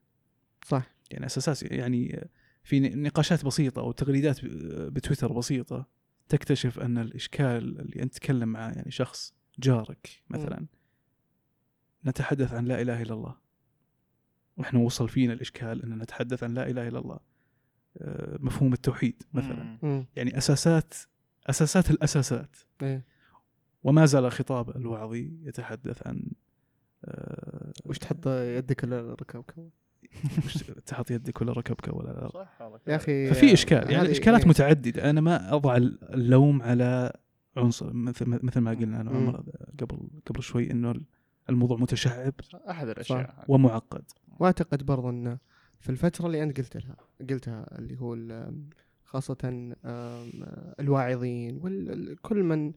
صح. 0.65 0.95
يعني 1.11 1.25
أساس 1.25 1.63
يعني 1.63 2.29
في 2.63 2.79
نقاشات 2.79 3.45
بسيطة 3.45 3.79
أو 3.79 3.91
تغريدات 3.91 4.45
بتويتر 4.45 5.33
بسيطة 5.33 5.87
تكتشف 6.29 6.79
أن 6.79 6.97
الإشكال 6.97 7.79
اللي 7.79 8.03
أنت 8.03 8.13
تتكلم 8.13 8.49
مع 8.49 8.59
يعني 8.71 8.91
شخص 8.91 9.33
جارك 9.59 10.09
مثلا 10.29 10.65
نتحدث 12.05 12.53
عن 12.53 12.65
لا 12.65 12.81
إله 12.81 13.01
إلا 13.01 13.13
الله. 13.13 13.35
وإحنا 14.57 14.79
وصل 14.79 15.09
فينا 15.09 15.33
الإشكال 15.33 15.83
أن 15.83 15.97
نتحدث 15.99 16.43
عن 16.43 16.53
لا 16.53 16.69
إله 16.69 16.87
إلا 16.87 16.99
الله. 16.99 17.15
آه، 17.15 17.34
مفهوم 18.39 18.73
التوحيد 18.73 19.23
مثلا. 19.33 19.77
مم. 19.83 20.05
يعني 20.15 20.37
أساسات 20.37 20.93
أساسات 21.49 21.91
الأساسات. 21.91 22.55
إيه. 22.81 23.03
وما 23.83 24.05
زال 24.05 24.25
الخطاب 24.25 24.75
الوعظي 24.75 25.39
يتحدث 25.43 26.07
عن 26.07 26.31
آه، 27.05 27.73
وش 27.85 27.97
تحط 27.97 28.27
يدك 28.27 28.83
ولا 28.83 29.13
ركبك؟ 29.13 29.55
وش 30.45 30.57
تحط 30.85 31.11
يدك 31.11 31.41
ولا 31.41 31.51
ركبك 31.53 31.87
ولا 31.87 32.11
لا؟ 32.11 32.29
صح 32.29 32.61
والله. 32.61 32.79
يا 32.87 32.95
أخي 32.95 33.27
ففي 33.27 33.53
إشكال. 33.53 33.91
يعني 33.91 34.05
الإشكالات 34.05 34.41
إيه. 34.41 34.49
متعددة. 34.49 35.09
أنا 35.09 35.21
ما 35.21 35.53
أضع 35.53 35.75
اللوم 35.77 36.61
على 36.61 37.13
عنصر. 37.57 37.93
مثل 37.93 38.25
مثل 38.27 38.59
ما 38.59 38.71
قلنا 38.71 39.01
أنا 39.01 39.11
مم. 39.11 39.15
وعمر 39.15 39.43
قبل 39.79 39.97
قبل 40.25 40.43
شوي 40.43 40.71
إنه 40.71 40.95
الموضوع 41.49 41.77
متشعب 41.77 42.33
أحد 42.69 42.87
الأشياء. 42.87 43.45
ومعقد. 43.47 44.03
وأعتقد 44.39 44.83
برضو 44.83 45.09
ان 45.09 45.37
في 45.79 45.89
الفترة 45.89 46.25
اللي 46.25 46.43
أنت 46.43 46.57
قلت 46.57 46.77
لها 46.77 46.95
قلتها 47.29 47.79
اللي 47.79 47.99
هو 47.99 48.17
خاصة 49.03 49.73
الواعظين 50.79 51.57
وكل 51.57 52.43
من 52.43 52.73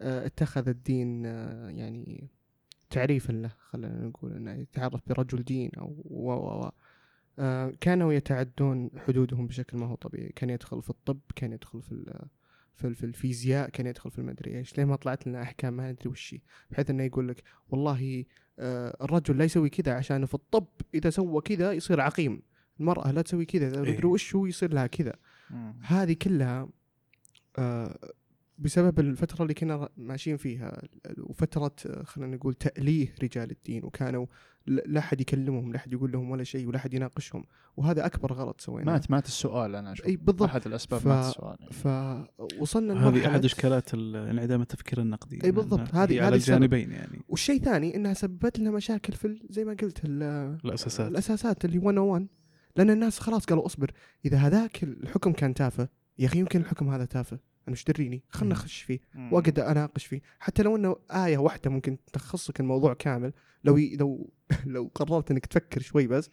آه، 0.00 0.26
اتخذ 0.26 0.68
الدين 0.68 1.26
آه، 1.26 1.70
يعني 1.70 2.28
تعريفا 2.90 3.32
له 3.32 3.50
خلينا 3.58 4.06
نقول 4.06 4.32
إنه 4.32 4.52
يتعرف 4.52 5.00
برجل 5.06 5.44
دين 5.44 5.70
أو 5.78 6.02
و 6.04 6.30
و 6.32 6.64
و. 6.66 6.70
آه، 7.38 7.72
كانوا 7.80 8.12
يتعدون 8.12 8.90
حدودهم 8.96 9.46
بشكل 9.46 9.78
ما 9.78 9.86
هو 9.86 9.94
طبيعي. 9.94 10.32
كان 10.36 10.50
يدخل 10.50 10.82
في 10.82 10.90
الطب 10.90 11.20
كان 11.36 11.52
يدخل 11.52 11.82
في 11.82 12.18
في 12.74 12.94
في 12.94 13.06
الفيزياء 13.06 13.68
كان 13.68 13.86
يدخل 13.86 14.10
في 14.10 14.18
المدري 14.18 14.58
إيش. 14.58 14.78
لين 14.78 14.86
ما 14.86 14.96
طلعت 14.96 15.26
لنا 15.26 15.42
أحكام؟ 15.42 15.74
ما 15.74 15.92
ندري 15.92 16.08
وش 16.08 16.34
بحيث 16.70 16.90
إنه 16.90 17.02
يقول 17.02 17.28
لك 17.28 17.42
والله 17.68 18.24
الرجل 18.58 19.38
لا 19.38 19.44
يسوي 19.44 19.68
كذا 19.68 19.94
عشان 19.94 20.26
في 20.26 20.34
الطب 20.34 20.66
إذا 20.94 21.10
سوى 21.10 21.40
كذا 21.40 21.72
يصير 21.72 22.00
عقيم 22.00 22.42
المرأة 22.80 23.12
لا 23.12 23.22
تسوي 23.22 23.44
كذا 23.44 23.68
إذا 23.68 23.84
إيه. 23.84 23.92
مدري 23.92 24.06
وش 24.06 24.34
هو 24.34 24.46
يصير 24.46 24.72
لها 24.72 24.86
كذا. 24.86 25.12
هذه 25.80 26.12
كلها 26.12 26.68
آه، 27.58 27.98
بسبب 28.58 29.00
الفترة 29.00 29.42
اللي 29.42 29.54
كنا 29.54 29.88
ماشيين 29.96 30.36
فيها 30.36 30.82
وفترة 31.18 31.72
آه، 31.86 32.02
خلينا 32.02 32.36
نقول 32.36 32.54
تأليه 32.54 33.14
رجال 33.22 33.50
الدين 33.50 33.84
وكانوا 33.84 34.26
لا 34.66 34.98
أحد 34.98 35.20
يكلمهم 35.20 35.72
لا 35.72 35.76
أحد 35.78 35.92
يقول 35.92 36.12
لهم 36.12 36.30
ولا 36.30 36.44
شيء 36.44 36.66
ولا 36.68 36.76
أحد 36.76 36.94
يناقشهم. 36.94 37.44
وهذا 37.76 38.06
أكبر 38.06 38.32
غلط 38.32 38.60
سويناه. 38.60 38.92
مات 38.92 39.10
مات 39.10 39.26
السؤال 39.26 39.74
أنا 39.76 39.92
أشوف. 39.92 40.06
أي 40.06 40.16
بالضبط. 40.16 40.48
أحد 40.48 40.66
الأسباب 40.66 41.00
ف- 41.00 41.06
مات 41.06 41.24
السؤال 41.24 41.56
يعني. 41.60 41.72
فوصلنا 42.58 43.08
هذه 43.08 43.26
أحد 43.26 43.44
إشكالات 43.44 43.94
ال- 43.94 44.16
انعدام 44.16 44.62
التفكير 44.62 45.00
النقدي. 45.00 45.44
أي 45.44 45.50
بالضبط، 45.50 45.80
إنها 45.80 46.04
هذه- 46.04 46.22
على. 46.22 46.36
الجانبين 46.36 46.92
يعني. 46.92 47.20
والشيء 47.28 47.62
ثاني 47.62 47.96
إنها 47.96 48.14
سببت 48.14 48.58
لنا 48.58 48.70
مشاكل 48.70 49.12
في 49.12 49.40
زي 49.50 49.64
ما 49.64 49.76
قلت 49.82 50.04
ال- 50.04 50.22
الأساسات. 50.64 51.10
الأساسات 51.10 51.64
اللي 51.64 51.78
101 51.78 52.26
لأن 52.76 52.90
الناس 52.90 53.18
خلاص 53.18 53.44
قالوا 53.44 53.66
اصبر 53.66 53.90
إذا 54.24 54.36
هذاك 54.36 54.82
الحكم 54.82 55.32
كان 55.32 55.54
تافه 55.54 55.88
يا 56.18 56.26
أخي 56.26 56.38
يمكن 56.38 56.60
الحكم 56.60 56.88
هذا 56.88 57.04
تافه. 57.04 57.38
أنا 57.68 57.74
إيش 57.76 57.84
دريني 57.84 58.22
خلنا. 58.30 58.52
نخش 58.52 58.82
فيه. 58.82 59.00
وأقعد 59.32 59.58
أناقش 59.58 60.06
فيه 60.06 60.20
حتى 60.38 60.62
لو 60.62 60.76
إنه 60.76 60.96
آية 61.10 61.38
واحدة 61.38 61.70
ممكن 61.70 61.96
تخصك 62.12 62.60
الموضوع 62.60 62.94
كامل 62.94 63.32
لو 63.64 63.76
ي... 63.76 63.96
لو 63.96 64.30
لو 64.66 64.90
قررت 64.94 65.30
إنك 65.30 65.46
تفكر 65.46 65.80
شوي 65.80 66.06
بس 66.06 66.30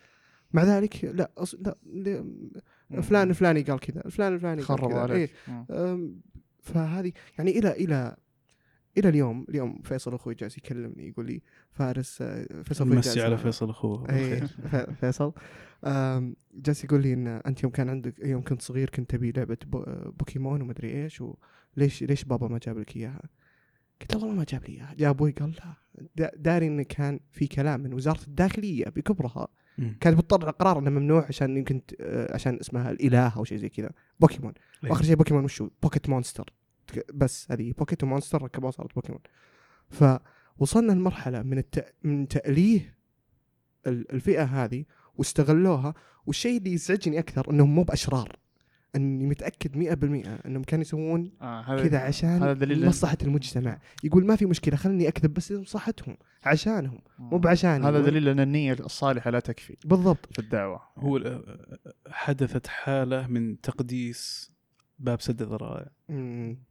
مع 0.53 0.63
ذلك 0.63 1.05
لا 1.05 1.31
أص... 1.37 1.55
لا 1.55 1.77
ل- 1.85 2.23
مم. 2.89 3.01
فلان 3.01 3.29
الفلاني 3.29 3.61
قال 3.61 3.79
كذا 3.79 4.05
الفلان 4.05 4.33
الفلاني 4.33 4.61
قال 4.61 4.79
كذا 4.79 5.13
إيه. 5.15 5.29
فهذه 6.59 7.11
يعني 7.37 7.59
إلى 7.59 7.71
إلى 7.71 8.15
إلى 8.97 9.09
اليوم 9.09 9.45
اليوم 9.49 9.81
فيصل 9.83 10.13
أخوي 10.13 10.35
جالس 10.35 10.57
يكلمني 10.57 11.07
يقول 11.07 11.25
لي 11.25 11.41
فارس 11.71 12.21
آه، 12.21 12.61
فيصل 12.63 12.87
مسي 12.95 13.21
على 13.21 13.37
فيصل 13.37 13.69
أخوه 13.69 14.09
اي 14.09 14.41
فيصل. 15.01 15.33
جالس 16.53 16.83
يقول 16.83 17.01
لي 17.01 17.13
إن 17.13 17.27
أنت 17.27 17.63
يوم 17.63 17.71
كان 17.71 17.89
عندك 17.89 18.13
يوم 18.19 18.41
كنت 18.41 18.61
صغير 18.61 18.89
كنت 18.89 19.09
تبي 19.15 19.31
لعبة 19.31 19.57
بو- 19.65 20.11
بوكيمون 20.19 20.61
ومدري 20.61 21.03
إيش 21.03 21.21
وليش 21.77 22.03
ليش 22.03 22.23
بابا 22.23 22.47
ما 22.47 22.59
جاب 22.65 22.77
لك 22.77 22.95
إياها؟ 22.97 23.21
قلت 24.01 24.15
له 24.15 24.21
والله 24.21 24.35
ما 24.35 24.43
جاب 24.49 24.61
لي 24.63 24.73
إياها. 24.75 24.93
جاء 24.97 25.09
أبوي 25.09 25.31
قال 25.31 25.51
لا 25.51 25.73
دا- 26.15 26.31
داري 26.35 26.67
انه 26.67 26.83
كان 26.83 27.19
في 27.31 27.47
كلام 27.47 27.79
من 27.79 27.93
وزارة 27.93 28.21
الداخلية 28.27 28.85
بكبرها. 28.85 29.47
كانت 29.99 30.17
بتطلع 30.17 30.49
قرار 30.49 30.79
إنه 30.79 30.89
ممنوع 30.89 31.25
عشان 31.25 31.57
يمكن 31.57 31.81
آه، 32.01 32.33
عشان 32.35 32.55
اسمها 32.61 32.91
الإله 32.91 33.27
أو 33.37 33.43
شيء 33.43 33.57
زي 33.57 33.69
كذا. 33.69 33.89
بوكيمون. 34.19 34.53
إيه. 34.83 34.89
واخر 34.91 35.03
شيء 35.03 35.15
بوكيمون 35.15 35.43
وشو 35.43 35.69
pocket 35.83 36.09
monster 36.09 36.53
بس 37.13 37.51
هذه 37.51 37.71
pocket 37.77 38.03
و 38.03 38.08
monster 38.08 38.41
ركبوها 38.43 38.71
صارت 38.71 38.95
بوكيمون 38.95 39.21
فوصلنا 39.89 40.91
لمرحلة 40.91 41.41
من 41.41 41.57
الت... 41.57 41.93
من 42.03 42.27
تأليه 42.27 42.95
ال- 43.87 44.11
الفئة 44.11 44.43
هذه 44.43 44.85
واستغلوها. 45.17 45.93
والشيء 46.25 46.57
اللي 46.57 46.73
يزعجني 46.73 47.19
أكثر 47.19 47.51
إنهم 47.51 47.75
مو 47.75 47.83
بأشرار. 47.83 48.35
إني 48.95 49.25
متأكد 49.25 49.75
100% 50.23 50.45
إنهم 50.45 50.63
كانوا 50.63 50.81
يسوون 50.81 51.31
آه 51.41 51.61
هذا 51.61 51.83
كذا 51.87 51.99
عشان 51.99 52.29
هذا 52.43 52.53
دليل 52.53 52.85
مصلحه 52.85 53.17
المجتمع. 53.23 53.79
يقول 54.03 54.25
ما 54.25 54.35
في 54.35 54.45
مشكلة 54.45 54.75
خلني 54.75 55.07
أكذب 55.07 55.33
بس 55.33 55.51
لمصلحتهم 55.51 56.17
عشانهم 56.45 56.99
مو 57.19 57.37
بعشان 57.37 57.83
هذا 57.85 58.01
دليل 58.01 58.27
إن 58.29 58.39
النية 58.39 58.73
الصالحة 58.73 59.29
لا 59.31 59.39
تكفي 59.39 59.77
بالضبط. 59.85 60.33
في 60.33 60.39
الدعوة. 60.39 60.81
هو 60.97 61.17
ال- 61.17 61.79
حدثت 62.09 62.67
حالة 62.67 63.27
من 63.27 63.61
تقديس 63.61 64.52
باب 65.03 65.21
سد 65.21 65.41
الذرائع. 65.41 65.89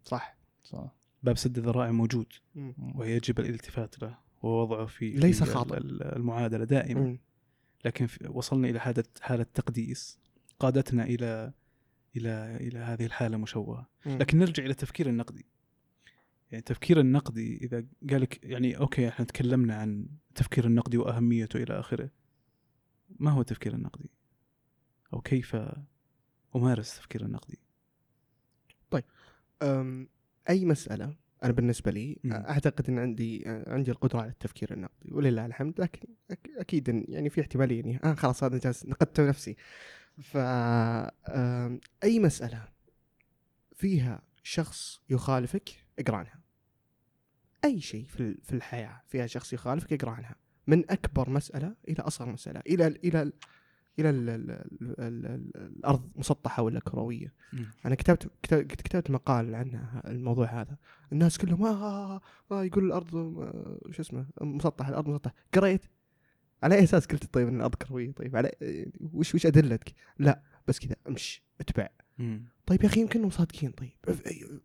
صح. 0.04 0.36
صح. 0.64 0.94
باب 1.22 1.36
سد 1.36 1.58
الذرائع 1.58 1.90
موجود. 1.90 2.32
مم. 2.54 2.74
ويجب 2.94 3.40
الالتفات 3.40 4.02
له. 4.02 4.18
ووضعه 4.42 4.86
في 4.86 5.10
ليس 5.10 5.42
في 5.42 5.50
خاطئ. 5.50 5.76
ال- 5.76 6.02
المعادلة 6.02 6.64
دائما. 6.64 7.00
مم. 7.00 7.18
لكن 7.84 8.08
وصلنا 8.28 8.68
إلى 8.68 8.80
حاله 8.80 9.04
حالة 9.20 9.46
تقديس. 9.54 10.18
قادتنا 10.58 11.04
إلى 11.04 11.52
إلى 12.16 12.56
إلى 12.60 12.78
هذه 12.78 13.06
الحالة 13.06 13.36
المشوهه. 13.36 13.86
لكن 14.06 14.38
نرجع 14.38 14.62
إلى 14.62 14.70
التفكير 14.70 15.08
النقدي. 15.08 15.46
يعني 16.50 16.58
التفكير 16.60 17.00
النقدي 17.00 17.56
إذا 17.56 17.84
قالك 18.10 18.44
يعني 18.44 18.78
أوكي 18.78 19.08
إحنا 19.08 19.24
تكلمنا 19.24 19.74
عن 19.76 20.06
التفكير 20.28 20.66
النقدي 20.66 20.98
وأهميته 20.98 21.62
إلى 21.62 21.80
آخره. 21.80 22.10
ما 23.20 23.30
هو 23.30 23.40
التفكير 23.40 23.74
النقدي؟ 23.74 24.10
أو 25.12 25.20
كيف 25.20 25.56
أمارس 26.56 26.94
التفكير 26.94 27.24
النقدي؟ 27.24 27.58
أي 30.50 30.64
مسألة 30.64 31.14
أنا 31.44 31.52
بالنسبة 31.52 31.90
لي. 31.90 32.18
أعتقد 32.26 32.88
إن 32.90 32.98
عندي 32.98 33.42
عندي 33.66 33.90
القدرة 33.90 34.20
على 34.20 34.30
التفكير 34.30 34.72
النقدي 34.72 35.12
ولله 35.12 35.46
الحمد 35.46 35.80
لكن 35.80 36.08
أكيد 36.58 37.04
يعني 37.08 37.30
في 37.30 37.40
احتمالية 37.40 37.80
إني 37.80 38.00
آه 38.04 38.14
خلاص 38.14 38.44
هذا 38.44 38.58
جالس 38.58 38.86
نقدت 38.86 39.20
نفسي. 39.20 39.56
ف 40.22 40.36
أي 42.04 42.18
مسألة 42.18 42.68
فيها 43.74 44.22
شخص 44.42 45.00
يخالفك 45.10 45.70
اقرا 45.98 46.16
عنها 46.16 46.42
أي 47.64 47.80
شيء 47.80 48.06
في 48.06 48.38
في 48.42 48.52
الحياة 48.52 49.02
فيها 49.08 49.26
شخص 49.26 49.52
يخالفك 49.52 49.92
اقرا 49.92 50.10
عنها 50.10 50.36
من 50.66 50.90
أكبر 50.90 51.30
مسألة 51.30 51.74
إلى 51.88 52.02
أصغر 52.02 52.32
مسألة. 52.32 52.60
إلى 52.66 52.86
ال 52.86 53.06
إلى 53.06 53.22
ال 53.22 53.32
إلى 53.98 54.10
ال 54.10 54.28
ال 54.30 54.50
ال 54.50 55.00
ال 55.00 55.26
ال 55.26 55.50
الأرض 55.56 56.10
مسطحة 56.16 56.62
ولا 56.62 56.80
كروية. 56.80 57.32
أنا 57.86 57.94
كتبت 57.94 58.30
كتبت, 58.42 58.72
كتبت 58.82 59.10
مقال 59.10 59.54
عن 59.54 59.86
الموضوع 60.06 60.46
هذا. 60.46 60.76
الناس 61.12 61.38
كلهم 61.38 61.64
آه, 61.64 62.16
آه, 62.16 62.20
آه 62.52 62.64
يقول 62.64 62.84
الأرض 62.84 63.16
آه 63.16 63.78
شو 63.90 64.02
اسمه 64.02 64.26
مسطح 64.40 64.88
الأرض 64.88 65.08
مسطح 65.08 65.32
قريت؟ 65.54 65.84
على 66.62 66.74
أي 66.74 66.84
أساس 66.84 67.06
قلت 67.06 67.24
طيب 67.34 67.48
إن 67.48 67.56
الأرض 67.56 67.74
كروية؟ 67.74 68.12
طيب 68.12 68.36
على 68.36 68.52
وش 69.12 69.34
وش 69.34 69.46
أدلتك؟ 69.46 69.94
لا 70.18 70.42
بس 70.68 70.78
كذا 70.78 70.96
أمشي 71.08 71.44
أتبع. 71.60 71.88
مم. 72.18 72.44
طيب 72.66 72.82
يا 72.82 72.88
أخي 72.88 73.00
يمكن 73.00 73.18
إنهم 73.18 73.30
صادقين. 73.30 73.70
طيب 73.70 73.90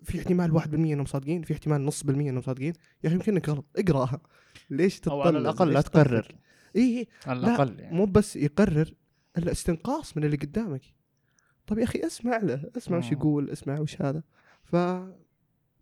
في 0.03 0.19
احتمال 0.19 0.51
1% 0.61 0.73
إنهم 0.73 1.05
صادقين 1.05 1.41
في 1.41 1.53
احتمال 1.53 1.85
نص 1.85 2.03
بالمية 2.03 2.29
إنهم 2.29 2.41
صادقين. 2.41 2.73
يا 3.03 3.07
أخي 3.09 3.15
يمكن 3.15 3.31
إنك 3.33 3.49
غلط. 3.49 3.65
اقرأها. 3.77 4.21
ليش 4.69 4.99
تطلع 4.99 5.13
أو 5.13 5.21
على 5.21 5.37
الأقل 5.37 5.73
لا 5.73 5.81
تقرر؟ 5.81 6.35
اي 6.75 6.81
إي 6.99 7.07
على 7.25 7.39
لا، 7.41 7.47
الأقل 7.47 7.79
يعني. 7.79 7.97
مو 7.97 8.05
بس 8.05 8.35
يقرر 8.35 8.93
الا 9.37 9.51
استنقاص 9.51 10.17
من 10.17 10.23
اللي 10.23 10.37
قدامك 10.37 10.81
طيب 11.67 11.79
يا 11.79 11.83
أخي 11.83 11.99
اسمع 12.05 12.37
له 12.37 12.71
اسمع 12.77 12.97
وش 12.97 13.05
مم. 13.05 13.11
يقول 13.13 13.49
اسمع 13.49 13.79
وش 13.79 14.01
هذا 14.01 14.23
ف 14.63 14.75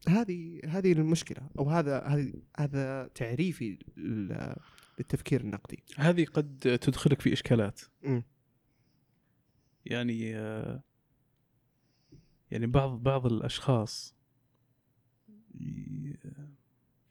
هذه 0.07 0.61
هذه 0.65 0.91
المشكلة 0.91 1.49
أو 1.59 1.69
هذا 1.69 1.99
هذه 2.03 2.33
هذا 2.57 3.07
تعريفي 3.15 3.79
لل- 3.97 4.55
للتفكير 4.99 5.41
النقدي 5.41 5.83
هذه 5.97 6.25
قد 6.25 6.59
تدخلك 6.81 7.21
في 7.21 7.33
إشكالات 7.33 7.81
مم. 8.03 8.23
يعني 9.85 10.35
آه، 10.37 10.83
يعني 12.51 12.67
بعض 12.67 13.03
بعض 13.03 13.25
الأشخاص 13.25 14.15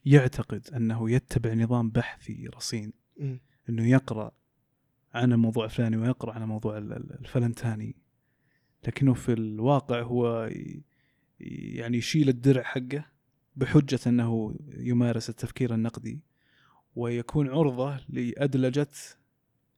يعتقد 0.05 0.69
أنه 0.77 1.11
يتبع 1.11 1.55
نظام 1.55 1.91
بحثي 1.91 2.47
رصين 2.47 2.93
مم. 3.17 3.41
أنه 3.69 3.89
يقرأ 3.89 4.33
عن 5.15 5.33
الموضوع 5.33 5.65
الفلاني 5.65 5.97
ويقرأ 5.97 6.33
عن 6.33 6.43
ال- 6.79 7.13
الفلنتاني 7.21 7.97
لكنه 8.87 9.15
في 9.15 9.33
الواقع 9.33 10.03
هو 10.03 10.51
يعني 11.41 11.99
يشيل 11.99 12.29
الدرع 12.29 12.63
حقه 12.63 13.05
بحجة 13.57 13.99
أنه 14.07 14.57
يمارس 14.77 15.31
التفكير 15.31 15.75
النقدي 15.75 16.21
ويكون 16.97 17.49
عرضة 17.49 18.01
لأدلجة 18.09 18.91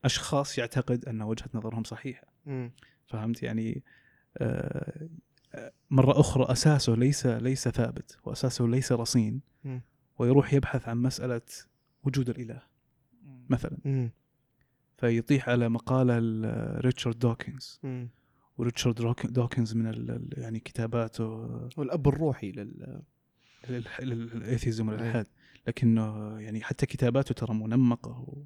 أشخاص 0.04 0.58
يعتقد 0.58 1.04
أن 1.04 1.22
وجهة 1.22 1.48
نظرهم 1.54 1.84
صحيحة 1.84 2.26
مم. 2.46 2.70
فهمت 3.06 3.42
يعني 3.42 3.82
آه، 4.38 5.08
مرة 5.90 6.20
أخرى 6.20 6.52
أساسه 6.52 6.94
ليس 6.94 7.26
ليس 7.26 7.68
ثابت 7.68 8.18
وأساسه 8.24 8.66
ليس 8.66 8.92
رصين 8.92 9.40
مم. 9.64 9.80
ويروح 10.18 10.54
يبحث 10.54 10.88
عن 10.88 10.96
مسألة 10.98 11.40
وجود 12.04 12.28
الإله 12.30 12.62
مثلا 13.48 13.78
مم. 13.84 14.10
فيطيح 14.96 15.48
على 15.48 15.68
مقالة 15.68 16.18
ل- 16.18 16.80
ريتشارد 16.84 17.18
دوكنز 17.18 17.80
مم. 17.82 18.08
وريتشارد 18.58 19.14
دوكنز 19.32 19.74
من 19.74 19.86
ال- 19.86 20.28
يعني 20.32 20.60
كتاباته 20.60 21.24
والأب 21.76 22.08
الروحي 22.08 22.52
لل 22.52 23.02
لل 24.00 24.20
atheism 24.20 24.90
أي. 24.90 24.96
والإلحاد 24.96 25.26
لكنه 25.68 26.38
يعني 26.40 26.60
حتى 26.62 26.86
كتاباته 26.86 27.32
ترى 27.34 27.54
منمقة 27.54 28.10
و... 28.20 28.42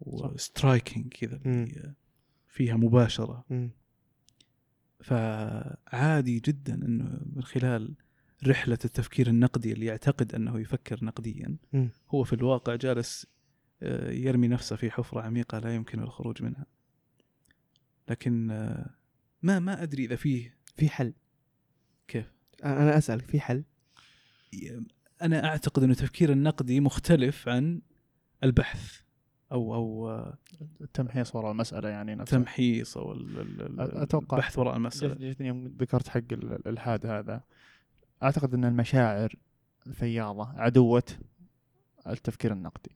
و 0.00 0.12
striking 0.12 1.08
كذا. 1.12 1.40
فيها 2.48 2.76
مباشرة 2.76 3.44
مم. 3.50 3.70
فعادي 5.00 6.40
جدا 6.40 6.74
إنه 6.74 7.20
من 7.34 7.42
خلال 7.42 7.94
رحلة 8.46 8.78
التفكير 8.84 9.26
النقدي 9.28 9.72
اللي 9.72 9.86
يعتقد 9.86 10.34
أنه 10.34 10.60
يفكر 10.60 11.04
نقديا 11.04 11.56
مم. 11.72 11.88
هو 12.10 12.24
في 12.24 12.32
الواقع 12.32 12.74
جالس 12.74 13.26
يرمي 14.10 14.48
نفسه 14.48 14.76
في 14.76 14.90
حفرة 14.90 15.20
عميقة 15.20 15.58
لا 15.58 15.74
يمكن 15.74 16.00
الخروج 16.02 16.42
منها. 16.42 16.66
لكن 18.08 18.50
آه، 18.50 18.90
ما 19.42 19.58
ما 19.58 19.82
أدري 19.82 20.04
إذا 20.04 20.16
فيه. 20.16 20.56
في 20.76 20.88
حل. 20.88 21.12
كيف؟ 22.08 22.32
أنا 22.64 22.98
أسألك 22.98 23.24
في 23.24 23.40
حل؟ 23.40 23.64
أنا 25.22 25.44
أعتقد 25.44 25.82
ان 25.82 25.90
التفكير 25.90 26.32
النقدي 26.32 26.80
مختلف 26.80 27.48
عن 27.48 27.80
البحث 28.44 29.00
أو 29.52 29.74
أو 29.74 30.10
آه، 30.10 30.38
التمحيص 30.80 31.36
وراء 31.36 31.52
المسألة 31.52 31.88
يعني 31.88 32.14
نفسها. 32.14 32.38
تمحيص 32.38 32.96
أو 32.96 33.12
ال- 33.12 33.38
ال- 33.40 33.80
ال- 33.80 34.08
أتوقع- 34.08 34.32
البحث 34.32 34.58
وراء 34.58 34.76
المسألة. 34.76 35.14
جتني 35.14 35.48
يوم 35.48 35.66
ذكرت 35.66 36.08
حق 36.08 36.18
ال- 36.32 36.52
الالحاد 36.52 37.06
هذا. 37.06 37.40
أعتقد 38.22 38.54
إن 38.54 38.64
المشاعر 38.64 39.34
الفياضة 39.86 40.48
عدوة 40.60 41.02
التفكير 42.06 42.52
النقدي. 42.52 42.90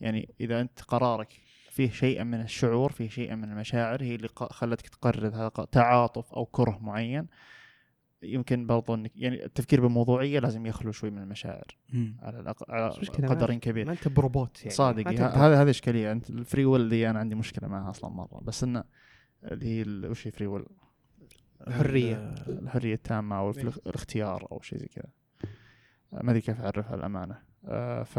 يعني 0.00 0.34
إذا 0.40 0.60
أنت 0.60 0.82
قرارك 0.82 1.32
فيه 1.70 1.90
شيء 1.90 2.24
من 2.24 2.40
الشعور 2.40 2.92
فيه 2.92 3.08
شيء 3.08 3.34
من 3.34 3.44
المشاعر 3.44 4.02
هي 4.02 4.14
اللي 4.14 4.28
خلتك 4.34 4.88
تقرر 4.88 5.28
هذا 5.28 5.48
تعاطف 5.48 6.32
أو 6.34 6.46
كره 6.46 6.78
معين 6.82 7.26
يمكن 8.22 8.66
برضو 8.66 8.94
انك 8.94 9.12
يعني 9.16 9.44
التفكير 9.44 9.86
بموضوعيه 9.86 10.38
لازم 10.40 10.66
يخلو 10.66 10.92
شوي 10.92 11.10
من 11.10 11.22
المشاعر 11.22 11.76
مم. 11.92 12.16
على 12.22 12.40
الأق... 12.40 12.70
على 12.70 12.88
قدر 13.28 13.52
ما- 13.52 13.58
كبير 13.58 13.86
ما 13.86 13.92
أنت 13.92 14.08
بروبوت 14.08 14.58
يعني 14.62 14.70
صادق. 14.70 15.08
هذا 15.08 15.62
هذا 15.62 15.70
إشكالية 15.70 16.12
أنت 16.12 16.30
ال 16.30 16.37
free 16.37 16.64
will 16.64 16.88
دي 16.88 17.10
أنا 17.10 17.18
عندي 17.18 17.34
مشكلة 17.34 17.68
معها 17.68 17.90
أصلا 17.90 18.10
مرة 18.10 18.40
بس 18.42 18.64
إنه 18.64 18.84
اللي 19.44 19.66
هي 19.66 20.08
وش 20.08 20.26
هي 20.26 20.30
free 20.30 20.46
will؟ 20.46 20.64
حرية. 21.68 22.14
ال- 22.16 22.58
الحرية 22.62 22.94
التامة 22.94 23.38
أو 23.38 23.48
الفل- 23.50 23.80
الاختيار 23.86 24.48
أو 24.52 24.60
شيء 24.60 24.78
زي 24.78 24.86
كذا 24.86 25.08
ما 26.12 26.30
أدري 26.30 26.40
كيف 26.40 26.60
أعرفها 26.60 26.94
الامانه 26.94 27.42
ف 28.04 28.18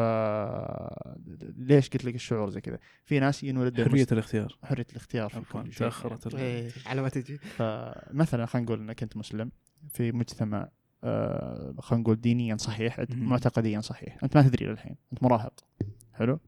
ليش 1.58 1.90
قلت 1.90 2.06
لك 2.06 2.16
الشعور 2.16 2.50
زي 2.50 2.62
كذا؟ 2.62 2.80
في 3.06 3.20
ناس 3.20 3.44
ينولد 3.44 3.82
حرية 3.82 4.08
الاختيار. 4.12 4.58
حرية 4.64 4.86
الاختيار 4.92 5.30
في 5.30 5.42
كل 5.54 5.72
شيء. 5.74 5.80
تأخرت 5.88 6.36
إيه، 6.36 6.72
على 6.88 7.02
ما 7.02 7.10
تجي. 7.10 7.38
فمثلا 7.38 8.46
خلينا 8.46 8.66
نقول 8.66 8.80
إنك 8.80 9.04
أنت 9.04 9.18
مسلم 9.18 9.52
في 9.90 10.12
مجتمع 10.12 10.70
آه 11.04 11.74
خلينا 11.80 12.04
نقول 12.04 12.22
دينيا 12.22 12.58
صحيح. 12.58 13.00
معتقديا 13.10 13.82
صحيح. 13.82 14.18
أنت 14.24 14.38
ما 14.38 14.44
تدري 14.44 14.66
للحين 14.66 14.96
أنت 15.14 15.24
مراهق. 15.24 15.66
حلو؟ 16.14 16.40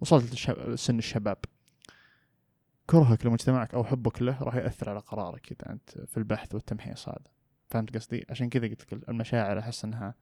وصلت 0.00 0.30
للشب- 0.30 0.74
سن 0.74 0.98
الشباب. 0.98 1.36
كرهك 2.86 3.26
لمجتمعك 3.26 3.74
أو 3.74 3.84
حبك 3.84 4.22
له 4.22 4.42
راح 4.42 4.54
يأثر 4.54 4.90
على 4.90 4.98
قرارك 4.98 5.52
إذا 5.52 5.72
أنت 5.72 5.90
في 6.06 6.16
البحث 6.16 6.54
والتمحيص 6.54 7.08
هذا. 7.08 7.18
فهمت 7.68 7.96
قصدي؟ 7.96 8.26
عشان 8.30 8.48
كذا 8.48 8.66
قلت 8.68 8.92
لك 8.94 9.08
المشاعر 9.08 9.58
أحس 9.58 9.84
إنها 9.84 10.14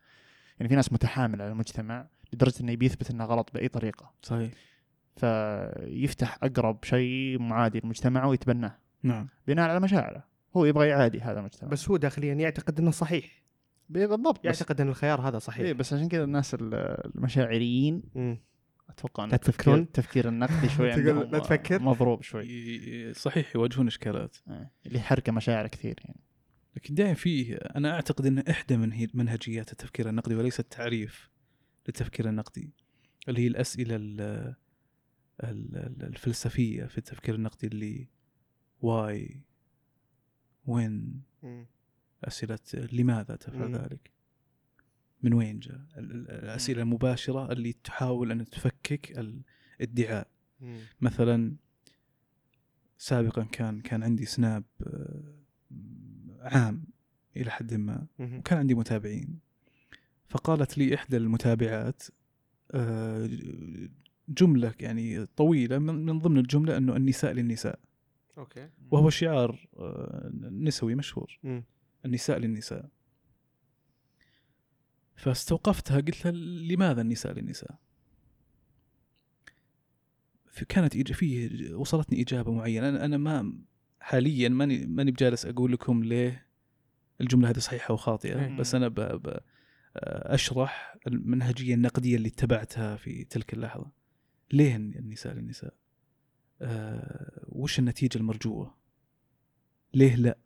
يعني 0.61 0.69
في 0.69 0.75
ناس 0.75 0.93
متحامله 0.93 1.45
على 1.45 1.53
المجتمع 1.53 2.07
لدرجة 2.33 2.61
إنه 2.61 2.75
بيثبت 2.75 3.11
إنه 3.11 3.25
غلط 3.25 3.51
بأي 3.55 3.69
طريقة. 3.69 4.13
صحيح. 4.23 4.51
فيفتح 5.17 6.39
أقرب 6.43 6.85
شيء 6.85 7.39
معادي 7.39 7.81
لمجتمعه 7.85 8.29
ويتبناه. 8.29 8.79
نعم. 9.03 9.29
بناء 9.47 9.71
على 9.71 9.81
مشاعره. 9.81 10.25
هو 10.57 10.65
يبغى 10.65 10.89
يعادي 10.89 11.21
هذا 11.21 11.39
المجتمع. 11.41 11.71
بس 11.71 11.89
هو 11.91 11.97
داخليا 11.97 12.35
يعتقد 12.35 12.79
إنه 12.81 12.91
صحيح. 12.91 13.43
بالضبط 13.89 14.39
بس 14.39 14.45
يعتقد 14.45 14.81
إن 14.81 14.89
الخيار 14.89 15.21
هذا 15.29 15.39
صحيح. 15.39 15.61
إيه 15.67 15.73
بس 15.73 15.93
عشان 15.93 16.09
كذا 16.09 16.25
الناس 16.25 16.55
ال- 16.55 16.75
المشاعريين 17.17 18.03
مم. 18.15 18.39
أتوقع 18.91 19.25
إن 19.25 19.33
التفكير؟ 19.33 19.75
التفكير 19.75 20.29
النقدي 20.29 20.69
شوي 20.69 20.93
عندهم 20.93 21.23
لا 21.23 21.39
تفكر؟ 21.39 21.83
مضروب 21.83 22.23
شوي. 22.23 23.15
صحيح 23.15 23.57
يواجهون 23.57 23.87
إشكالات. 23.87 24.37
إيه. 24.51 24.71
اللي 24.87 24.99
يحرق 24.99 25.31
مشاعر 25.31 25.67
كثير 25.67 25.95
يعني. 26.05 26.21
لكن 26.77 26.95
دائما 26.95 27.15
فيه 27.15 27.55
أنا 27.57 27.91
أعتقد 27.95 28.27
إن 28.27 28.39
إحدى 28.39 28.77
من 28.77 28.93
هي 28.93 29.09
منهجيات 29.15 29.73
التفكير 29.73 30.09
النقدي 30.09 30.35
وليس 30.35 30.61
التعريف 30.61 31.31
للتفكير 31.87 32.29
النقدي 32.29 32.73
اللي 33.29 33.41
هي 33.41 33.47
الأسئلة 33.47 33.97
ال- 33.97 34.21
ال- 34.21 35.77
ال- 35.77 36.03
الفلسفية 36.03 36.85
في 36.85 36.99
التفكير 36.99 37.35
النقدي 37.35 37.67
اللي 37.67 38.09
واي 38.81 39.41
وين. 40.67 41.23
أسئلة 42.25 42.59
لماذا 42.93 43.37
تفعل 43.37 43.69
مم. 43.69 43.77
ذلك 43.77 44.11
من 45.23 45.35
وين 45.35 45.59
جاء 45.59 45.75
ال- 45.97 46.13
ال- 46.13 46.31
الأسئلة 46.31 46.83
المباشرة 46.83 47.53
اللي 47.53 47.73
تحاول 47.73 48.31
أن 48.31 48.45
تفكك 48.45 49.19
الادعاء 49.81 50.29
مم. 50.61 50.79
مثلا 51.01 51.57
سابقا 52.99 53.45
كان 53.45 53.81
كان 53.81 54.03
عندي 54.03 54.25
سناب 54.25 54.65
آه، 54.83 55.35
عام 56.45 56.85
إلى 57.37 57.51
حد 57.51 57.75
ما. 57.75 58.07
وكان 58.19 58.59
عندي 58.59 58.75
متابعين. 58.75 59.39
فقالت 60.29 60.79
لي 60.79 60.95
إحدى 60.95 61.17
المتابعات 61.17 62.03
آه، 62.71 63.31
جملة 64.29 64.75
يعني 64.81 65.27
طويلة 65.27 65.79
من 65.79 66.07
من 66.07 66.19
ضمن 66.19 66.39
الجملة 66.39 66.77
أنه 66.77 66.97
النساء 66.97 67.33
للنساء. 67.33 67.79
أوكي. 68.39 68.71
وهو 68.91 69.11
شعار 69.11 69.69
آه، 69.77 70.31
نسوي 70.51 70.95
مشهور. 70.95 71.39
النساء 72.05 72.39
للنساء. 72.39 72.89
فاستوقفتها 75.17 76.01
قلت 76.01 76.25
لها 76.25 76.33
لماذا 76.73 77.01
النساء 77.01 77.33
للنساء؟ 77.33 77.79
كانت 80.69 81.13
فيه 81.13 81.75
وصلتني 81.75 82.23
إجابة 82.23 82.53
معينة. 82.53 82.89
أنا 82.89 83.17
ما 83.17 83.59
حاليا 84.05 84.49
ماني 84.49 84.87
ماني 84.87 85.11
بجالس 85.11 85.47
أقول 85.47 85.73
لكم 85.73 86.05
ليه 86.05 86.47
الجملة 87.21 87.51
هذه 87.51 87.59
صحيحة 87.59 87.91
أو 87.91 87.97
خاطئه 87.97 88.41
إيه. 88.41 88.57
بس 88.57 88.75
أنا 88.75 88.89
ب 88.89 88.95
ب 88.95 89.41
أشرح 89.97 90.97
المنهجية 91.07 91.75
النقدية 91.75 92.17
اللي 92.17 92.29
اتبعتها 92.29 92.97
في 92.97 93.25
تلك 93.25 93.55
اللحظة. 93.55 93.91
ليه 94.53 94.77
النساء 94.77 95.35
للنساء؟ 95.35 95.75
آه 96.63 97.45
وش 97.49 97.79
النتيجة 97.79 98.19
المرجوة؟ 98.19 98.75
ليه 99.95 100.15
لا؟ 100.17 100.39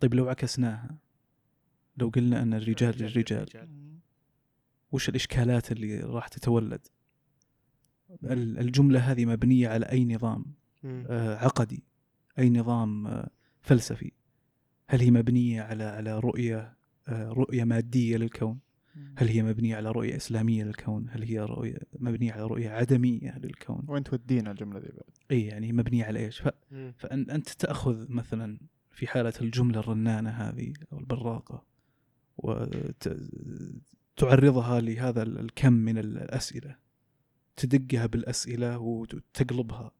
طيب 0.00 0.14
لو 0.14 0.28
عكسناها 0.28 0.96
لو 1.96 2.08
قلنا 2.08 2.42
أن 2.42 2.54
الرجال 2.54 2.94
للرجال 2.98 3.46
وش 4.92 5.08
الإشكالات 5.08 5.72
اللي 5.72 6.00
راح 6.00 6.28
تتولد؟ 6.28 6.86
ال- 8.24 8.58
الجملة 8.58 9.00
هذه 9.00 9.26
مبنية 9.26 9.68
على 9.68 9.86
أي 9.86 10.04
نظام. 10.04 10.44
آه، 10.84 11.36
عقدي. 11.36 11.82
أي 12.38 12.50
نظام 12.50 13.06
آه، 13.06 13.30
فلسفي؟ 13.60 14.12
هل 14.88 15.00
هي 15.00 15.10
مبنية 15.10 15.62
على 15.62 15.84
على 15.84 16.18
رؤية 16.18 16.76
آه، 17.08 17.28
رؤية 17.28 17.64
مادية 17.64 18.16
للكون؟ 18.16 18.58
هل 19.16 19.28
هي 19.28 19.42
مبنية 19.42 19.76
على 19.76 19.90
رؤية 19.90 20.16
إسلامية 20.16 20.64
للكون؟ 20.64 21.06
هل 21.10 21.22
هي 21.22 21.40
رؤية 21.40 21.78
مبنية 21.98 22.32
على 22.32 22.42
رؤية 22.42 22.70
عدمية 22.70 23.38
للكون؟ 23.38 23.82
وين 23.88 24.02
تودينا 24.04 24.50
الجملة 24.50 24.78
ذي 24.78 24.88
بعد. 24.88 25.02
إي 25.30 25.46
يعني 25.46 25.72
مبنية 25.72 26.04
على 26.04 26.18
إيش؟ 26.24 26.40
ف... 26.40 26.48
مم. 26.70 26.92
فأنت 26.98 27.48
تأخذ 27.48 28.12
مثلا 28.12 28.58
في 28.90 29.06
حالة 29.06 29.32
الجملة 29.40 29.80
الرنانة 29.80 30.30
هذه 30.30 30.72
أو 30.92 30.98
البراقة 30.98 31.64
وتعرضها 34.18 34.80
لهذا 34.80 35.22
ال- 35.22 35.38
الكم 35.38 35.72
من 35.72 35.98
الأسئلة 35.98 36.76
تدقها 37.56 38.06
بالأسئلة 38.06 38.78
وتقلبها 38.78 39.90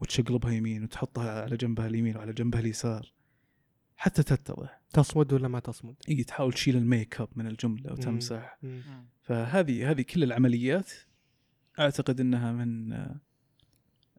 وتشقلبها 0.00 0.52
يمين 0.52 0.84
وتحطها 0.84 1.42
على 1.42 1.56
جنبها 1.56 1.86
اليمين 1.86 2.16
وعلى 2.16 2.32
جنبها 2.32 2.60
اليسار. 2.60 3.12
حتى 3.96 4.22
تتضح. 4.22 4.80
تصمد 4.90 5.32
ولا 5.32 5.48
ما 5.48 5.60
تصمد؟ 5.60 5.94
إي 6.08 6.24
تحاول 6.24 6.52
تشيل 6.52 6.76
الميك 6.76 7.20
اب 7.20 7.28
من 7.36 7.46
الجملة 7.46 7.92
وتمسح. 7.92 8.58
مم. 8.62 8.82
فهذه 9.22 9.90
هذه 9.90 10.02
كل 10.02 10.22
العمليات 10.22 10.90
أعتقد 11.78 12.20
أنها 12.20 12.52
من 12.52 12.92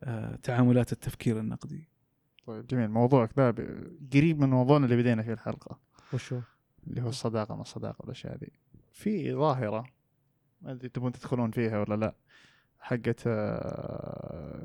آه، 0.04 0.36
تعاملات 0.36 0.92
التفكير 0.92 1.40
النقدي. 1.40 1.88
طيب 2.46 2.68
جميل. 2.68 2.90
موضوعك 2.90 3.40
ذا 3.40 3.52
قريب 4.14 4.40
من 4.40 4.50
موضوعنا 4.50 4.86
اللي 4.86 4.98
بدينا 4.98 5.24
فيه 5.24 5.34
الحلقة. 5.34 5.80
وشو؟ 6.14 6.42
اللي 6.88 7.02
هو 7.02 7.10
الصداقة 7.10 7.56
ما 7.56 7.62
الصداقة 7.62 7.98
والأشياء 8.00 8.38
ذي. 8.38 8.52
في 8.92 9.34
ظاهرة 9.34 9.90
ما 10.62 10.72
أدري 10.72 10.90
تبون 10.90 11.12
تدخلون 11.12 11.52
فيها 11.52 11.80
ولا 11.80 11.96
لا. 11.96 12.16
حقت 12.86 13.24
آه، 13.28 14.62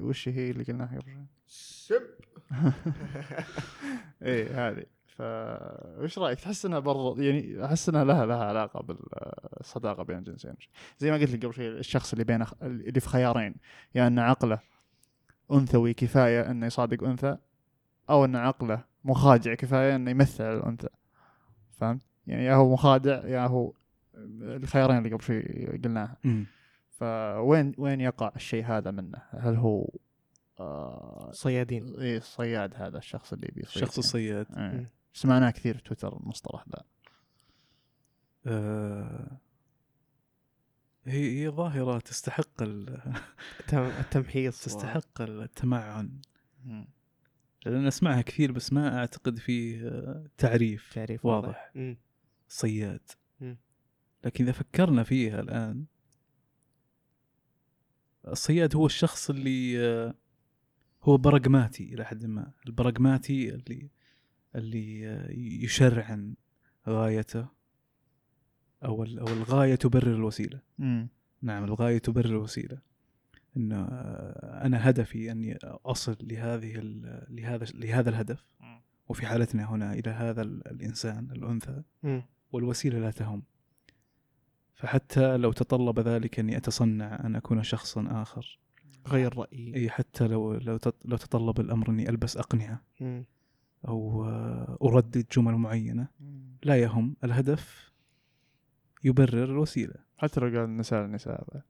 وش 0.00 0.28
هي 0.28 0.50
اللي 0.50 0.64
قلناها 0.64 0.98
قبل 0.98 1.12
شوي؟ 1.12 1.26
سب. 1.46 2.02
إيه 4.22 4.68
هذه. 4.68 4.84
ف 5.06 5.22
وش 6.02 6.18
رأيك؟ 6.18 6.40
تحس 6.40 6.66
إنها 6.66 6.78
برضو 6.78 7.22
يعني 7.22 7.64
أحس 7.64 7.88
إنها 7.88 8.04
لها 8.04 8.26
لها 8.26 8.44
علاقة 8.44 8.82
بالصداقة 8.82 10.02
بين 10.02 10.18
الجنسين 10.18 10.54
زي 10.98 11.10
ما 11.10 11.16
قلت 11.16 11.30
لك 11.30 11.44
قبل 11.44 11.54
شوي 11.54 11.68
الشخص 11.68 12.12
اللي 12.12 12.24
بين 12.24 12.44
اللي 12.62 13.00
في 13.00 13.08
خيارين 13.08 13.54
يا 13.94 14.06
أن 14.06 14.18
عقله 14.18 14.60
أنثوي 15.52 15.94
كفاية 15.94 16.50
انه 16.50 16.66
يصادق 16.66 17.04
أنثى 17.04 17.36
أو 18.10 18.24
أن 18.24 18.36
عقله 18.36 18.84
مخادع 19.04 19.54
كفاية 19.54 19.96
انه 19.96 20.10
يمثل 20.10 20.44
على 20.44 20.56
الأنثى. 20.56 20.88
فهمت؟ 21.70 22.02
يعني 22.26 22.44
يا 22.44 22.54
هو 22.54 22.72
مخادع 22.72 23.26
يا 23.26 23.46
هو 23.46 23.72
الخيارين 24.42 24.98
اللي 24.98 25.10
قبل 25.10 25.22
شوي 25.22 25.42
قلناها. 25.84 26.16
فوين 27.04 27.72
وين 27.78 28.00
يقع 28.00 28.32
الشيء 28.36 28.64
هذا 28.64 28.90
منه؟ 28.90 29.22
هل 29.30 29.54
هو 29.56 29.88
آه 30.60 31.30
صيادين 31.32 31.94
إيه 32.00 32.16
الصياد 32.18 32.74
هذا 32.76 32.98
الشخص 32.98 33.32
اللي 33.32 33.46
بيصيد 33.46 33.82
الشخص 33.82 33.98
الصياد 33.98 34.46
إيه. 34.58 34.90
سمعناه 35.12 35.50
كثير 35.50 35.76
في 35.76 35.82
تويتر 35.82 36.16
المصطلح 36.16 36.64
ذا 36.68 36.84
آه 38.46 39.38
هي 41.06 41.42
هي 41.44 41.48
ظاهرة 41.48 41.98
تستحق 41.98 42.62
ال- 42.62 43.12
التم- 43.60 43.98
التمحيص 44.00 44.64
تستحق 44.64 45.20
التمعن. 45.20 46.20
لأن 47.66 47.86
أسمعها 47.86 48.22
كثير 48.22 48.52
بس 48.52 48.72
ما 48.72 48.98
أعتقد 48.98 49.38
فيه 49.38 49.88
آه، 49.88 50.24
تعريف 50.38 50.94
تعريف 50.94 51.24
واضح. 51.24 51.70
مم. 51.74 51.96
صياد. 52.48 53.00
لكن 54.24 54.44
إذا 54.44 54.52
فكرنا 54.52 55.02
فيها 55.02 55.40
الآن 55.40 55.84
الصياد 58.28 58.76
هو 58.76 58.86
الشخص 58.86 59.30
اللي 59.30 59.80
آه، 59.86 60.14
هو 61.02 61.16
براغماتي 61.16 61.94
إلى 61.94 62.04
حد 62.04 62.26
ما 62.26 62.52
البراغماتي 62.66 63.54
اللي 63.54 63.90
اللي 64.56 65.08
آه، 65.08 65.30
يشرعن 65.64 66.34
غايته 66.88 67.46
أو 68.84 69.02
ال- 69.02 69.18
أو 69.18 69.26
الغاية 69.26 69.74
تبرر 69.74 70.14
الوسيلة 70.14 70.60
مم. 70.78 71.08
نعم 71.42 71.64
الغاية 71.64 71.98
تبرر 71.98 72.26
الوسيلة 72.30 72.78
إنه 73.56 73.76
آه، 73.84 74.66
أنا 74.66 74.90
هدفي 74.90 75.30
أني 75.32 75.58
أصل 75.64 76.16
لهذه 76.22 76.72
لهذا 77.30 77.66
لهذا 77.74 78.10
الهدف. 78.10 78.46
وفي 79.08 79.26
حالتنا 79.26 79.70
هنا 79.70 79.92
إلى 79.92 80.10
هذا 80.10 80.42
ال- 80.42 80.68
الإنسان 80.68 81.30
الأنثى 81.30 81.82
مم. 82.02 82.22
والوسيلة 82.52 82.98
لا 82.98 83.10
تهم 83.10 83.42
فحتى 84.74 85.36
لو 85.36 85.52
تطلب 85.52 86.00
ذلك 86.00 86.38
أني 86.38 86.56
أتصنع 86.56 87.20
أن 87.26 87.36
أكون 87.36 87.62
شخصا 87.62 88.06
آخر. 88.22 88.58
غير 89.08 89.38
رأيي. 89.38 89.74
إي 89.74 89.90
حتى 89.90 90.26
لو 90.26 90.52
لو 90.54 90.78
لو 91.04 91.16
تطلب 91.16 91.60
الأمر 91.60 91.90
أني 91.90 92.08
ألبس 92.08 92.36
أقنعة. 92.36 92.82
أو 93.88 94.24
آه، 94.24 94.78
أردد 94.82 95.26
جمل 95.32 95.54
معينة. 95.54 96.08
لا 96.62 96.76
يهم. 96.76 97.16
الهدف 97.24 97.92
يبرر 99.04 99.44
الوسيلة. 99.44 99.94
حتى 100.18 100.40
لو 100.40 100.46
قال 100.46 100.56
النساء 100.64 101.04
النساء. 101.04 101.62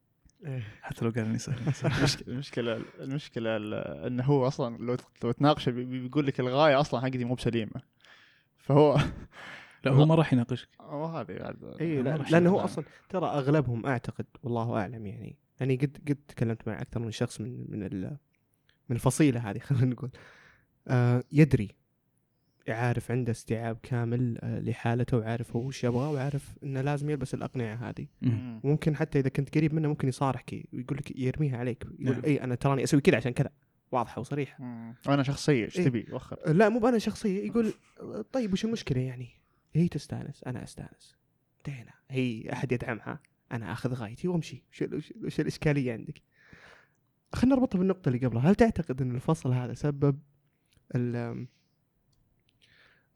إيه. 0.47 0.63
حتى 0.83 1.05
لو 1.05 1.11
قال 1.11 1.25
النساء. 1.31 1.55
المشكلة 1.59 2.29
المشكلة 2.29 2.83
المشكلة 3.01 3.57
ال- 3.57 3.75
إنه 4.07 4.25
هو 4.25 4.47
أصلا 4.47 4.77
لو 4.77 4.97
لو 5.25 5.33
تناقشه 5.33 5.71
بي- 5.71 5.85
بيقول 5.85 6.27
لك 6.27 6.41
الغاية 6.41 6.81
أصلا 6.81 7.01
حقتي 7.01 7.25
مو 7.25 7.35
بسليمة. 7.35 7.83
فهو 8.59 8.97
لا 9.85 9.93
هو 9.93 10.07
ما 10.07 10.15
راح 10.15 10.33
يناقشك 10.33 10.69
هو 10.81 11.05
هذه 11.07 11.39
بعد 11.39 11.65
اي 11.81 12.03
لا 12.03 12.17
لأنه 12.17 12.51
هو. 12.51 12.61
أصلا 12.61 12.85
ترى 13.09 13.27
أغلبهم 13.27 13.87
أعتقد 13.87 14.27
والله 14.43 14.77
أعلم 14.81 15.07
يعني 15.07 15.37
يعني 15.61 15.77
قد 15.77 15.99
قد 16.09 16.19
تكلمت 16.29 16.69
مع 16.69 16.83
أكثر 16.83 17.01
من 17.01 17.11
شخص 17.11 17.41
من 17.41 17.71
من 17.71 17.83
ال- 17.83 18.17
من 18.89 18.97
الفصيلة 18.97 19.51
هذه 19.51 19.59
خلينا 19.69 19.85
نقول 19.87 20.11
آه 20.89 21.25
يدري 21.33 21.69
عارف 22.69 23.11
عنده 23.11 23.31
استيعاب 23.33 23.79
كامل 23.83 24.39
آه 24.41 24.61
لحالته 24.61 25.17
وعارف 25.19 25.57
هو 25.57 25.67
وش 25.67 25.85
يبغى 25.85 26.15
وعارف 26.15 26.57
إنه 26.63 26.81
لازم 26.81 27.11
يلبس 27.11 27.35
الأقنعة 27.35 27.75
هذه 27.75 28.07
مم. 28.23 28.61
وممكن 28.65 28.97
حتى 28.97 29.19
إذا 29.19 29.29
كنت 29.29 29.55
قريب 29.55 29.75
منه 29.75 29.89
ممكن 29.89 30.09
يصارحك 30.09 30.65
ويقول 30.73 30.99
لك 30.99 31.19
يرميها 31.19 31.59
عليك 31.59 31.85
يقول 31.99 32.15
نعم. 32.15 32.25
اي 32.25 32.45
أنا 32.45 32.55
تراني 32.55 32.85
أسوي 32.85 33.01
كذا 33.01 33.17
عشان 33.17 33.33
كذا 33.33 33.51
واضحة 33.93 34.21
وصريحة 34.21 34.65
مم. 34.65 34.95
وأنا 35.09 35.23
شخصية 35.23 35.65
إيش 35.65 35.79
إيه. 35.79 35.85
تبي 35.85 36.07
وخر 36.13 36.53
لا 36.53 36.69
مو 36.69 36.79
بأنا 36.79 36.99
شخصية 36.99 37.47
يقول 37.47 37.73
طيب 38.33 38.53
وش 38.53 38.65
المشكلة 38.65 39.01
يعني؟ 39.01 39.29
هي 39.75 39.89
تستانس 39.89 40.45
أنا 40.45 40.65
أستانس. 40.65 41.17
انتهينا 41.59 41.93
هي 42.11 42.53
أحد 42.53 42.73
يدعمها. 42.73 43.21
أنا 43.53 43.73
أخذ 43.73 43.95
غايتي 43.95 44.29
وأمشي. 44.29 44.65
وش, 45.25 45.41
الإشكالية 45.41 45.93
عندك؟ 45.93 46.23
خلينا 47.35 47.57
نربطها 47.57 47.79
بالنقطة 47.79 48.09
اللي 48.09 48.27
قبلها. 48.27 48.51
هل 48.51 48.55
تعتقد 48.55 49.03
إن 49.03 49.15
الفصل 49.15 49.53
هذا 49.53 49.75
سبب 49.75 50.19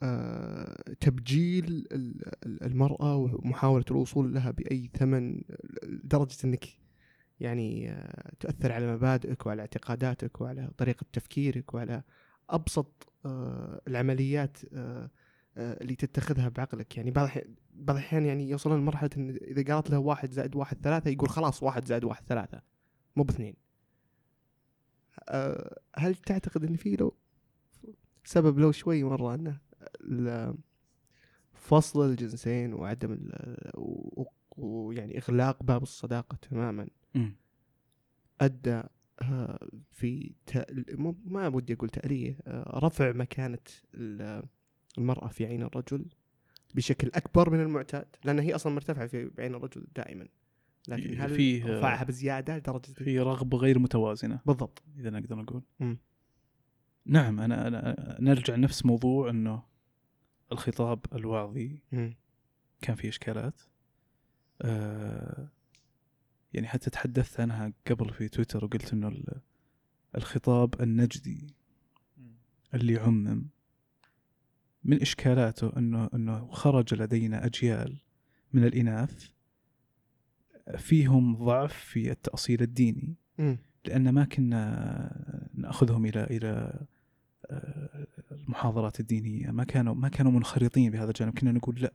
آه، 0.03 0.83
تبجيل 1.01 1.65
ال- 1.93 2.45
ال- 2.47 2.63
المرأة 2.65 3.17
ومحاولة 3.17 3.85
الوصول 3.91 4.35
لها 4.35 4.51
بأي 4.51 4.91
ثمن 4.95 5.43
لدرجة 5.83 6.37
أنك 6.45 6.65
يعني 7.41 7.91
آه، 7.91 8.33
تؤثر 8.41 8.73
على 8.73 8.93
مبادئك 8.95 9.47
وعلى 9.47 9.61
اعتقاداتك 9.61 10.41
وعلى 10.41 10.71
طريقة 10.77 11.07
تفكيرك 11.13 11.75
وعلى 11.75 12.03
أبسط 12.51 13.13
آه، 13.27 13.81
العمليات 13.89 14.59
آه، 14.75 15.11
اللي 15.57 15.95
تتخذها 15.95 16.49
بعقلك 16.49 16.97
يعني 16.97 17.11
بعض 17.11 17.29
بعض 17.75 17.97
الأحيان 17.97 18.27
يعني 18.27 18.51
يوصلون 18.51 18.79
لمرحلة 18.81 19.11
إن 19.17 19.31
إذا 19.31 19.75
قالت 19.75 19.91
له 19.91 19.99
واحد 19.99 20.33
زائد 20.33 20.57
واحد 20.57 20.77
ثلاثة 20.83 21.11
يقول 21.11 21.29
خلاص 21.29 21.63
واحد 21.63 21.87
زائد 21.87 22.05
واحد 22.05 22.25
ثلاثة 22.29 22.63
مو 23.17 23.23
باثنين 23.25 23.55
آه، 25.29 25.81
هل 25.97 26.15
تعتقد 26.15 26.65
إن 26.65 26.77
في 26.77 26.97
له 26.97 27.13
سبب 28.25 28.59
لو 28.59 28.73
شوي 28.73 29.05
مرة 29.05 29.35
إنه 29.35 30.55
فصل 31.53 32.11
الجنسين 32.11 32.75
وعدم 32.75 33.29
ويعني 34.57 35.19
إغلاق 35.19 35.63
باب 35.63 35.83
الصداقة 35.83 36.37
تماما. 36.37 36.89
أدى 38.41 38.83
آه، 39.23 39.69
في 39.91 40.35
تأل... 40.47 40.85
ما 41.25 41.49
ودي 41.49 41.73
أقول 41.73 41.89
تألية 41.91 42.39
آه، 42.47 42.79
رفع 42.85 43.13
مكانة 43.13 43.59
ال- 43.95 44.43
المرأة 44.99 45.29
في 45.29 45.47
عين 45.47 45.63
الرجل 45.63 46.07
بشكل 46.75 47.11
أكبر 47.15 47.51
من 47.51 47.61
المعتاد 47.61 48.07
لأن 48.25 48.39
هي 48.39 48.55
أصلا 48.55 48.75
مرتفعة 48.75 49.07
في 49.07 49.25
بعين 49.29 49.55
الرجل 49.55 49.87
دائما. 49.97 50.29
لكن 50.89 51.21
هل 51.21 51.35
فيه- 51.35 51.65
رفعها 51.79 52.05
بزيادة 52.05 52.57
لدرجة 52.57 52.93
في 52.93 53.19
رغبة 53.21 53.59
غير 53.59 53.79
متوازنة؟ 53.79 54.41
بالضبط. 54.47 54.83
إذا 54.99 55.11
نقدر 55.11 55.37
نقول. 55.37 55.63
مم. 55.81 55.99
نعم 57.07 57.41
أنا 57.41 57.69
أنا 57.69 58.17
نرجع 58.21 58.55
لنفس 58.55 58.87
موضوع 58.87 59.31
إنه 59.31 59.63
الخطاب 60.53 61.01
الوعظي 61.15 61.83
مم. 61.93 62.15
كان 62.81 62.97
فيه 62.97 63.09
إشكالات. 63.09 63.61
آه 64.63 65.49
يعني 66.55 66.67
حتى 66.69 66.91
تحدثت 66.91 67.41
عنها 67.41 67.73
قبل 67.91 68.13
في 68.13 68.29
تويتر 68.29 68.65
وقلت 68.65 68.93
إنه 68.93 69.09
ال- 69.09 69.41
الخطاب 70.17 70.83
النجدي 70.83 71.47
اللي 72.75 72.97
عمم 72.97 73.45
من 74.85 75.01
إشكالاته 75.01 75.73
انه 75.77 76.09
أنه 76.15 76.49
خرج 76.51 76.95
لدينا 76.95 77.47
أجيال 77.47 78.01
من 78.53 78.65
الإناث 78.65 79.29
فيهم 80.77 81.37
ضعف 81.37 81.75
في 81.75 82.11
التأصيل 82.11 82.63
الديني. 82.63 83.17
لأن 83.85 84.09
ما 84.09 84.25
كنا 84.25 85.51
نأخذهم 85.55 86.07
إلى 86.07 86.25
إلى 86.25 86.81
آه، 87.51 88.07
المحاضرات 88.33 89.01
الدينية. 89.01 89.51
ما 89.51 89.65
كانوا 89.65 89.95
ما 89.95 90.09
كانوا 90.09 90.33
منخرطين 90.33 90.91
بهذا 90.91 91.09
الجانب. 91.09 91.39
كنا 91.39 91.53
نقول 91.53 91.81
لا. 91.81 91.93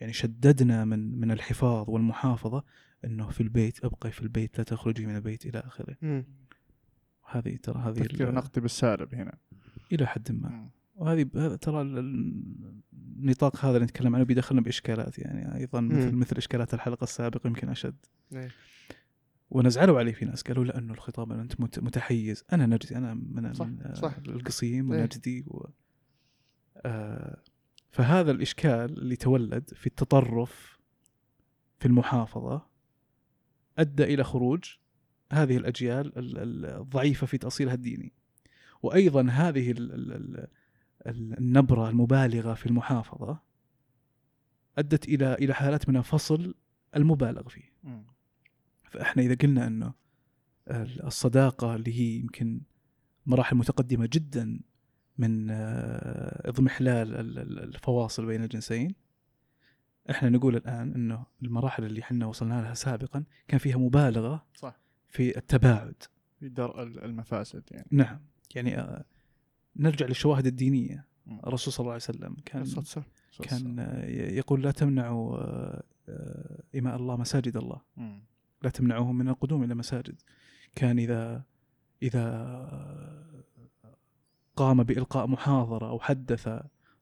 يعني 0.00 0.12
شددنا 0.12 0.84
من 0.84 1.20
من 1.20 1.30
الحفاظ 1.30 1.90
والمحافظة 1.90 2.64
أنه 3.04 3.30
في 3.30 3.40
البيت 3.40 3.84
ابقي 3.84 4.10
في 4.10 4.22
البيت 4.22 4.58
لا 4.58 4.64
تخرجي 4.64 5.06
من 5.06 5.16
البيت 5.16 5.46
إلى 5.46 5.58
آخره. 5.58 5.96
مم. 6.02 6.24
هذه 7.30 7.56
ترى 7.56 7.78
هذه 7.78 8.02
تفكير 8.02 8.32
نقدي 8.32 8.60
بالسالب 8.60 9.14
هنا. 9.14 9.38
إلى 9.92 10.06
حد 10.06 10.32
ما. 10.32 10.48
مم. 10.48 10.70
وهذه 10.96 11.22
ترى 11.60 11.80
ال- 11.82 11.98
ال- 11.98 12.82
النطاق 13.18 13.64
هذا 13.64 13.74
اللي 13.76 13.84
نتكلم 13.84 14.14
عنه 14.16 14.24
بيدخلنا 14.24 14.60
بإشكالات 14.60 15.18
يعني 15.18 15.54
أيضا 15.56 15.80
مثل. 15.80 16.12
مثل 16.12 16.36
إشكالات 16.36 16.74
الحلقة 16.74 17.04
السابقة 17.04 17.46
يمكن 17.48 17.68
أشد 17.68 17.96
إيه. 18.32 18.48
ونزعلوا 19.50 19.98
عليه 19.98 20.12
في 20.12 20.24
ناس 20.24 20.42
قالوا 20.42 20.64
لا 20.64 20.78
إنه 20.78 20.92
الخطاب 20.92 21.32
أنت 21.32 21.60
مت- 21.60 21.78
متحيز 21.78 22.44
أنا 22.52 22.66
نجدي 22.66 22.96
أنا 22.96 23.14
من 23.14 23.54
صح، 23.54 23.66
من 23.66 23.94
صح. 23.94 24.16
القصيم 24.28 24.92
إيه. 24.92 25.00
ونجدي 25.00 25.44
و 25.46 25.66
آه 26.76 27.42
فهذا 27.90 28.30
الإشكال 28.30 28.98
اللي 28.98 29.16
تولد 29.16 29.70
في 29.74 29.86
التطرف 29.86 30.78
في 31.78 31.86
المحافظة 31.86 32.66
أدى 33.78 34.04
إلى 34.04 34.24
خروج 34.24 34.64
هذه 35.32 35.56
الأجيال 35.56 36.18
ال- 36.18 36.38
ال- 36.38 36.66
الضعيفة 36.80 37.26
في 37.26 37.38
تأصيلها 37.38 37.74
الديني 37.74 38.12
وأيضا 38.82 39.26
هذه 39.30 39.70
ال- 39.70 39.92
ال- 40.12 40.46
ال- 41.06 41.32
ال- 41.32 41.38
النبرة 41.38 41.88
المبالغة 41.88 42.54
في 42.54 42.66
المحافظة 42.66 43.38
أدت 44.78 45.08
إلى 45.08 45.34
إلى 45.34 45.54
حالات 45.54 45.88
من 45.88 45.96
الفصل 45.96 46.54
المبالغ 46.96 47.48
فيه. 47.48 47.72
مم. 47.84 48.04
فإحنا 48.84 49.22
إذا 49.22 49.34
قلنا 49.34 49.66
انه 49.66 49.92
الصداقة 51.04 51.74
اللي 51.74 51.92
هي 52.00 52.18
يمكن 52.20 52.60
مراحل 53.26 53.56
متقدمة 53.56 54.08
جدا 54.12 54.60
من 55.18 55.50
آه، 55.50 56.48
اضمحلال 56.48 57.14
ال- 57.14 57.38
ال- 57.38 57.58
الفواصل 57.58 58.26
بين 58.26 58.42
الجنسين 58.44 58.94
إحنا 60.10 60.28
نقول 60.28 60.56
الآن 60.56 60.92
انه 60.94 61.26
المراحل 61.42 61.84
اللي 61.84 62.00
إحنا 62.00 62.26
وصلنا 62.26 62.62
لها 62.62 62.74
سابقا 62.74 63.24
كان 63.48 63.58
فيها 63.58 63.76
مبالغة 63.76 64.46
صح. 64.54 64.78
في 65.08 65.36
التباعد. 65.38 66.02
في 66.40 66.48
درء 66.48 66.82
ال- 66.82 67.04
المفاسد 67.04 67.62
يعني. 67.70 67.88
نعم. 67.90 68.20
يعني 68.54 68.78
آه، 68.78 69.04
نرجع 69.78 70.06
للشواهد 70.06 70.46
الدينية. 70.46 71.06
الرسول 71.46 71.72
صلى 71.72 71.80
الله 71.84 71.92
عليه 71.92 72.02
وسلم 72.02 72.36
كان 72.44 72.64
صح. 72.64 73.02
كان 73.42 73.78
يقول 74.08 74.62
لا 74.62 74.70
تمنعوا 74.70 75.36
آه، 75.38 75.82
إماء 76.78 76.96
الله 76.96 77.16
مساجد 77.16 77.56
الله. 77.56 77.80
لا 78.62 78.70
تمنعوهم 78.70 79.18
من 79.18 79.28
القدوم 79.28 79.62
إلى 79.64 79.72
المساجد 79.72 80.20
كان 80.74 80.98
إذا 80.98 81.42
إذا 82.02 82.26
قام 84.56 84.82
بإلقاء 84.82 85.26
محاضرة 85.26 85.88
أو 85.88 86.00
حدث 86.00 86.48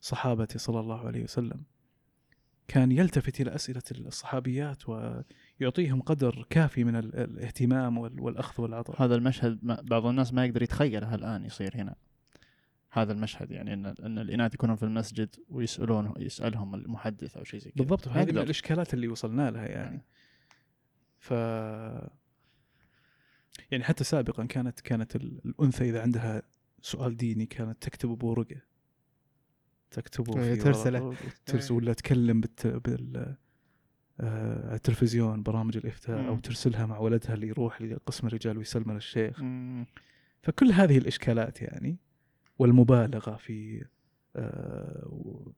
صحابته 0.01 0.59
صلى 0.59 0.81
الله 0.81 1.07
عليه 1.07 1.23
وسلم 1.25 1.63
كان 2.69 2.93
يلتفت 2.93 3.41
إلى 3.41 3.55
أسئلة 3.55 3.83
الصحابيات 3.91 4.83
ويعطيهم 4.89 6.01
قدر 6.03 6.47
كافي 6.51 6.85
من 6.85 6.97
ال- 6.97 7.17
الاهتمام 7.17 7.99
وال- 7.99 8.21
والأخذ 8.21 8.63
والعطاء 8.63 9.03
هذا 9.05 9.15
المشهد 9.15 9.59
بعض 9.63 10.07
الناس 10.07 10.33
ما 10.35 10.45
يقدر 10.45 10.63
يتخيله 10.63 11.15
الآن 11.15 11.45
يصير 11.45 11.77
هنا 11.77 11.95
هذا 12.95 13.13
المشهد 13.13 13.51
يعني 13.51 13.73
إن 13.75 13.87
إن 13.87 14.19
الإناث 14.19 14.55
يكونون 14.55 14.77
في 14.77 14.83
المسجد 14.83 15.37
ويسالون 15.49 16.13
يسألهم 16.19 16.75
المحدث 16.75 17.37
أو 17.37 17.45
شيء 17.45 17.61
زي 17.61 17.71
كذا 17.71 17.79
بالضبط 17.85 18.09
هذه 18.09 18.33
من. 18.33 18.39
الإشكالات 18.39 18.95
اللي 18.95 19.09
وصلنا 19.09 19.51
لها 19.51 19.67
يعني 19.67 20.05
ف 21.19 21.31
يعني 23.71 23.85
حتى 23.85 24.05
سابقا 24.05 24.45
كانت 24.45 24.81
كانت 24.81 25.17
ال- 25.17 25.41
الأنثى 25.45 25.89
إذا 25.91 26.03
عندها 26.03 26.43
سؤال 26.83 27.17
ديني 27.17 27.47
كانت 27.47 27.83
تكتب 27.83 28.09
بورقة 28.09 28.57
تكتبه 29.91 30.33
في 30.33 30.57
ترسلة. 30.57 31.15
ترسل 31.47 31.75
ولا 31.75 31.93
تكلم 31.93 32.41
بالت... 32.41 32.67
بال 32.67 33.37
آه، 34.21 34.67
على 34.67 34.77
التلفزيون 34.77 35.43
برامج 35.43 35.77
الإفتاء 35.77 36.27
أو 36.29 36.35
مم. 36.35 36.41
ترسلها 36.41 36.87
مع 36.87 36.99
ولدها 36.99 37.35
اللي 37.35 37.49
يروح 37.49 37.83
لقسم 37.83 38.27
الرجال 38.27 38.59
ويسلم 38.59 38.93
للشيخ 38.93 39.41
مم. 39.43 39.87
فكل 40.43 40.73
هذه 40.73 40.99
الإشكالات 40.99 41.63
يعني 41.63 41.97
والمبالغة 42.59 43.37
في 43.37 43.85
آه، 44.37 45.53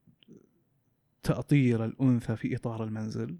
تأطير 1.23 1.85
الأنثى 1.85 2.37
في 2.37 2.57
إطار 2.57 2.85
المنزل. 2.85 3.37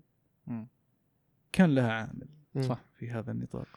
كان 1.53 1.75
لها 1.75 1.93
عامل. 1.93 2.29
صح. 2.61 2.85
في 2.95 3.11
هذا 3.11 3.33
النطاق 3.33 3.69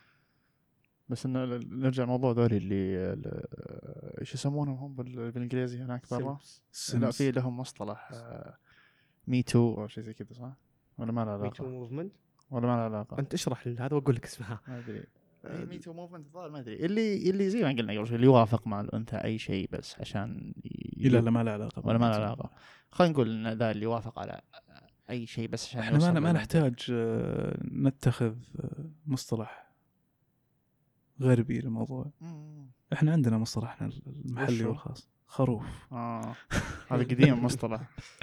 بس 1.09 1.25
انه 1.25 1.43
ال- 1.43 1.79
نرجع 1.79 2.03
لموضوع 2.03 2.31
ذولي 2.31 2.57
اللي 2.57 2.95
ال- 3.13 4.19
إيش 4.19 4.33
يسمونهم 4.33 4.77
هم 4.77 4.95
بال- 4.95 5.31
بالإنجليزي 5.31 5.81
هناك 5.81 6.09
برا؟ 6.11 6.39
لا 6.93 7.11
في 7.11 7.31
لهم 7.31 7.57
مصطلح 7.59 8.11
Me 9.27 9.43
Too 9.43 9.81
أو 9.81 9.87
شيء 9.87 10.03
زي 10.03 10.13
كذا 10.13 10.33
صح؟ 10.33 10.53
ولا 10.97 11.11
ما 11.11 11.25
له 11.25 11.37
Me 11.37 11.49
Too 11.49 11.63
علاقه؟ 11.63 11.69
movement 11.79 12.11
ولا 12.51 12.67
ما 12.67 12.75
له 12.75 12.81
علاقة؟ 12.81 13.19
أنت 13.19 13.33
اشرح 13.33 13.67
هذا 13.67 13.93
وأقول 13.95 14.15
لك 14.15 14.25
اسمها 14.25 14.61
ما 14.67 14.79
أدري 14.79 15.03
Me 15.43 15.77
Too 15.77 15.93
movement 15.93 16.25
الظاهر 16.25 16.49
ما 16.49 16.59
أدري. 16.59 16.85
اللي 16.85 17.29
اللي 17.29 17.49
زي 17.49 17.63
ما 17.63 17.69
قلنا 17.69 17.93
قبل 17.93 18.07
شوي 18.07 18.15
اللي 18.15 18.25
يوافق 18.27 18.67
مع 18.67 18.81
الانثى 18.81 19.15
أي 19.17 19.37
شيء 19.37 19.69
بس 19.71 19.95
عشان 19.99 20.53
ي- 20.97 21.09
لا 21.09 21.17
لا 21.17 21.31
ما 21.31 21.43
له 21.43 21.51
علاقة 21.51 21.87
ولا 21.87 21.97
ما 21.97 22.05
له 22.05 22.15
علاقة. 22.15 22.49
خلينا 22.91 23.13
نقول 23.13 23.47
إن 23.47 23.57
ذا 23.57 23.71
اللي 23.71 23.83
يوافق 23.83 24.19
على 24.19 24.41
أي 25.09 25.25
شيء 25.25 25.47
بس 25.49 25.67
عشان 25.67 25.79
إحنا 25.79 26.11
ما 26.11 26.19
ما. 26.19 26.31
نحتاج 26.31 26.75
آه، 26.91 27.57
نتخذ 27.71 28.35
آه، 28.59 28.89
مصطلح 29.05 29.69
غربي 31.21 31.59
للموضوع. 31.59 32.11
إحنا 32.93 33.11
عندنا 33.11 33.37
مصطلحنا 33.37 33.89
المحلي؟ 34.07 34.65
والخاص. 34.65 35.09
خروف. 35.27 35.65
آه. 35.91 36.35
هذا 36.91 37.03
قديم 37.03 37.45
مصطلح. 37.45 37.81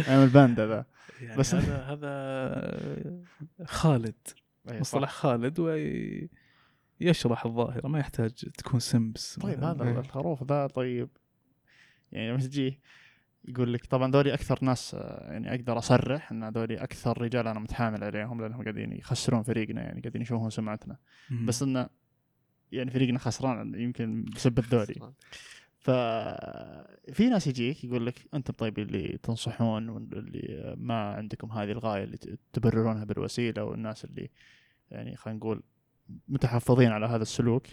أيام 0.08 0.22
الباندا 0.22 0.66
ذا. 0.66 0.84
يعني 1.20 1.36
بس- 1.38 1.54
هذا 1.54 1.76
هذا 1.76 2.08
آه، 2.08 3.22
خالد. 3.64 4.14
أي 4.70 4.80
مصطلح. 4.80 5.10
خالد 5.10 5.60
ويشرح 7.00 7.46
الظاهرة 7.46 7.88
ما 7.88 7.98
يحتاج 7.98 8.32
تكون 8.32 8.80
سمبس 8.80 9.38
طيب. 9.38 9.64
هذا 9.64 10.00
الخروف 10.00 10.42
ذا 10.42 10.66
طيب. 10.66 11.08
يعني 12.12 12.30
لما 12.30 12.38
تجي 12.38 12.80
يقول 13.48 13.72
لك 13.72 13.86
طبعا 13.86 14.10
ذولي 14.10 14.34
أكثر 14.34 14.58
ناس 14.62 14.94
آه، 14.94 15.32
يعني 15.32 15.54
أقدر 15.54 15.78
أصرح 15.78 16.32
إن 16.32 16.48
ذولي 16.48 16.76
أكثر 16.76 17.22
رجال 17.22 17.48
أنا 17.48 17.60
متحامل 17.60 18.04
عليهم 18.04 18.40
لأنهم 18.40 18.62
قاعدين 18.62 18.92
يخسرون 18.92 19.42
فريقنا 19.42 19.82
يعني 19.82 20.00
قاعدين 20.00 20.22
يشوفون 20.22 20.50
سمعتنا. 20.50 20.96
مم. 21.30 21.46
بس 21.46 21.62
انه 21.62 21.88
يعني 22.72 22.90
فريقنا 22.90 23.18
خسران 23.18 23.74
يمكن 23.74 24.24
بسبب 24.24 24.60
ذولي. 24.70 25.12
ففي 25.78 27.28
ناس 27.28 27.46
يجيك 27.46 27.84
يقول 27.84 28.06
لك 28.06 28.14
أنتم 28.34 28.52
طيب 28.52 28.78
اللي 28.78 29.18
تنصحون 29.22 29.88
واللي 29.88 30.74
ما 30.78 31.14
عندكم 31.14 31.50
هذه 31.50 31.70
الغاية 31.70 32.04
اللي 32.04 32.18
تبررونها 32.52 33.04
بالوسيلة 33.04 33.64
والناس 33.64 34.04
اللي 34.04 34.30
يعني 34.90 35.16
خلينا 35.16 35.38
نقول 35.38 35.62
متحفظين 36.28 36.92
على 36.92 37.06
هذا 37.06 37.22
السلوك. 37.22 37.66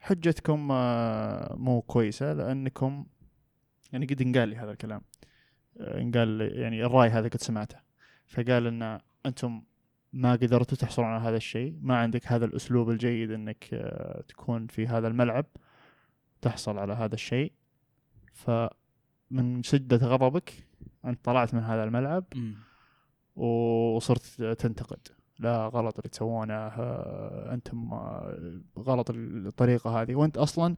حجتكم 0.00 0.68
آه، 0.72 1.54
مو 1.56 1.82
كويسة 1.82 2.32
لأنكم 2.32 3.06
يعني 3.92 4.06
قد 4.06 4.22
انقال 4.22 4.48
لي 4.48 4.56
هذا 4.56 4.70
الكلام. 4.70 5.02
آه، 5.80 6.00
انقال 6.00 6.52
يعني 6.54 6.84
الرأي 6.84 7.08
هذا 7.08 7.28
قد 7.28 7.40
سمعته. 7.40 7.76
فقال 8.26 8.66
إن 8.66 9.00
أنتم 9.26 9.62
ما 10.12 10.32
قدرتوا 10.32 10.78
تحصلون 10.78 11.08
على 11.08 11.22
هذا 11.22 11.36
الشيء 11.36 11.78
ما 11.82 11.96
عندك 11.96 12.26
هذا 12.32 12.44
الأسلوب 12.44 12.90
الجيد 12.90 13.30
إنك 13.30 13.68
آه، 13.72 14.22
تكون 14.28 14.66
في 14.66 14.86
هذا 14.86 15.08
الملعب 15.08 15.46
تحصل 16.40 16.78
على 16.78 16.92
هذا 16.92 17.14
الشيء. 17.14 17.52
فمن 18.32 19.62
شدة 19.62 19.96
غضبك 19.96 20.52
أنت 21.04 21.24
طلعت 21.24 21.54
من 21.54 21.60
هذا 21.60 21.84
الملعب. 21.84 22.24
وصرت 23.36 24.42
تنتقد. 24.42 25.08
لا 25.42 25.66
غلط 25.66 25.98
اللي 25.98 26.08
تسوونه 26.10 26.54
آه، 26.54 27.54
أنتم 27.54 27.92
آه، 27.92 28.60
غلط 28.78 29.10
الطريقة 29.10 30.02
هذه 30.02 30.14
وأنت 30.14 30.38
أصلا 30.38 30.76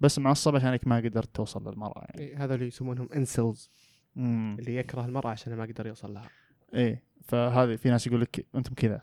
بس 0.00 0.18
معصب 0.18 0.56
عشانك 0.56 0.86
ما 0.86 0.96
قدرت 0.96 1.34
توصل 1.34 1.68
للمرأة 1.68 2.04
يعني 2.08 2.20
إيه، 2.20 2.44
هذا 2.44 2.54
اللي 2.54 2.66
يسمونهم 2.66 3.08
انسلز 3.16 3.70
مم. 4.16 4.56
اللي 4.58 4.76
يكره 4.76 5.04
المرأة 5.04 5.30
عشان 5.30 5.56
ما 5.56 5.64
قدر 5.64 5.86
يوصل 5.86 6.14
لها 6.14 6.28
إيه 6.74 7.02
فهذه 7.22 7.76
في 7.76 7.90
ناس 7.90 8.06
يقول 8.06 8.20
لك 8.20 8.46
أنتم 8.54 8.74
كذا 8.74 9.02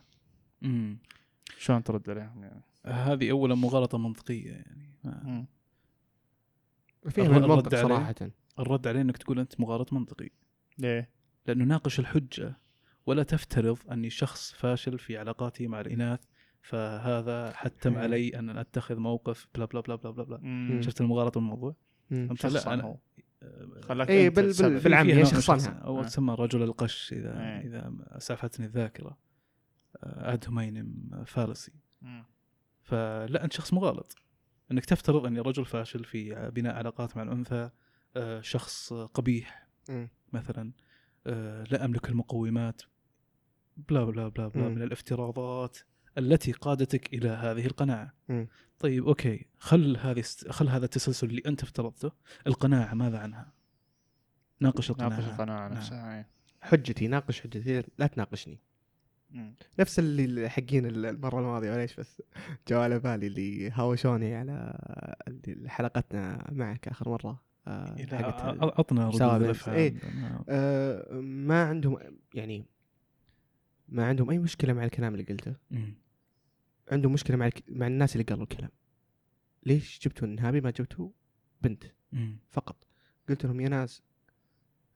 مم. 0.62 0.98
شلون 1.58 1.84
ترد 1.84 2.10
عليهم 2.10 2.44
يعني 2.44 2.62
هذه 2.86 3.32
اولا 3.32 3.56
مغالطة 3.56 3.98
منطقية 3.98 4.52
يعني 4.52 4.96
ما-. 5.04 5.46
فيها 7.10 7.26
الرد 7.26 7.38
من 7.38 7.44
المنطق. 7.44 7.82
صراحة 7.82 8.16
الرد 8.60 8.88
عليه 8.88 9.02
إنك 9.02 9.18
تقول 9.18 9.40
أنت 9.40 9.60
مغالط 9.60 9.94
منطقي 9.94 10.30
ليه؟ 10.78 11.10
لأنه 11.48 11.66
ناقش 11.66 12.00
الحجة 12.00 12.58
ولا 13.06 13.24
تفترض 13.24 13.78
أني 13.92 14.10
شخص 14.10 14.54
فاشل 14.54 15.00
في 15.00 15.18
علاقاتي 15.18 15.68
مع 15.68 15.82
الإناث 15.82 16.20
فهذا 16.62 17.52
حتم 17.52 17.92
مم. 17.92 17.98
علي 17.98 18.30
أن 18.40 18.50
أتخذ 18.58 18.96
موقف 18.96 19.48
بلا 19.56 19.66
بلا 19.66 19.82
بلا 19.82 19.96
بلا 19.96 20.12
بلا, 20.12 20.24
بلا. 20.24 20.38
مم. 20.42 20.82
شفت 20.82 21.02
المغالطة 21.02 21.40
بالموضوع؟ 21.40 21.76
مم. 22.10 22.30
لا 22.44 22.74
أنا 22.74 22.84
هو. 22.84 22.98
خلاك 23.82 24.12
أنت 24.12 24.36
بال- 24.36 24.44
بال- 24.46 24.54
تسبب. 24.54 24.78
في 24.78 24.88
العام 24.88 25.06
فيها 25.06 25.18
هي 25.18 25.26
شخصنها. 25.26 25.80
أو 25.80 26.00
آه. 26.00 26.04
تسمى 26.04 26.36
رجل 26.40 26.64
القش 26.64 27.14
إذا 27.14 27.40
إيه. 27.40 27.68
إذا 27.68 27.94
اسعفتني 28.00 28.66
الذاكرة 28.66 29.18
آه، 30.04 30.34
اد 30.34 30.46
همينم 30.48 31.24
فارسي 31.26 31.72
مم. 32.02 32.26
فلا 32.82 33.44
أنت 33.44 33.54
شخص 33.54 33.74
مغالط 33.74 34.16
أنك 34.72 34.86
تفترض 34.86 35.26
أني 35.26 35.40
رجل 35.40 35.66
فاشل 35.66 36.04
في 36.04 36.52
بناء 36.56 36.76
علاقات 36.76 37.18
مع 37.18 37.24
الأنثى 37.24 37.70
آه، 38.16 38.42
شخص 38.42 38.94
قبيح 38.94 39.68
مم. 39.90 40.10
مثلا 40.34 40.72
آه، 41.28 41.64
لا 41.64 41.86
أملك 41.86 42.10
المقومات 42.10 42.82
بلا 43.78 44.04
بلا 44.04 44.28
بلا 44.28 44.48
بلا 44.48 44.68
مم. 44.70 44.76
من 44.76 44.82
الافتراضات 44.82 45.78
التي 46.18 46.52
قادتك 46.52 47.14
إلى 47.14 47.30
هذه 47.30 47.66
القناعة 47.66 48.14
مم. 48.30 48.48
طيب 48.80 49.08
okay 49.08 49.46
خل 49.58 49.98
هذه 49.98 50.20
است- 50.20 50.50
خل 50.52 50.70
هذا 50.70 50.86
التسلسل 50.86 51.28
اللي 51.30 51.42
أنت 51.46 51.64
افترضته 51.64 52.12
القناعة 52.48 52.94
ماذا 52.94 53.20
عنها 53.20 53.54
ناقش 54.60 54.90
القناعة 54.90 55.10
ناقش 55.10 55.26
القناعة 55.28 55.68
نعم. 55.68 55.78
نفسها 55.78 56.18
إيه. 56.18 56.28
حجتي 56.62 57.08
ناقش 57.08 57.42
حجتي 57.42 57.84
لا 57.98 58.08
تناقشني 58.08 58.60
مم. 59.30 59.56
نفس 59.80 60.00
اللي 60.00 60.50
حقين 60.50 60.86
المرة 60.86 61.40
الماضية 61.40 61.72
وليش 61.72 61.96
بس 61.96 62.22
جو 62.68 62.80
على 62.80 63.00
بالي 63.00 63.28
اللي 63.28 63.72
هاوشوني 63.72 64.36
على 64.36 64.78
اللي 65.28 65.70
حلقتنا 65.70 66.48
معك 66.52 66.88
آخر 66.88 67.10
مرة 67.10 67.42
آه، 67.68 67.96
عطنا 68.62 69.10
ردود 69.10 69.58
إيه. 69.68 69.94
نعم. 70.22 70.44
آه، 70.50 71.14
ما 71.22 71.64
عندهم 71.64 71.98
يعني 72.34 72.66
ما 73.92 74.06
عندهم 74.06 74.30
أي 74.30 74.40
مشكلة 74.40 74.74
مع 74.74 74.84
الكلام 74.86 75.14
اللي 75.14 75.24
قلته 75.24 75.56
مم. 75.72 75.94
عندهم 76.92 77.14
مشكلة 77.14 77.38
مع 77.38 77.48
الك... 77.48 77.64
مع 77.70 77.88
الناس 77.88 78.16
اللي 78.16 78.24
قالوا 78.24 78.44
الكلام 78.44 78.70
ليش 79.66 80.00
جبتوا 80.04 80.28
النهابي 80.28 80.62
ما 80.62 80.70
جبتوا 80.70 81.10
بنت 81.62 81.84
مم. 82.12 82.38
فقط 82.50 82.88
قلت 83.30 83.46
لهم 83.46 83.62
يا 83.62 83.70
ناس 83.70 84.02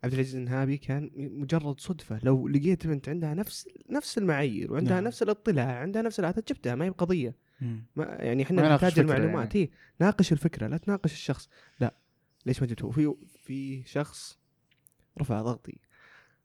عبد 0.03 0.13
العزيز 0.13 0.35
النهابي 0.35 0.77
كان 0.77 1.11
مجرد 1.15 1.79
صدفة 1.79 2.19
لو 2.23 2.47
لقيت 2.47 2.87
بنت 2.87 3.09
عندها 3.09 3.33
نفس 3.33 3.69
نفس 3.89 4.17
المعايير 4.17 4.73
وعندها 4.73 4.93
نعم. 4.93 5.03
نفس 5.03 5.23
الاطلاع 5.23 5.79
عندها 5.79 6.01
نفس 6.01 6.19
العادات 6.19 6.49
جبتها 6.53 6.75
ما 6.75 6.85
هي 6.85 6.89
بقضية 6.89 7.35
مم. 7.61 7.85
ما 7.95 8.03
يعني 8.03 8.43
إحنا 8.43 8.75
نحتاج 8.75 8.99
المعلومات 8.99 9.55
يعني. 9.55 9.65
يعني. 9.65 9.71
ناقش 9.99 10.31
الفكرة 10.31 10.67
لا 10.67 10.77
تناقش 10.77 11.13
الشخص 11.13 11.49
لا 11.79 11.95
ليش 12.45 12.61
ما 12.61 12.67
جبته 12.67 12.91
في 12.91 13.15
في 13.27 13.83
شخص 13.83 14.39
رفع 15.21 15.41
ضغطي 15.41 15.77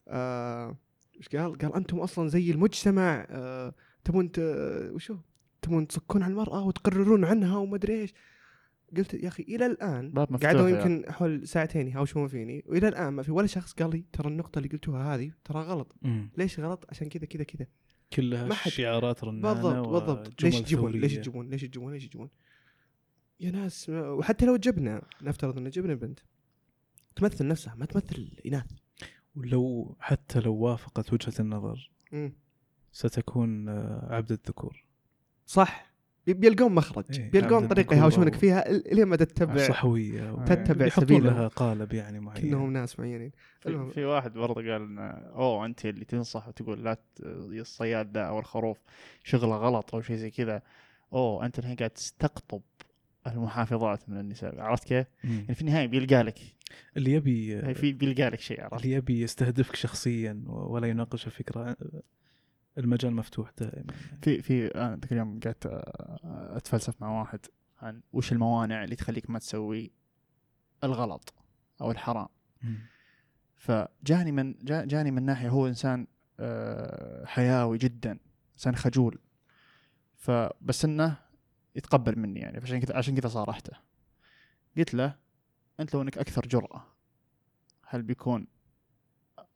آه 0.09 0.77
إيش 1.21 1.29
قال؟ 1.29 1.59
قال 1.59 1.75
أنتم 1.75 1.99
أصلا 2.01 2.29
زي 2.29 2.51
المجتمع 2.51 3.27
آه 3.31 3.75
تبون. 4.05 4.31
وشو؟ 4.39 5.17
تبون 5.63 5.87
تصكون 5.87 6.23
على 6.23 6.31
المرأة 6.31 6.65
وتقررون 6.67 7.25
عنها 7.25 7.57
وما 7.57 7.77
أدري 7.77 8.01
إيش 8.01 8.13
قلت 8.97 9.15
يا 9.15 9.29
أخي 9.29 9.43
إلى 9.43 9.67
الآن 9.67 10.13
قعدوا 10.19 10.69
يمكن 10.69 11.05
حول 11.13 11.49
ساعتين 11.49 11.89
يهاوشون 11.89 12.29
فيني 12.29 12.65
وإلى 12.67 12.89
الآن 12.89 13.09
ما 13.13 13.23
في 13.23 13.31
ولا 13.33 13.47
شخص 13.47 13.73
قال 13.73 13.91
لي 13.91 14.05
ترى 14.13 14.29
النقطة 14.29 14.59
اللي 14.59 14.69
قلتوها 14.69 15.15
هذه 15.15 15.33
ترى 15.45 15.63
غلط 15.63 15.95
مم. 16.03 16.31
ليش 16.39 16.61
غلط؟ 16.61 16.85
عشان 16.89 17.09
كذا 17.09 17.25
كذا 17.25 17.43
كذا 17.45 17.67
كلها 18.13 18.45
ما 18.47 18.55
حد- 18.55 18.71
شعارات 18.71 19.25
رنانة 19.25 19.53
بالضبط 19.53 19.89
بالضبط 19.89 20.43
ليش 20.43 20.61
تجيبون 20.61 20.93
ليش. 20.93 21.15
تجيبون 21.15 21.51
ليش 21.51 21.63
تجيبون 21.63 21.93
ليش 21.93 22.07
تجيبون 22.09 22.29
يا 23.41 23.51
ناس 23.51 23.89
وحتى 23.91 24.47
لو 24.47 24.57
جبنا 24.57 25.03
نفترض 25.23 25.59
ان 25.59 25.71
جبنا 25.71 25.95
بنت 25.95 26.21
تمثل 27.17 27.47
نفسها 27.47 27.75
ما 27.75 27.87
تمثل 27.87 28.17
الإناث 28.17 28.67
ولو 29.37 29.97
حتى 30.01 30.41
لو 30.41 30.55
وافقت 30.55 31.13
وجهة 31.13 31.33
النظر 31.41 31.91
مم. 32.13 32.33
ستكون 32.93 33.69
آه، 33.69 34.15
عبد 34.15 34.31
الذكور. 34.33 34.85
صح. 35.47 35.91
يب- 36.27 36.45
يلقون 36.45 36.75
مخرج. 36.75 37.05
إيه، 37.21 37.31
يلقون 37.35 37.63
عبد 37.63 37.71
طريقة 37.75 37.97
يهاوشونك 37.97 38.35
فيها 38.35 38.71
ال- 38.71 38.95
لين 38.97 39.05
ما 39.07 39.17
تتبع. 39.17 39.69
صحوية 39.69 40.33
و- 40.33 40.45
تتبع 40.45 40.89
سبيلهم. 40.89 41.27
لها 41.35 41.49
قالب 41.49 41.93
يعني 41.93 42.21
معين. 42.21 42.43
كأنهم 42.43 42.73
ناس 42.73 43.01
معينين. 43.01 43.31
في, 43.61 43.69
المهم. 43.69 43.91
في 43.91 44.05
واحد 44.05 44.33
برضه 44.33 44.55
قال 44.55 44.83
إن 44.83 44.99
أوه 44.99 45.67
أنت 45.67 45.87
اللي 45.87 46.05
تنصح 46.05 46.49
وتقول 46.49 46.85
لا 46.85 46.97
الصياد 47.21 48.13
ده 48.13 48.29
أو 48.29 48.39
الخروف 48.39 48.79
شغله 49.25 49.57
غلط 49.57 49.95
أو 49.95 50.01
شيء 50.01 50.17
زي 50.17 50.31
كذا. 50.31 50.63
أوه 51.13 51.47
أنت 51.47 51.59
الحين 51.59 51.77
قاعد 51.77 51.91
تستقطب 51.91 52.63
المحافظات 53.27 54.09
من 54.09 54.21
النساء 54.21 54.61
عرفت 54.61 54.85
كيف؟ 54.85 55.07
يعني 55.25 55.55
في 55.55 55.61
النهاية 55.61 55.87
بيلقى 55.87 56.23
لك. 56.23 56.39
اللي 56.97 57.13
يبي 57.13 57.49
يعني 57.49 57.75
في 57.75 57.93
بيلقى 57.93 58.31
لك 58.31 58.41
شيء 58.41 58.61
عرفت؟ 58.65 58.85
اللي 58.85 58.95
يبي 58.97 59.21
يستهدفك 59.21 59.77
شخصيا 59.77 60.43
ولا 60.47 60.87
يناقش 60.87 61.27
الفكرة 61.27 61.77
المجال 62.79 63.13
مفتوح 63.13 63.51
دائما. 63.59 63.93
في 64.23 64.43
في 64.43 64.67
أنا 64.67 64.97
ذاك 64.97 65.13
اليوم 65.13 65.41
قعدت 65.45 65.67
آه، 65.67 66.57
أتفلسف 66.57 67.03
مع 67.03 67.19
واحد 67.21 67.41
عن 67.79 68.01
وش 68.13 68.33
الموانع 68.33 68.85
اللي 68.85 68.97
تخليك 68.97 69.31
ما 69.31 69.39
تسوي 69.39 69.91
الغلط 70.85 71.35
أو 71.81 71.91
الحرام. 71.91 72.29
فجاني 73.57 74.33
من 74.33 74.55
جا- 74.63 74.85
جاني 74.85 75.11
من 75.11 75.23
ناحية 75.23 75.49
هو 75.49 75.67
إنسان 75.67 76.07
آه، 76.41 77.25
حيوي 77.27 77.79
جدا 77.79 78.19
إنسان 78.55 78.77
خجول. 78.77 79.19
فبس 80.17 80.85
إنه 80.85 81.17
يتقبل 81.75 82.19
مني 82.19 82.41
يعني 82.41 82.59
عشان 82.59 82.81
كذا 82.81 82.97
عشان 82.97 83.17
كذا 83.17 83.29
صارحته 83.29 83.73
قلت 84.77 84.95
له 84.95 85.17
أنت 85.81 85.95
لو 85.95 86.03
إنك 86.03 86.19
أكثر 86.19 86.47
جرأة 86.47 86.87
هل 87.87 88.03
بيكون 88.03 88.47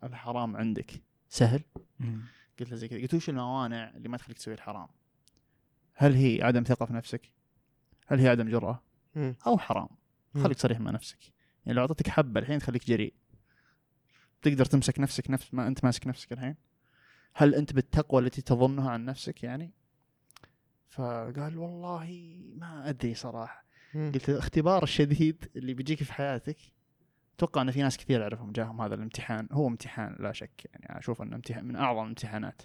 الحرام 0.04 0.56
عندك 0.56 1.02
سهل؟ 1.28 1.62
مم. 2.00 2.22
قلت 2.60 2.70
له 2.70 2.76
زي 2.76 2.88
كذا 2.88 3.00
قلت 3.00 3.14
وش 3.14 3.28
الموانع 3.28 3.90
اللي 3.90 4.08
ما 4.08 4.16
تخليك 4.16 4.38
تسوي 4.38 4.54
الحرام؟ 4.54 4.88
هل 5.94 6.14
هي 6.14 6.42
عدم 6.42 6.62
ثقة 6.62 6.86
في 6.86 6.92
نفسك؟ 6.92 7.32
هل 8.06 8.20
هي 8.20 8.28
عدم 8.28 8.48
جرأة؟ 8.48 8.82
مم. 9.14 9.34
أو 9.46 9.58
حرام؟ 9.58 9.88
خليك 10.34 10.58
صريح 10.58 10.80
مع 10.80 10.90
نفسك 10.90 11.18
يعني 11.66 11.76
لو 11.76 11.82
أعطيتك 11.82 12.08
حبة 12.08 12.40
الحين 12.40 12.58
تخليك 12.58 12.86
جريء 12.86 13.14
تقدر 14.42 14.64
تمسك 14.64 15.00
نفسك 15.00 15.30
نفس 15.30 15.54
ما 15.54 15.66
أنت 15.66 15.84
ماسك 15.84 16.06
نفسك 16.06 16.32
الحين 16.32 16.56
هل 17.34 17.54
أنت 17.54 17.72
بالتقوى 17.72 18.22
التي 18.22 18.42
تظنها 18.42 18.90
عن 18.90 19.04
نفسك 19.04 19.42
يعني 19.42 19.72
فقال 20.88 21.58
والله 21.58 22.36
ما 22.56 22.88
أدري 22.88 23.14
صراحة. 23.14 23.64
مم. 23.94 24.12
قلت 24.14 24.28
الاختبار 24.28 24.82
الشديد 24.82 25.50
اللي 25.56 25.74
بيجيك 25.74 26.02
في 26.02 26.12
حياتك 26.12 26.56
أتوقع 27.36 27.62
إن 27.62 27.70
في 27.70 27.82
ناس 27.82 27.96
كثير 27.96 28.22
اعرفهم 28.22 28.52
جاهم 28.52 28.80
هذا 28.80 28.94
الامتحان. 28.94 29.48
هو 29.52 29.68
امتحان 29.68 30.16
لا 30.20 30.32
شك 30.32 30.70
يعني 30.72 30.98
أشوف 30.98 31.22
إنه 31.22 31.36
امتحان 31.36 31.64
من 31.64 31.76
أعظم 31.76 32.02
الامتحانات 32.02 32.62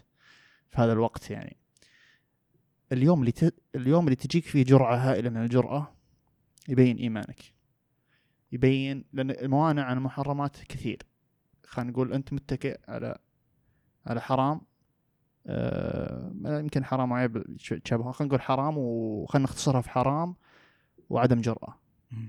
في 0.70 0.82
هذا 0.82 0.94
الوقت 0.94 1.32
يعني. 1.32 1.58
اليوم 2.92 3.20
اللي 3.20 3.32
ت... 3.32 3.56
اليوم 3.76 4.06
اللي 4.06 4.16
تجيك 4.16 4.46
فيه 4.46 4.64
جرعة 4.64 4.96
هائلة 4.96 5.30
من 5.30 5.44
الجرأة 5.44 5.96
يبين 6.68 6.98
إيمانك. 6.98 7.54
يبين 8.52 9.06
لأن 9.14 9.32
الموانع 9.32 9.84
عن 9.84 9.98
المحرمات 9.98 10.58
كثير. 10.64 11.04
خلينا 11.64 11.92
نقول 11.92 12.14
أنت 12.14 12.34
متكئ 12.34 12.80
على 12.88 13.18
على 14.06 14.22
حرام 14.22 14.62
آه 15.48 16.32
يمكن 16.46 16.86
حرام 16.86 17.12
وعيب 17.12 17.58
تشابه 17.84 18.12
خلينا 18.12 18.30
نقول 18.30 18.42
حرام 18.42 18.78
وخلينا 18.78 19.44
نختصرها 19.44 19.82
في 19.82 19.90
حرام 19.90 20.36
وعدم 21.10 21.42
جرأة. 21.42 21.76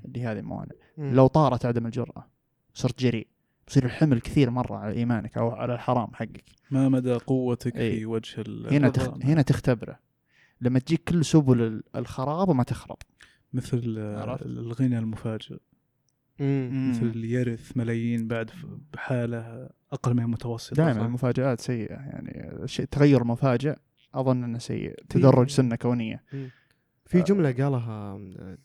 اللي 0.05 0.25
هذه 0.25 0.39
الموانع. 0.39 0.73
لو 0.99 1.27
طارت 1.27 1.67
عدم 1.67 1.87
الجرأة 1.87 2.27
صرت 2.75 3.01
جريء 3.01 3.27
يصير 3.69 3.85
الحمل 3.85 4.21
كثير 4.21 4.51
مرة 4.51 4.77
على 4.77 4.95
إيمانك 4.95 5.39
أو 5.39 5.51
على 5.51 5.75
الحرام 5.75 6.15
حقك 6.15 6.45
ما 6.71 6.89
مدى 6.89 7.13
قوتك 7.15 7.77
إيه. 7.77 7.99
في 7.99 8.07
وجه 8.07 8.45
هنا؟ 8.71 8.89
تخ... 8.89 9.09
هنا 9.25 9.43
تختبره 9.43 9.99
لما 10.61 10.79
تجيك 10.79 11.03
كل 11.09 11.25
سبل 11.25 11.63
ال- 11.63 11.83
الخراب 11.97 12.49
وما 12.49 12.63
تخرب 12.63 12.97
مثل 13.53 13.99
عرفت؟ 13.99 14.43
الغنى 14.47 14.99
المفاجئ. 14.99 15.57
مثل 16.91 17.07
اللي 17.07 17.31
يرث 17.31 17.77
ملايين 17.77 18.29
بعد 18.29 18.51
بحالة 18.93 19.71
أقل 19.93 20.15
من 20.15 20.23
المتوسطة 20.23 20.77
دائما 20.77 21.01
صح؟ 21.01 21.05
المفاجآت 21.07 21.61
سيئة 21.61 21.95
يعني 21.95 22.51
الشيء 22.63 22.87
تغير 22.87 23.25
مفاجئ 23.25 23.77
أظن 24.15 24.45
أنه 24.45 24.59
سيء 24.59 24.95
تدرج 25.09 25.49
سنة 25.51 25.77
كونية. 25.77 26.25
في 27.07 27.23
جملة 27.23 27.53
قالها 27.53 28.19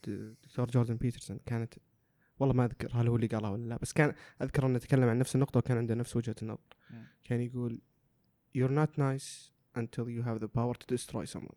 د- 0.07 0.36
دكتور 0.43 0.67
جوردن 0.71 0.95
بيترسون 0.95 1.39
كانت 1.45 1.73
والله 2.39 2.55
ما 2.55 2.65
أذكر 2.65 2.89
هل 2.93 3.07
هو 3.07 3.15
اللي 3.15 3.28
قالها 3.28 3.49
ولا 3.49 3.69
لا 3.69 3.78
بس 3.82 3.93
كان 3.93 4.13
أذكر 4.41 4.65
أنه 4.65 4.78
تكلم 4.80 5.09
عن 5.09 5.19
نفس 5.19 5.36
النقطة 5.36 5.57
وكان 5.57 5.78
عنده 5.78 5.95
نفس 5.95 6.15
وجهة 6.15 6.36
النظر. 6.41 6.59
كان 7.23 7.41
يقول 7.41 7.82
you're 8.57 8.71
not 8.71 8.99
nice 8.99 9.51
until 9.80 10.05
you 10.07 10.23
have 10.28 10.39
the 10.39 10.47
power 10.47 10.73
to 10.73 10.95
destroy 10.95 11.26
someone. 11.38 11.55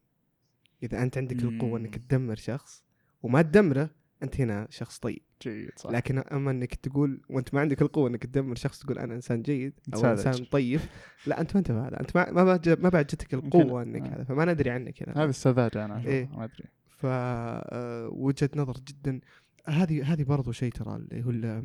إذا 0.82 1.02
أنت 1.02 1.18
عندك 1.18 1.42
القوة 1.42 1.78
إنك. 1.78 1.96
تدمر 1.96 2.36
شخص 2.36 2.84
وما 3.22 3.42
تدمره 3.42 3.90
أنت 4.22 4.40
هنا 4.40 4.66
شخص 4.70 4.98
طيب 4.98 5.22
جيد 5.42 5.70
صح 5.76 5.90
لكن 5.90 6.18
أما 6.18 6.50
إنك 6.50 6.74
تقول 6.74 7.20
وأنت 7.30 7.54
ما 7.54 7.60
عندك 7.60 7.82
القوة 7.82 8.08
إنك 8.08 8.22
تدمر 8.26 8.54
شخص 8.54 8.78
تقول 8.78 8.98
أنا 8.98 9.14
إنسان 9.14 9.42
جيد 9.42 9.72
أو. 9.94 10.04
إنسان 10.04 10.44
طيب 10.44 10.80
لا 11.26 11.40
أنت 11.40 11.54
ما 11.54 11.58
انت 11.58 11.70
هذا 11.70 12.00
أنت 12.00 12.16
ما 12.16 12.30
ما 12.30 12.44
بعد 12.44 12.68
ما 12.68 12.88
بعد 12.88 13.06
جتك 13.06 13.34
القوة 13.34 13.82
إنك 13.82 14.02
آه. 14.02 14.14
هذا 14.14 14.24
فما 14.24 14.44
ندري 14.44 14.70
عنك 14.70 15.02
هنا 15.02 15.24
هذه 15.24 15.28
السذاجة 15.28 15.84
أنا 15.84 15.96
أشوفها، 15.96 16.12
إيه. 16.12 16.28
ما 16.28 16.44
أدري 16.44 16.64
ف 16.88 17.06
آه، 17.06 18.08
وجهة 18.12 18.50
نظر 18.56 18.76
جدا 18.88 19.20
هذه 19.66 20.12
هذه 20.12 20.22
برضو 20.22 20.52
شيء 20.52 20.72
ترى 20.72 20.96
اللي 20.96 21.24
هو 21.24 21.62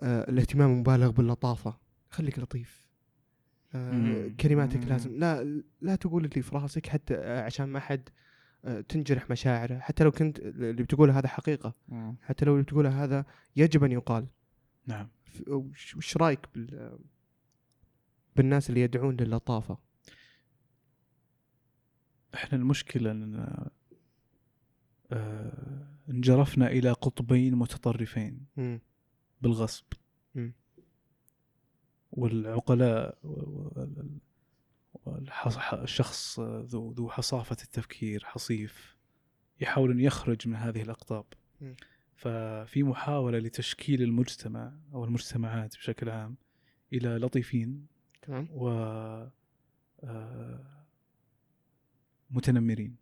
آه، 0.00 0.30
الاهتمام 0.30 0.70
المبالغ 0.70 1.10
باللطافة 1.10 1.78
خليك 2.10 2.38
لطيف 2.38 2.84
آه،. 3.74 4.28
كلماتك. 4.40 4.88
لازم 4.88 5.18
لا 5.18 5.62
لا 5.80 5.96
تقول 5.96 6.24
اللي 6.24 6.42
في 6.42 6.56
راسك 6.56 6.86
حتى 6.86 7.14
آه، 7.14 7.42
عشان 7.42 7.64
ما 7.66 7.80
حد 7.80 8.08
آه، 8.08 8.12
تنجرح 8.88 9.30
مشاعره 9.30 9.78
حتى 9.78 10.04
لو 10.04 10.10
كنت 10.10 10.38
اللي 10.38 10.82
بتقوله 10.82 11.18
هذا 11.18 11.28
حقيقة 11.28 11.74
مم. 11.88 12.16
حتى 12.22 12.44
لو 12.44 12.52
اللي 12.52 12.62
بتقوله 12.62 13.04
هذا 13.04 13.24
يجب 13.56 13.84
أن 13.84 13.92
يقال 13.92 14.26
نعم 14.86 15.08
وش 15.48 16.16
رأيك 16.16 16.40
بال 16.54 16.98
بالناس 18.36 18.70
اللي 18.70 18.80
يدعون 18.80 19.16
للطافه 19.16 19.78
إحنا 22.34 22.58
المشكلة 22.58 23.10
إن 23.10 23.56
آه، 25.12 25.86
انجرفنا 26.08 26.66
إلى 26.68 26.92
قطبين 26.92 27.54
متطرفين 27.54 28.46
مم. 28.56 28.80
بالغصب 29.42 29.84
مم. 30.34 30.52
والعقلاء 32.12 33.18
والشخص 35.06 36.40
ذو 36.40 36.92
ذو 36.92 37.10
حصافة 37.10 37.56
التفكير 37.62 38.24
حصيف 38.24 38.96
يحاول 39.60 39.90
أن 39.90 40.00
يخرج 40.00 40.48
من 40.48 40.56
هذه 40.56 40.82
الأقطاب. 40.82 41.24
ففي 42.14 42.82
محاولة 42.82 43.38
لتشكيل 43.38 44.02
المجتمع 44.02 44.72
أو 44.94 45.04
المجتمعات 45.04 45.76
بشكل 45.76 46.08
عام 46.08 46.36
إلى 46.92 47.08
لطيفين 47.08 47.86
تمام. 48.22 48.48
و 48.50 48.68
آه، 50.04 50.86
متنمرين. 52.30 52.96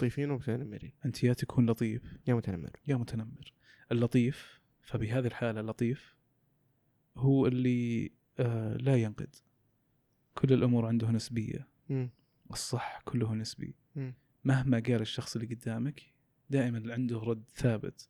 ضيفين 0.00 0.30
ومتنمرين. 0.30 0.92
أنت 1.04 1.24
يا 1.24 1.32
تكون 1.32 1.70
لطيف 1.70 2.02
يا 2.26 2.34
متنمر. 2.34 2.70
يا 2.86 2.96
متنمر. 2.96 3.52
اللطيف 3.92 4.60
فبهذه 4.82 5.26
الحالة 5.26 5.60
اللطيف 5.60 6.16
هو 7.16 7.46
اللي 7.46 8.10
آه 8.38 8.76
لا 8.76 8.96
ينقد. 8.96 9.34
كل 10.34 10.52
الأمور 10.52 10.86
عنده 10.86 11.10
نسبية 11.10 11.68
مم. 11.90 12.10
الصح 12.50 13.00
كله 13.04 13.34
نسبي 13.34 13.74
مم. 13.96 14.14
مهما 14.44 14.78
قال 14.78 15.00
الشخص 15.00 15.36
اللي 15.36 15.54
قدامك 15.54 16.02
دائما 16.50 16.92
عنده 16.94 17.18
رد 17.18 17.44
ثابت 17.54 18.08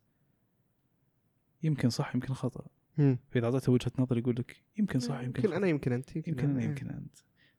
يمكن 1.63 1.89
صح 1.89 2.15
يمكن 2.15 2.33
خطأ 2.33 2.65
مم. 2.97 3.17
فإذا 3.29 3.45
أعطيته 3.45 3.71
وجهة 3.71 3.91
نظر 3.99 4.17
يقول 4.17 4.35
لك 4.35 4.63
يمكن 4.77 4.99
صح 4.99 5.21
يمكن 5.21 5.43
يمكن. 5.43 5.53
أنا 5.55 5.67
يمكن 5.67 5.91
أنت 5.91 6.15
يمكن 6.15 6.49
أنا 6.49 6.63
يمكن 6.63 6.89
أنت 6.89 7.17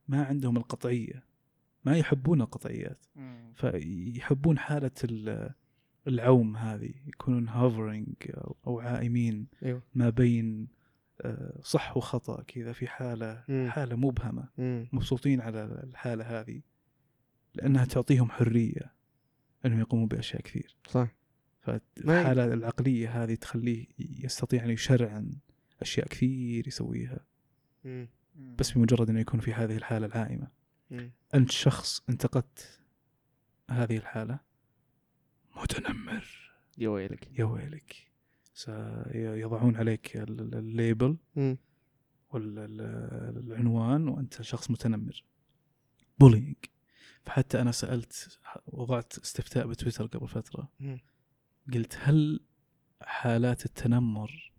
ما 0.08 0.24
عندهم 0.24 0.56
القطعية 0.56 1.24
ما 1.84 1.96
يحبون 1.98 2.40
القطعيات. 2.40 3.06
فيحبون 3.54 4.58
حالة 4.58 4.90
ال- 5.04 5.54
العوم 6.08 6.56
هذه 6.56 6.94
يكونون 7.06 7.48
هوفرنج 7.48 8.14
أو 8.66 8.80
عائمين 8.80 9.46
أيوه 9.64 9.82
ما 9.94 10.10
بين 10.10 10.68
صح 11.62 11.96
وخطأ 11.96 12.42
كذا 12.42 12.72
في 12.72 12.86
حالة 12.88 13.44
مم. 13.48 13.70
حالة 13.70 13.96
مبهمة. 13.96 14.48
مم. 14.58 14.88
مبسوطين 14.92 15.40
على 15.40 15.64
الحالة 15.64 16.40
هذه. 16.40 16.62
لأنها 17.54 17.84
تعطيهم 17.84 18.30
حرية 18.30 18.94
أنهم 19.66 19.80
يقوموا 19.80 20.06
بأشياء 20.06 20.42
كثير. 20.42 20.76
صح. 20.88 21.08
فالحالة 21.60 22.44
العقلية 22.44 23.22
هذه 23.22 23.34
تخليه 23.34 23.86
يستطيع 23.98 24.64
أن 24.64 24.70
يشرعن 24.70 25.36
أشياء 25.82 26.08
كثير 26.08 26.68
يسويها. 26.68 27.26
مم. 27.84 28.08
بس 28.58 28.72
بمجرد 28.72 29.10
أنه 29.10 29.20
يكون 29.20 29.40
في 29.40 29.52
هذه 29.52 29.76
الحالة 29.76 30.06
العائمة. 30.06 30.48
مم. 30.90 31.12
أنت 31.34 31.50
شخص 31.50 32.02
انتقدت 32.08 32.80
هذه 33.70 33.96
الحالة 33.96 34.38
متنمر. 35.56 36.52
يا 36.78 36.88
ويلك. 36.88 37.38
يا 37.38 37.44
ويلك. 37.44 38.10
سيضعون 38.56 39.76
عليك 39.76 40.16
ال- 40.16 40.40
ال- 40.40 40.54
ال 40.54 40.64
label 40.64 41.16
مم. 41.36 41.58
وال- 42.32 42.58
ال- 42.58 43.46
العنوان 43.52 44.08
وأنت 44.08 44.42
شخص 44.42 44.70
متنمر 44.70 45.24
bullying 46.18 46.54
فحتى 47.24 47.60
أنا 47.60 47.72
سألت 47.72 48.38
وضعت 48.66 49.18
استفتاء 49.18 49.66
بتويتر 49.66 50.06
قبل 50.06 50.28
فترة. 50.28 50.68
قلت 51.74 51.98
هل 52.00 52.40
حالات 53.02 53.64
التنمر 53.66 54.52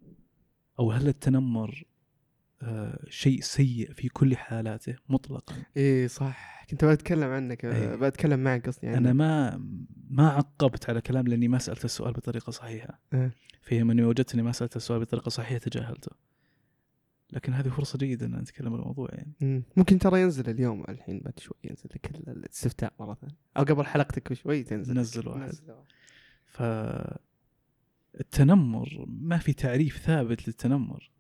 أو 0.79 0.91
هل 0.91 1.07
التنمر 1.07 1.83
شيء 3.09 3.41
سيء 3.41 3.93
في 3.93 4.09
كل 4.09 4.35
حالاته 4.37 4.95
مطلقا 5.09 5.55
إيه 5.77 6.07
صح 6.07 6.65
كنت 6.69 6.85
بتكلم 6.85 7.29
عنك 7.29 7.65
إيه. 7.65 7.95
بتكلم 7.95 8.39
معك 8.43 8.67
قصدي 8.67 8.85
يعني 8.87 8.97
أنا 8.97 9.13
ما 9.13 9.57
ما 10.09 10.29
عقبت 10.29 10.89
على 10.89 11.01
كلام 11.01 11.27
لأني 11.27 11.47
ما 11.47 11.57
سألت 11.57 11.85
السؤال 11.85 12.13
بطريقة 12.13 12.51
صحيحة 12.51 12.99
إيه. 13.13 13.31
فيما 13.61 13.93
اني 13.93 14.03
وجدت 14.03 14.33
اني 14.33 14.43
ما 14.43 14.51
سألت 14.51 14.75
السؤال 14.75 14.99
بطريقة 14.99 15.29
صحيحة 15.29 15.57
تجاهلته 15.57 16.11
لكن 17.33 17.53
هذه 17.53 17.69
فرصة 17.69 17.97
جيدة 17.99 18.25
إن 18.25 18.35
نتكلم 18.35 18.73
عن 18.73 18.79
الموضوع 18.79 19.09
يعني 19.11 19.33
مم. 19.41 19.63
ممكن 19.77 19.99
ترى 19.99 20.21
ينزل 20.21 20.49
اليوم 20.49 20.83
الحين 20.89 21.19
بعد 21.19 21.39
شوي 21.39 21.57
ينزل 21.63 21.89
لك 21.95 22.11
ال- 22.15 22.29
الاستفتاء 22.29 22.93
مرة 22.99 23.13
ثانية 23.13 23.35
أو 23.57 23.63
قبل 23.63 23.85
حلقتك 23.85 24.31
بشوي 24.31 24.63
تنزل. 24.63 24.93
نزل 24.99 25.27
واحد. 25.27 25.47
نزل 25.49 25.71
واحد. 25.71 25.85
ف 26.45 26.61
التنمر 28.19 29.05
ما 29.07 29.37
في 29.37 29.53
تعريف 29.53 29.97
ثابت 29.97 30.47
للتنمر 30.47 31.11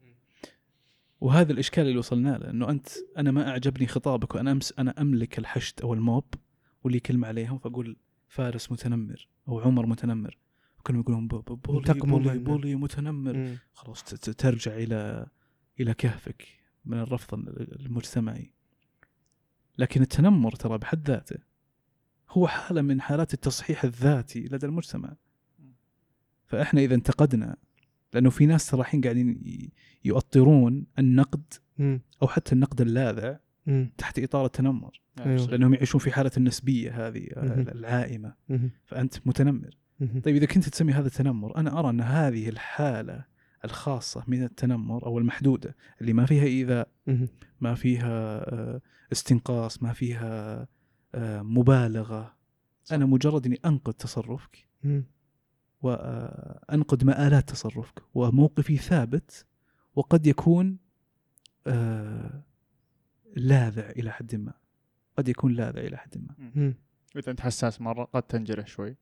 وهذا 1.21 1.51
الإشكال 1.51 1.87
اللي 1.87 1.97
وصلنا 1.97 2.37
له 2.37 2.49
إنه 2.49 2.69
أنت 2.69 2.87
أنا 3.17 3.31
ما 3.31 3.49
أعجبني 3.49 3.87
خطابك 3.87 4.35
وأنا 4.35 4.51
أمس 4.51 4.73
أنا 4.79 5.01
أملك 5.01 5.39
الحشد 5.39 5.81
أو 5.81 5.93
الموب 5.93 6.33
واللي 6.83 6.99
كلمة 6.99 7.27
عليهم 7.27 7.57
فأقول 7.57 7.97
فارس 8.27 8.71
متنمر 8.71 9.27
أو 9.47 9.59
عمر 9.59 9.85
متنمر. 9.85 10.37
كلهم 10.83 10.99
يقولون 10.99 11.27
بو- 11.27 11.41
بو- 11.41 11.55
بولي 11.55 11.79
بولي. 12.11 12.39
بولي 12.43 12.75
متنمر. 12.75 13.33
مم. 13.37 13.57
خلاص 13.73 14.03
ترجع 14.03 14.75
إلى 14.75 15.27
إلى 15.79 15.93
كهفك 15.93 16.47
من 16.85 16.97
الرفض 16.99 17.33
المجتمعي. 17.59 18.53
لكن 19.77 20.01
التنمر 20.01 20.51
ترى 20.55 20.77
بحد 20.77 21.07
ذاته 21.09 21.37
هو 22.29 22.47
حالة 22.47 22.81
من 22.81 23.01
حالات 23.01 23.33
التصحيح 23.33 23.83
الذاتي 23.83 24.39
لدى 24.39 24.65
المجتمع. 24.65 25.15
فإحنا 26.45 26.81
إذا 26.81 26.95
انتقدنا 26.95 27.57
لأنه 28.13 28.29
في 28.29 28.45
ناس 28.45 28.69
ترى 28.69 28.81
الحين 28.81 29.01
قاعدين 29.01 29.41
يؤطرون 30.05 30.85
النقد 30.99 31.53
مم. 31.77 32.01
أو 32.21 32.27
حتى 32.27 32.55
النقد 32.55 32.81
اللاذع 32.81 33.39
مم. 33.65 33.91
تحت 33.97 34.19
إطار 34.19 34.45
التنمر 34.45 35.01
أيوة. 35.19 35.45
لانهم 35.45 35.73
يعيشون 35.73 36.01
في 36.01 36.11
حالة 36.11 36.31
النسبية 36.37 37.07
هذه 37.07 37.27
مهم. 37.37 37.67
العائمة. 37.69 38.33
فأنت 38.85 39.27
متنمر. 39.27 39.77
طيب 39.99 40.35
إذا 40.35 40.45
كنت 40.45 40.69
تسمي 40.69 40.93
هذا 40.93 41.09
تنمر 41.09 41.57
أنا 41.57 41.79
أرى 41.79 41.89
أن 41.89 42.01
هذه 42.01 42.49
الحالة 42.49 43.25
الخاصة 43.65 44.23
من 44.27 44.43
التنمر 44.43 45.05
أو 45.05 45.17
المحدودة 45.17 45.75
اللي 46.01 46.13
ما 46.13 46.25
فيها 46.25 46.43
إيذاء. 46.43 46.89
ما 47.61 47.75
فيها 47.75 48.37
آه، 48.53 48.81
استنقاص 49.11 49.83
ما 49.83 49.93
فيها 49.93 50.67
آه، 51.15 51.41
مبالغة 51.41 52.37
أنا 52.91 53.05
مجرد 53.05 53.45
إني 53.45 53.59
أنقد 53.65 53.93
تصرفك 53.93 54.67
مم. 55.83 55.89
وانقد 55.89 57.03
مآلات 57.03 57.49
تصرفك 57.49 58.03
وموقفي 58.13 58.77
ثابت 58.77 59.45
وقد 59.95 60.27
يكون 60.27 60.77
آه، 61.67 62.43
لاذع 63.35 63.89
إلى 63.89 64.11
حد 64.11 64.35
ما 64.35 64.53
قد 65.17 65.29
يكون 65.29 65.53
لاذع 65.53 65.81
إلى 65.81 65.97
حد 65.97 66.17
ما 66.17 66.51
مم. 66.55 66.73
إذا 67.15 67.31
أنت 67.31 67.41
حساس 67.41 67.81
مرة 67.81 68.03
قد 68.03 68.23
تنجرح 68.23 68.67
شوي 68.67 68.95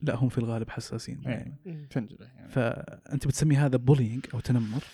لا 0.00 0.14
هم 0.14 0.28
في 0.28 0.38
الغالب 0.38 0.70
حساسين. 0.70 1.20
دائما 1.20 1.56
مم. 1.66 1.86
تنجرح 1.90 2.34
يعني 2.34 2.48
فأنت 2.48 3.26
بتسمي 3.26 3.56
هذا 3.56 3.76
بولينج 3.76 4.26
أو 4.34 4.40
تنمر 4.40 4.84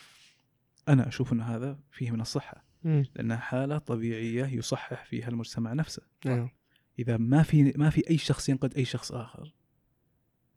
أنا 0.89 1.09
أشوف 1.09 1.33
ان 1.33 1.41
هذا 1.41 1.79
فيه 1.91 2.11
من 2.11 2.21
الصحة 2.21 2.65
مم. 2.85 3.05
لانها 3.17 3.37
حالة 3.37 3.79
طبيعية 3.79 4.47
يصحح 4.47 5.05
فيها 5.05 5.29
المجتمع 5.29 5.73
نفسه 5.73 6.03
أيوة. 6.27 6.51
إذا 6.99 7.17
ما 7.17 7.43
في 7.43 7.73
ما 7.77 7.91
في 7.91 8.11
أي 8.11 8.19
شخص 8.19 8.49
ينقد 8.49 8.75
أي 8.75 8.85
شخص 8.85 9.13
آخر 9.13 9.55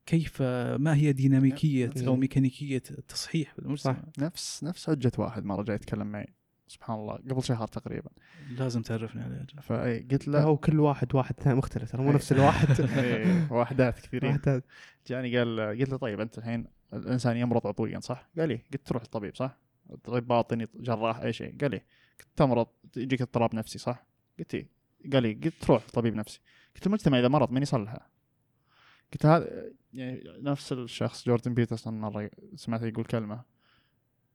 كيف 0.07 0.41
ما 0.77 0.95
هي 0.95 1.13
ديناميكية 1.13 1.91
أو 1.97 2.03
نعم. 2.03 2.19
ميكانيكية 2.19 2.83
التصحيح 2.91 3.53
في 3.53 3.59
المجتمع 3.59 4.03
نفس 4.19 4.63
نفس 4.63 4.89
حجة 4.89 5.11
واحد 5.17 5.45
مرة 5.45 5.63
جاي 5.63 5.75
يتكلم 5.75 6.07
معي 6.07 6.27
سبحان 6.67 6.99
الله 6.99 7.13
قبل 7.13 7.43
شهر 7.43 7.67
تقريبا 7.67 8.09
لازم 8.49 8.81
تعرفني 8.81 9.23
عليه. 9.23 9.45
فأي 9.61 9.99
قلت 10.11 10.27
له 10.27 10.43
هو 10.43 10.57
كل 10.57 10.79
واحد 10.79 11.15
واحد 11.15 11.39
ثاني 11.39 11.55
مختلف 11.55 11.91
ترى 11.91 12.01
مو 12.01 12.09
إيه. 12.09 12.15
نفس 12.15 12.31
الواحد 12.31 12.81
إيه، 12.97 13.51
وحدات 13.51 13.99
كثيرين 13.99 14.29
واحد 14.29 14.43
ثاني. 14.43 14.61
جاني 15.07 15.37
قال 15.37 15.79
قلت 15.79 15.89
له 15.89 15.97
طيب 15.97 16.19
أنت 16.19 16.37
الحين 16.37 16.67
الإنسان 16.93 17.37
يمرض 17.37 17.67
عضويا 17.67 17.99
صح؟ 17.99 18.29
قال 18.37 18.49
لي 18.49 18.59
قلت 18.73 18.87
تروح 18.87 19.03
الطبيب 19.03 19.35
صح؟ 19.35 19.57
طبيب 20.03 20.27
باطني 20.27 20.67
جراح 20.75 21.19
أي 21.19 21.33
شيء 21.33 21.57
قال 21.61 21.71
لي 21.71 21.81
قلت 22.19 22.27
تمرض 22.35 22.67
يجيك 22.97 23.21
اضطراب 23.21 23.55
نفسي 23.55 23.79
صح؟ 23.79 24.05
قلت 24.39 24.55
إيه. 24.55 24.69
قال 25.13 25.23
لي 25.23 25.33
قلت 25.33 25.53
تروح 25.61 25.83
طبيب 25.93 26.15
نفسي 26.15 26.41
قلت 26.75 26.87
المجتمع 26.87 27.19
إذا 27.19 27.27
مرض 27.27 27.51
من 27.51 27.61
يصلحه؟ 27.61 28.16
قلت 29.13 29.25
هذا 29.25 29.71
يعني 29.93 30.23
نفس 30.41 30.73
الشخص 30.73 31.25
جوردن 31.25 31.53
بيترسون 31.53 31.99
مرة 31.99 32.29
سمعته 32.55 32.85
يقول 32.85 33.05
كلمة. 33.05 33.43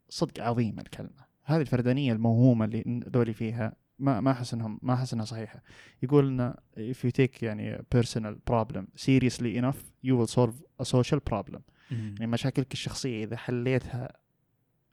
صدق 0.08 0.44
عظيمة 0.44 0.82
الكلمة. 0.82 1.32
هذه 1.44 1.60
الفردانية 1.60 2.12
الموهومة 2.12 2.64
اللي 2.64 3.00
ذولي 3.08 3.32
فيها 3.32 3.76
ما 3.98 4.20
ما 4.20 4.30
أحس 4.30 4.54
إنهم 4.54 4.78
ما 4.82 4.94
أحس 4.94 5.14
إنها 5.14 5.24
صحيحة. 5.24 5.62
يقول 6.02 6.26
إن 6.28 6.54
if 6.76 6.96
you 7.06 7.10
take 7.10 7.42
يعني 7.42 7.78
personal 7.96 8.34
problem 8.52 8.84
seriously 8.96 9.60
enough 9.60 9.78
you 10.06 10.16
will 10.16 10.30
solve 10.34 10.54
a 10.82 10.84
social 10.84 11.20
problem. 11.32 11.60
يعني 11.90 12.26
مشاكلك 12.26 12.72
الشخصية 12.72 13.24
إذا 13.24 13.36
حليتها 13.36 14.16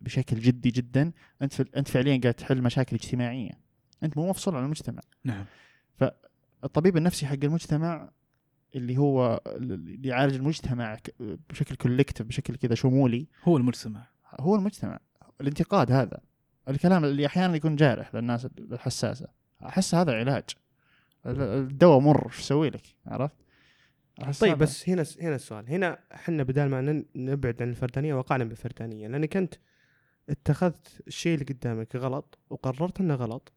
بشكل 0.02 0.40
جدي 0.40 0.70
جدا 0.72 1.12
أنت 1.42 1.62
أنت 1.62 1.88
فعليا 1.88 2.20
قاعد 2.22 2.34
تحل 2.34 2.62
مشاكل 2.62 2.96
اجتماعية. 2.96 3.52
أنت 4.04 4.18
مو 4.18 4.30
مفصول 4.30 4.56
عن 4.56 4.64
المجتمع. 4.64 5.02
نعم. 5.24 5.46
الطبيب 6.64 6.98
النفسي 6.98 7.28
حق 7.28 7.38
المجتمع 7.44 8.12
اللي 8.76 8.98
هو 8.98 9.42
اللي 9.48 10.10
يعالج 10.10 10.36
المجتمع 10.36 10.98
بشكل 11.20 11.76
كولكتيف 11.76 12.28
بشكل 12.28 12.56
كذا 12.56 12.76
شمولي. 12.76 13.28
هو 13.44 13.58
المجتمع. 13.58 14.08
هو 14.40 14.56
المجتمع. 14.56 15.00
الانتقاد 15.42 15.92
هذا. 15.92 16.20
الكلام 16.70 17.06
اللي 17.06 17.26
أحيانا 17.26 17.56
يكون 17.56 17.76
جارح 17.76 18.16
للناس 18.16 18.46
الحساسة. 18.46 19.28
أحس 19.66 19.96
هذا 19.96 20.14
علاج. 20.14 20.44
ال- 21.26 21.42
الدواء 21.42 22.00
مر. 22.00 22.30
شو 22.30 22.40
أسوي 22.40 22.70
لك؟ 22.70 22.82
عرفت؟ 23.08 23.36
طيب 24.42 24.52
هذا- 24.52 24.60
بس 24.62 24.90
هنا 24.90 25.06
هنا 25.22 25.36
السؤال. 25.36 25.70
هنا 25.70 26.00
إحنا 26.14 26.44
بدال 26.44 26.70
ما 26.70 27.04
نبعد 27.16 27.62
عن 27.62 27.70
الفردانية 27.70 28.14
وقعنا 28.14 28.44
بالفردانية. 28.44 29.08
لأنك 29.08 29.38
أنت 29.38 29.54
اتخذت 30.30 31.02
الشيء 31.08 31.34
اللي 31.34 31.46
قدامك 31.46 31.96
غلط 31.96 32.38
وقررت 32.50 33.00
إنه 33.00 33.16
غلط 33.16 33.54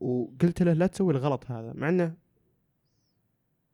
وقلت 0.00 0.62
له 0.62 0.72
لا 0.72 0.86
تسوي 0.86 1.12
الغلط 1.12 1.50
هذا 1.50 1.72
مع 1.74 1.88
إنه 1.88 2.14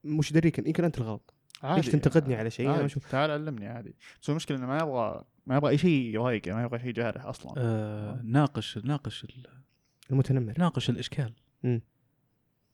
مش 0.04 0.32
دريك 0.32 0.58
يمكن 0.58 0.84
انت 0.84 0.98
الغلط 0.98 1.34
عادي. 1.62 1.80
ليش 1.80 1.88
تنتقدني 1.92 2.34
على 2.34 2.50
شيء؟ 2.50 2.68
عادي. 2.68 2.88
أشوف- 2.88 3.10
تعال 3.10 3.30
علمني 3.30 3.66
عادي 3.68 3.94
بس 4.22 4.30
المشكلة 4.30 4.58
إنه 4.58 4.66
ما 4.66 4.76
يبغى 4.78 5.24
ما 5.46 5.56
يبغى 5.56 5.70
أي 5.70 5.78
شيء 5.78 6.14
يضايقه 6.14 6.52
ما 6.54 6.62
يبغى 6.64 6.78
شيء 6.78 6.90
جارح 6.92 7.24
أصلا 7.26 7.52
آه 7.56 8.20
ناقش 8.24 8.78
ناقش 8.78 9.24
ال- 9.24 9.46
المتنمر 10.10 10.54
ناقش 10.58 10.90
الإشكال 10.90 11.32
مم. 11.62 11.80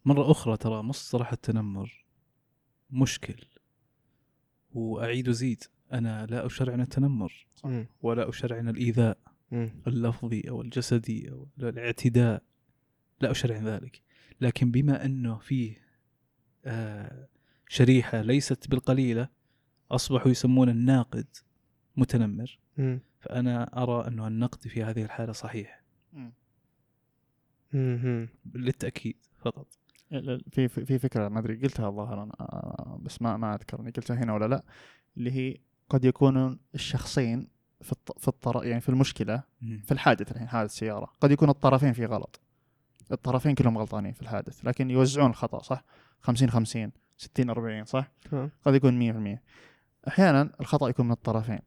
مرة 0.05 0.31
أخرى 0.31 0.57
ترى 0.57 0.82
مصطلح 0.82 1.32
التنمر 1.32 2.05
مشكل 2.90 3.44
وأعيد 4.73 5.28
وزيد 5.28 5.65
أنا 5.93 6.27
لا 6.27 6.47
اشرعن 6.47 6.81
التنمر 6.81 7.47
مم. 7.65 7.86
ولا 8.02 8.28
اشرعن 8.28 8.69
الإيذاء 8.69 9.19
مم. 9.51 9.70
اللفظي 9.86 10.43
أو 10.48 10.62
الجسدي 10.62 11.31
أو 11.31 11.48
الاعتداء 11.59 12.43
لا 13.20 13.31
أشرع 13.31 13.57
ذلك 13.59 14.02
لكن 14.40 14.70
بما 14.70 15.05
أنه 15.05 15.39
فيه 15.39 15.77
آه، 16.65 17.28
شريحة 17.69 18.20
ليست 18.20 18.69
بالقليلة 18.69 19.28
أصبحوا 19.91 20.31
يسمون 20.31 20.69
الناقد 20.69 21.27
متنمر. 21.97 22.59
مم. 22.77 23.01
فأنا 23.20 23.82
أرى 23.82 24.09
انه 24.09 24.27
النقد 24.27 24.69
في 24.69 24.85
هذه 24.85 25.03
الحالة 25.03 25.32
صحيح. 25.32 25.82
للتأكيد 28.55 29.16
فقط. 29.39 29.66
في 30.51 30.69
في 30.69 30.99
فكرة 30.99 31.28
ما 31.28 31.39
أدري 31.39 31.57
قلتها 31.57 31.89
الظاهر 31.89 32.23
أنا 32.23 32.99
بس 33.03 33.23
ما 33.23 33.37
ما 33.37 33.55
اذكر 33.55 33.81
اني 33.81 33.91
قلتها 33.91 34.16
هنا 34.16 34.35
ولا 34.35 34.45
لا. 34.45 34.65
اللي 35.16 35.32
هي 35.32 35.57
قد 35.89 36.05
يكونوا 36.05 36.57
الشخصين 36.74 37.49
في 37.81 37.93
الط... 37.93 38.19
في 38.19 38.28
الطر... 38.28 38.65
يعني 38.65 38.81
في 38.81 38.89
المشكلة 38.89 39.43
في 39.61 39.93
الحادث 39.93 40.32
الحين 40.32 40.49
حادث 40.49 40.70
سياره 40.70 41.12
قد 41.20 41.31
يكون 41.31 41.49
الطرفين 41.49 41.93
في 41.93 42.07
غلط. 42.07 42.41
الطرفين 43.12 43.55
كلهم 43.55 43.78
غلطانين 43.78 44.12
في 44.12 44.23
الحادث 44.23 44.65
لكن 44.65 44.91
يوزعون 44.91 45.31
الخطأ 45.31 45.62
صح؟ 45.62 45.85
50 46.20 46.51
50 46.51 46.93
60 47.16 47.51
40 47.51 47.85
صح؟ 47.85 48.12
تمام 48.31 48.51
قد 48.65 48.74
يكون 48.74 49.37
100% 49.37 50.09
أحيانا 50.09 50.51
الخطأ 50.61 50.89
يكون 50.89 51.07
من 51.07 51.12
الطرفين 51.12 51.61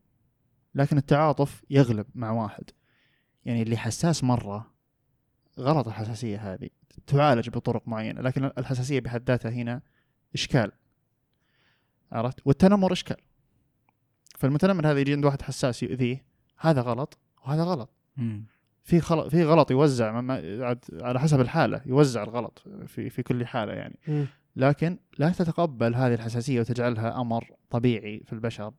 لكن 0.75 0.97
التعاطف 0.97 1.63
يغلب 1.69 2.05
مع 2.15 2.31
واحد. 2.31 2.63
يعني 3.45 3.61
اللي 3.61 3.77
حساس 3.77 4.23
مرة 4.23 4.73
غلط 5.59 5.87
الحساسية 5.87 6.53
هذه 6.53 6.69
تعالج 7.07 7.49
بطرق 7.49 7.87
معينة 7.87 8.21
لكن 8.21 8.51
الحساسية 8.57 8.99
بحد 8.99 9.23
ذاتها 9.27 9.51
هنا 9.51 9.81
إشكال. 10.33 10.71
عرفت؟ 12.11 12.39
والتنمر 12.45 12.93
إشكال. 12.93 13.17
فالمتنمر 14.37 14.91
هذا 14.91 14.99
يجي 14.99 15.13
عند 15.13 15.25
واحد 15.25 15.41
حساس 15.41 15.83
يؤذيه 15.83 16.25
هذا 16.59 16.81
غلط 16.81 17.17
وهذا 17.45 17.63
غلط. 17.63 17.89
مم. 18.17 18.45
في 18.83 18.99
غلط 18.99 19.27
في 19.27 19.43
غلط 19.43 19.71
يوزع 19.71 20.11
ما- 20.11 20.21
ما 20.21 20.33
عاد- 20.65 20.85
على 21.01 21.19
حسب 21.19 21.41
الحالة 21.41 21.81
يوزع 21.85 22.23
الغلط 22.23 22.63
في 22.87 23.09
في 23.09 23.23
كل 23.23 23.45
حالة 23.45 23.73
يعني 23.73 23.99
مم. 24.07 24.25
لكن 24.55 24.97
لا 25.17 25.29
تتقبل 25.29 25.95
هذه 25.95 26.13
الحساسية 26.13 26.59
وتجعلها 26.59 27.21
أمر 27.21 27.51
طبيعي 27.69 28.23
في 28.25 28.33
البشر 28.33 28.73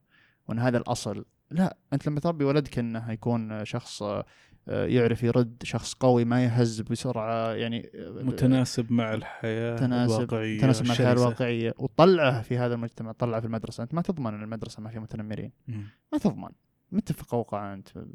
وإن 0.48 0.59
هذا 0.59 0.78
الأصل 0.78 1.24
لا 1.51 1.76
أنت 1.93 2.06
لما 2.09 2.20
تربي 2.20 2.44
ولدك 2.44 2.78
إنه 2.78 3.10
يكون 3.12 3.64
شخص 3.64 4.02
آه، 4.68 4.86
يعرف 4.86 5.22
يرد 5.22 5.56
شخص 5.62 5.94
قوي 5.94 6.24
ما 6.24 6.44
يهز 6.44 6.81
بسرعة 6.81 7.52
يعني 7.52 7.90
آه، 7.94 8.22
متناسب 8.22 8.93
مع 8.93 9.14
الحياة 9.14 9.76
تناسب 9.76 10.14
الواقعية 10.20 10.60
تناسب 10.60 10.86
مع 10.86 10.93
الحياة. 10.93 11.12
الواقعية 11.12 11.74
وتطلعه 11.78 12.43
في 12.43 12.59
هذا 12.59 12.74
المجتمع 12.74 13.12
تطلعه 13.12 13.40
في 13.40 13.47
المدرسة 13.47 13.82
أنت 13.82 13.94
ما 13.94 14.02
تضمن 14.02 14.35
إن 14.35 14.43
المدرسة 14.43 14.82
ما 14.82 14.90
فيها 14.90 15.01
متنمرين. 15.01 15.52
ما 16.12 16.18
تضمن 16.18 16.48
متى 16.95 17.15
في 17.15 17.25
قوقعه 17.25 17.75
انت 17.75 17.97
ان 17.97 18.12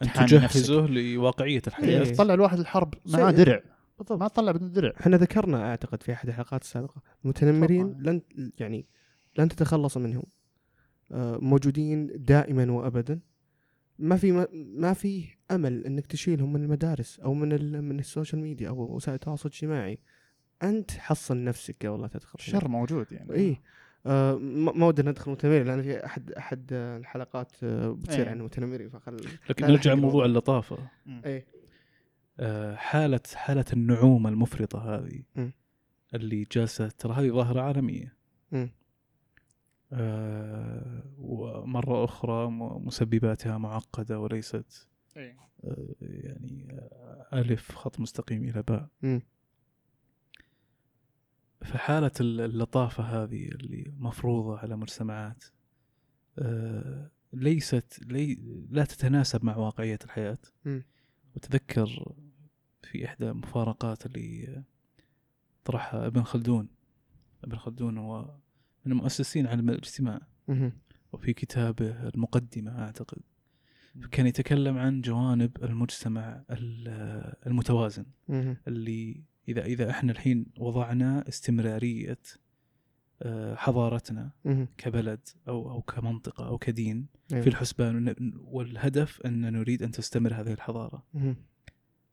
تحامي 0.00 0.28
تجهزه 0.28 0.86
لواقعية 0.86 1.62
الحياة. 1.66 2.02
إيه. 2.02 2.12
تطلع 2.12 2.34
الواحد 2.34 2.58
الحرب 2.58 2.94
معاه 3.06 3.30
درع. 3.30 3.62
بالضبط. 3.98 4.20
ما 4.20 4.28
تطلع 4.28 4.52
بدون 4.52 4.72
درع. 4.72 4.92
إحنا 5.00 5.16
ذكرنا 5.16 5.70
أعتقد 5.70 6.02
في 6.02 6.12
أحد 6.12 6.28
الحلقات 6.28 6.62
السابقة 6.62 7.02
المتنمرين 7.24 7.92
طبعاً. 7.94 8.02
لن 8.02 8.22
يعني 8.58 8.86
لن 9.38 9.48
تتخلص 9.48 9.96
منهم. 9.96 10.22
آه، 11.12 11.38
موجودين 11.42 12.10
دائما 12.14 12.72
وابدا. 12.72 13.20
ما 13.98 14.16
في 14.16 14.32
ما, 14.32 14.46
ما 14.52 14.92
في 14.92 15.24
أمل 15.50 15.86
إنك 15.86 16.06
تشيلهم 16.06 16.52
من 16.52 16.62
المدارس 16.62 17.20
أو 17.20 17.34
من 17.34 17.52
ال 17.52 17.82
من 17.82 17.98
السوشيال 17.98 18.42
ميديا 18.42 18.68
أو 18.68 18.96
وسائل 18.96 19.14
التواصل 19.14 19.48
الاجتماعي. 19.48 19.98
أنت 20.62 20.90
حصن 20.90 21.44
نفسك 21.44 21.86
قبل 21.86 22.00
لا 22.02 22.08
تدخل. 22.08 22.38
الشر 22.38 22.68
موجود 22.68 23.12
يعني. 23.12 23.34
اي 23.34 23.60
آه 24.06 24.34
ما 24.34 24.72
ما 24.72 24.86
ودنا 24.86 25.10
ندخل 25.10 25.30
متنمرين 25.30 25.66
لأن 25.66 25.82
في 25.82 26.04
احد 26.06 26.32
أحد 26.32 26.68
الحلقات 26.72 27.52
آه، 27.64 27.88
بتصير 27.90 28.24
إيه. 28.24 28.30
عن 28.30 28.36
المتنمرين 28.40 28.88
فخل 28.88 29.16
لكن 29.50 29.66
نرجع 29.66 29.92
لموضوع. 29.92 30.24
اللطافة. 30.24 30.78
اي 31.26 31.46
آه، 32.40 32.74
حاله 32.74 33.20
حالة 33.34 33.64
النعومة 33.72 34.28
المفرطة 34.30 34.94
هذه 34.96 35.22
مم. 35.36 35.52
اللي 36.14 36.46
جالسه 36.52 36.88
ترى 36.88 37.12
هذه 37.12 37.30
ظاهرة 37.30 37.60
عالمية. 37.60 38.16
آه، 39.92 41.02
ومرة 41.18 42.04
أخرى 42.04 42.50
م- 42.50 42.86
مسبباتها 42.86 43.58
معقدة 43.58 44.18
وليست 44.20 44.88
إيه. 45.16 45.36
آه، 45.64 45.86
يعني 46.00 46.66
آه، 46.72 47.26
ألف 47.32 47.72
خط 47.74 48.00
مستقيم 48.00 48.44
إلى 48.44 48.62
باء. 48.62 48.88
فحالة 51.64 52.10
ال- 52.20 52.40
اللطافة 52.40 53.04
هذه 53.04 53.48
اللي 53.48 53.92
مفروضة 53.98 54.58
على 54.58 54.76
مجتمعات 54.76 55.44
آه، 56.38 57.10
ليست 57.32 58.00
لي 58.06 58.38
لا 58.70 58.84
تتناسب 58.84 59.44
مع 59.44 59.56
واقعية 59.56 59.98
الحياة. 60.04 60.38
وتذكر 61.36 62.12
في 62.82 63.04
إحدى 63.04 63.30
المفارقات 63.30 64.06
اللي 64.06 64.62
طرحها 65.64 66.06
ابن 66.06 66.22
خلدون 66.22 66.68
ابن 67.44 67.56
خلدون 67.56 67.98
هو 67.98 68.36
من 68.84 68.92
مؤسسين 68.92 69.46
علم 69.46 69.70
الاجتماع. 69.70 70.20
وفي 71.12 71.32
كتابه 71.32 72.08
المقدمة 72.08 72.78
أعتقد 72.82 73.22
كان 74.10 74.26
يتكلم 74.26 74.78
عن 74.78 75.00
جوانب 75.00 75.64
المجتمع 75.64 76.42
ال- 76.50 77.34
المتوازن. 77.46 78.06
اللي 78.68 79.22
إذا 79.48 79.64
إذا 79.64 79.90
إحنا 79.90 80.12
الحين 80.12 80.46
وضعنا 80.58 81.28
استمرارية 81.28 82.18
آه، 83.22 83.54
حضارتنا. 83.54 84.30
كبلد 84.78 85.28
أو 85.48 85.70
أو 85.70 85.82
كمنطقة 85.82 86.46
أو 86.46 86.58
كدين 86.58 87.06
أيوة. 87.32 87.42
في 87.42 87.48
الحسبان 87.48 88.14
والهدف 88.40 89.20
أن 89.20 89.52
نريد 89.52 89.82
أن 89.82 89.90
تستمر 89.90 90.34
هذه 90.34 90.52
الحضارة. 90.52 91.06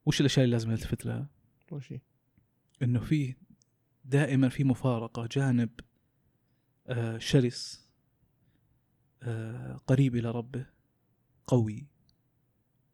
وش 0.05 0.19
الأشياء 0.19 0.45
اللي 0.45 0.55
لازم 0.55 0.71
نلتفت 0.71 1.05
لها؟ 1.05 1.27
أول 1.71 1.83
شيء. 1.83 2.01
إنه 2.81 2.99
في 2.99 3.35
دائما 4.05 4.49
في 4.49 4.63
مفارقة 4.63 5.27
جانب 5.31 5.69
آه، 6.87 7.17
شرس 7.17 7.89
آه، 9.23 9.79
قريب 9.87 10.15
إلى 10.15 10.31
ربه 10.31 10.65
قوي 11.47 11.87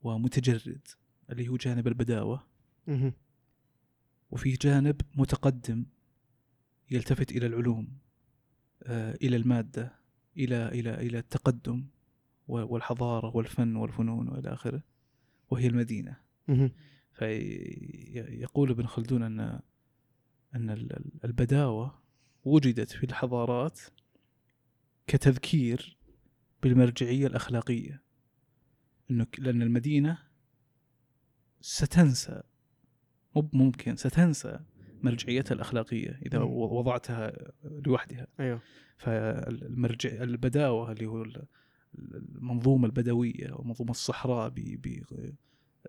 ومتجرد 0.04 0.88
اللي 1.30 1.48
هو 1.48 1.58
جانب 1.58 1.88
البداوة. 1.88 2.48
وفي 4.32 4.52
جانب 4.54 5.02
متقدم 5.16 5.86
يلتفت 6.92 7.32
إلى 7.32 7.46
العلوم 7.46 7.98
آه، 8.84 9.16
إلى 9.22 9.36
المادة 9.36 10.00
إلى 10.38 10.68
إلى 10.68 10.94
إلى 10.94 11.20
التقدم 11.20 11.86
و- 12.48 12.74
والحضارة 12.74 13.36
والفن 13.36 13.76
والفنون 13.76 14.28
وإلى 14.28 14.54
آخره 14.54 14.84
وهي 15.50 15.68
المدينة 15.68 16.18
مم. 16.48 16.72
فيقول 17.14 18.70
ابن 18.70 18.86
خلدون 18.86 19.24
أن 19.24 19.40
أن 20.56 20.70
ال- 20.70 20.94
ال- 20.98 21.12
البداوة 21.26 22.00
وجدت 22.44 22.92
في 22.92 23.04
الحضارات 23.04 23.80
كتذكير 25.08 25.98
بالمرجعية 26.64 27.28
الأخلاقية 27.28 28.02
إنه 29.12 29.24
ك- 29.24 29.40
لأن 29.40 29.62
المدينة 29.62 30.18
ستنسى 31.62 32.42
مو 33.36 33.50
ممكن 33.54 33.96
ستنسى 33.96 34.60
مرجعيتها 35.04 35.56
الأخلاقية 35.56 36.20
إذا 36.26 36.40
مم. 36.40 36.46
وضعتها 36.54 37.34
لوحدها 37.64 38.28
أيوه 38.40 38.62
فالمرجع 38.98 40.10
البداوة 40.10 40.92
اللي 40.92 41.06
هو 41.06 41.22
ال- 41.24 41.46
المنظومة 42.36 42.86
البدوية 42.86 43.52
ومنظومة 43.54 43.92
الصحراء 43.92 44.54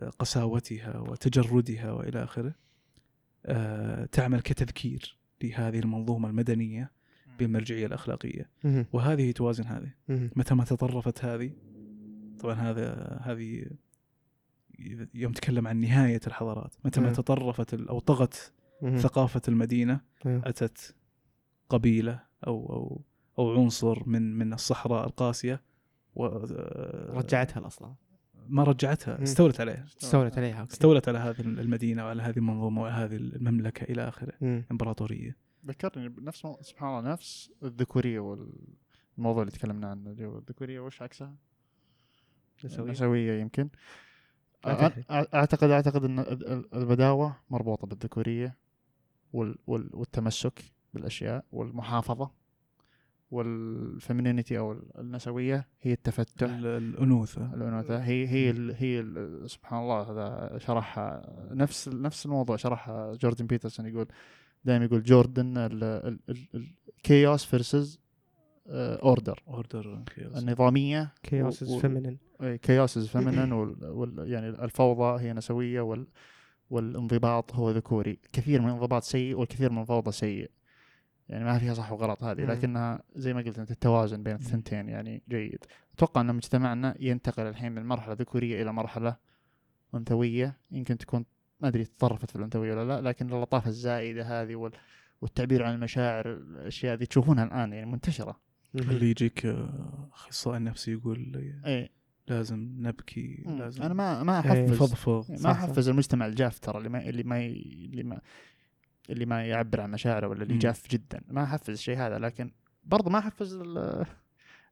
بقساوتها 0.00 0.98
وتجردها 0.98 1.92
وإلى 1.92 2.24
آخره 2.24 2.54
آه، 3.46 4.04
تعمل 4.04 4.40
كتذكير 4.40 5.18
لهذه 5.42 5.78
المنظومة 5.78 6.28
المدنية 6.28 6.90
بالمرجعية 7.38 7.86
الأخلاقية 7.86 8.50
مم. 8.64 8.86
وهذه 8.92 9.30
توازن 9.32 9.64
هذه. 9.64 9.90
متى 10.36 10.54
ما 10.54 10.64
تطرفت 10.64 11.24
هذه 11.24 11.52
طبعا 12.40 12.54
هذا 12.54 13.18
هذه 13.22 13.66
يوم 15.15 15.32
تكلم 15.32 15.69
عن 15.69 15.81
نهاية 15.81 16.20
الحضارات 16.27 16.74
متى 16.85 17.01
ما 17.01 17.07
مم. 17.07 17.12
تطرفت 17.12 17.74
أو 17.74 17.98
طغت. 17.98 18.52
ثقافة 18.97 19.43
المدينة 19.48 20.01
أيوة. 20.27 20.43
أتت 20.47 20.94
قبيلة 21.69 22.20
أو 22.47 22.66
أو 22.73 23.02
أو 23.39 23.61
عنصر 23.61 24.09
من 24.09 24.39
من 24.39 24.52
الصحراء 24.52 25.07
القاسية 25.07 25.62
و 26.15 26.27
رجعتها 27.19 27.61
الاصلا 27.61 27.94
ما 28.48 28.62
رجعتها 28.65 29.16
مم. 29.16 29.23
استولت 29.23 29.61
عليها 29.61 29.85
استولت 30.02 30.39
عليها 30.39 30.61
أوكي. 30.61 30.73
استولت 30.73 31.09
على 31.09 31.19
هذه 31.19 31.40
المدينة 31.40 32.05
وعلى 32.05 32.23
هذه 32.23 32.36
المنظومة 32.36 32.82
وعلى 32.82 32.94
هذه 32.94 33.16
المملكة 33.16 33.85
إلى 33.85 34.09
آخره. 34.09 34.62
إمبراطورية 34.70 35.36
ذكرني 35.66 36.09
بنفس 36.09 36.44
مو- 36.44 36.59
سبحان 36.62 36.98
الله 36.98 37.12
نفس 37.12 37.51
الذكورية 37.62 38.19
والموضوع 38.20 39.43
اللي 39.43 39.51
تكلمنا 39.52 39.90
عنه 39.90 40.11
اللي 40.11 40.27
هو 40.27 40.39
الذكورية 40.39 40.81
وش 40.81 41.02
عكسها؟ 41.02 41.35
نسوي. 42.65 42.85
النسويه 42.85 43.40
يمكن 43.40 43.69
اعتقد 45.34 45.70
أعتقد 45.70 46.04
إن 46.04 46.18
ال- 46.18 46.48
ال- 46.52 46.74
البداوة 46.74 47.36
مربوطة 47.50 47.86
بالذكورية 47.86 48.56
وال 49.32 49.58
وال 49.66 49.90
والتمسك 49.92 50.62
بالأشياء 50.94 51.44
والمحافظة 51.52 52.30
وال 53.30 53.52
femininity 53.52 54.59
أو 54.58 54.72
النسوية 54.98 55.66
هي 55.82 55.92
التفتح. 55.92 56.50
ال- 56.50 56.66
الأنوثة. 56.66 57.54
الأنوثة. 57.54 57.98
هي 57.98 58.28
هي 58.28 58.50
ال 58.50 58.74
هي 58.78 59.00
ال 59.00 59.50
سبحان 59.50 59.80
الله 59.82 60.00
هذا 60.02 60.58
شرحها 60.58 61.32
نفس 61.54 61.88
نفس 61.88 62.26
الموضوع 62.26 62.56
شرحها 62.56 63.14
جوردن 63.14 63.46
بيترسون 63.46 63.86
يقول 63.86 64.06
دائما 64.64 64.84
يقول 64.84 65.02
جوردن 65.02 65.54
ال 66.98 67.06
chaos 67.06 67.44
versus 67.44 68.01
order 68.68 69.42
order 69.48 70.05
النظامية 70.18 71.12
chaos 71.26 71.54
is 71.54 71.82
feminine. 71.82 72.16
chaos 72.62 72.97
is 72.97 73.09
feminine 73.09 73.52
وال 73.52 74.30
يعني 74.30 74.48
الفوضى 74.48 75.22
هي 75.22 75.32
نسوية 75.32 75.80
وال 75.80 76.06
والانضباط 76.70 77.54
هو 77.54 77.70
ذكوري. 77.70 78.18
كثير 78.32 78.60
من 78.62 78.68
الانضباط 78.68 79.02
سيء 79.02 79.38
والكثير 79.38 79.72
من 79.72 79.80
الفوضى 79.80 80.12
سيء. 80.12 80.50
يعني 81.28 81.44
ما 81.44 81.58
فيها 81.58 81.74
صح 81.74 81.92
وغلط 81.92 82.24
هذه. 82.24 82.44
لكنها 82.44 83.02
زي 83.14 83.34
ما 83.34 83.40
قلت 83.40 83.58
أنت 83.58 83.70
التوازن 83.70 84.22
بين 84.22 84.34
الثنتين 84.34 84.88
يعني 84.88 85.22
جيد. 85.28 85.64
أتوقع 85.94 86.20
أن 86.20 86.34
مجتمعنا 86.34 86.94
ينتقل 87.00 87.42
الحين 87.42 87.72
من 87.72 87.86
مرحلة 87.86 88.14
ذكورية 88.14 88.62
إلى 88.62 88.72
مرحلة 88.72 89.16
أنثوية. 89.94 90.58
يمكن 90.70 90.98
تكون 90.98 91.24
ما 91.60 91.68
أدري 91.68 91.84
تطرفت 91.84 92.30
في 92.30 92.36
الأنثوية 92.36 92.74
ولا 92.74 92.84
لا 92.84 93.08
لكن 93.08 93.32
اللطافه 93.32 93.68
الزائدة 93.68 94.42
هذه 94.42 94.56
وال 94.56 94.72
والتعبير 95.20 95.62
عن 95.62 95.74
المشاعر 95.74 96.32
الأشياء 96.32 96.96
ذي 96.96 97.06
تشوفونها 97.06 97.44
الآن 97.44 97.72
يعني 97.72 97.90
منتشرة. 97.90 98.49
اللي 98.74 99.10
يجيك 99.10 99.47
آه، 99.47 100.09
أخصائي 100.12 100.59
نفسي 100.59 100.92
يقول 100.92 101.52
إي 101.66 101.88
لازم 102.28 102.74
نبكي 102.78 103.44
لازم 103.47 103.82
أنا 103.82 103.94
ما 103.94 104.22
ما. 104.22 104.38
أحفز 104.40 104.70
نفضفض 104.70 105.40
ما. 105.44 105.51
أحفز 105.52 105.88
المجتمع 105.88 106.26
الجاف 106.26 106.59
ترى 106.59 106.78
اللي 106.78 106.88
ما 106.88 107.09
اللي 107.09 107.22
ما 107.22 107.36
اللي 107.47 108.02
ما 108.02 108.20
اللي 109.10 109.26
ما 109.26 109.47
يعبر 109.47 109.80
عن 109.80 109.90
مشاعره 109.90 110.28
ولا 110.28 110.42
اللي 110.42 110.55
مم. 110.55 110.60
جاف 110.60 110.88
جدا 110.90 111.20
ما 111.28 111.44
أحفز 111.44 111.70
الشيء 111.70 111.98
هذا 111.98 112.18
لكن 112.18 112.51
برضه 112.84 113.10
ما 113.10 113.18
أحفز 113.18 113.55
ال- 113.55 114.06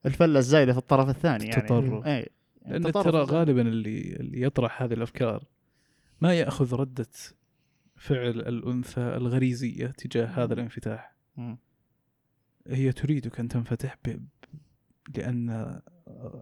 الفلة 0.06 0.38
الزايدة 0.38 0.72
في 0.72 0.78
الطرف 0.78 1.08
الثاني 1.08 1.44
يعني 1.44 1.56
التطرف. 1.60 2.06
إي 2.06 2.28
لأن 2.66 2.92
ترى 2.92 3.22
غالبا 3.22 3.62
اللي 3.62 4.16
اللي 4.16 4.42
يطرح 4.42 4.82
هذه 4.82 4.92
الأفكار 4.94 5.44
ما 6.20 6.34
يأخذ 6.34 6.74
ردة 6.74 7.06
فعل 7.96 8.40
الأنثى 8.40 9.00
الغريزية 9.00 9.86
تجاه 9.86 10.26
هذا 10.26 10.54
الانفتاح 10.54 11.14
مم. 11.36 11.58
هي 12.68 12.92
تريدك 12.92 13.40
أن 13.40 13.48
تنفتح 13.48 13.96
ب... 14.04 14.26
لأن 15.16 15.80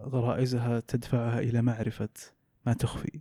غرائزها 0.03 0.79
تدفعها 0.79 1.39
إلى 1.39 1.61
معرفة 1.61 2.09
ما 2.65 2.73
تخفي. 2.73 3.19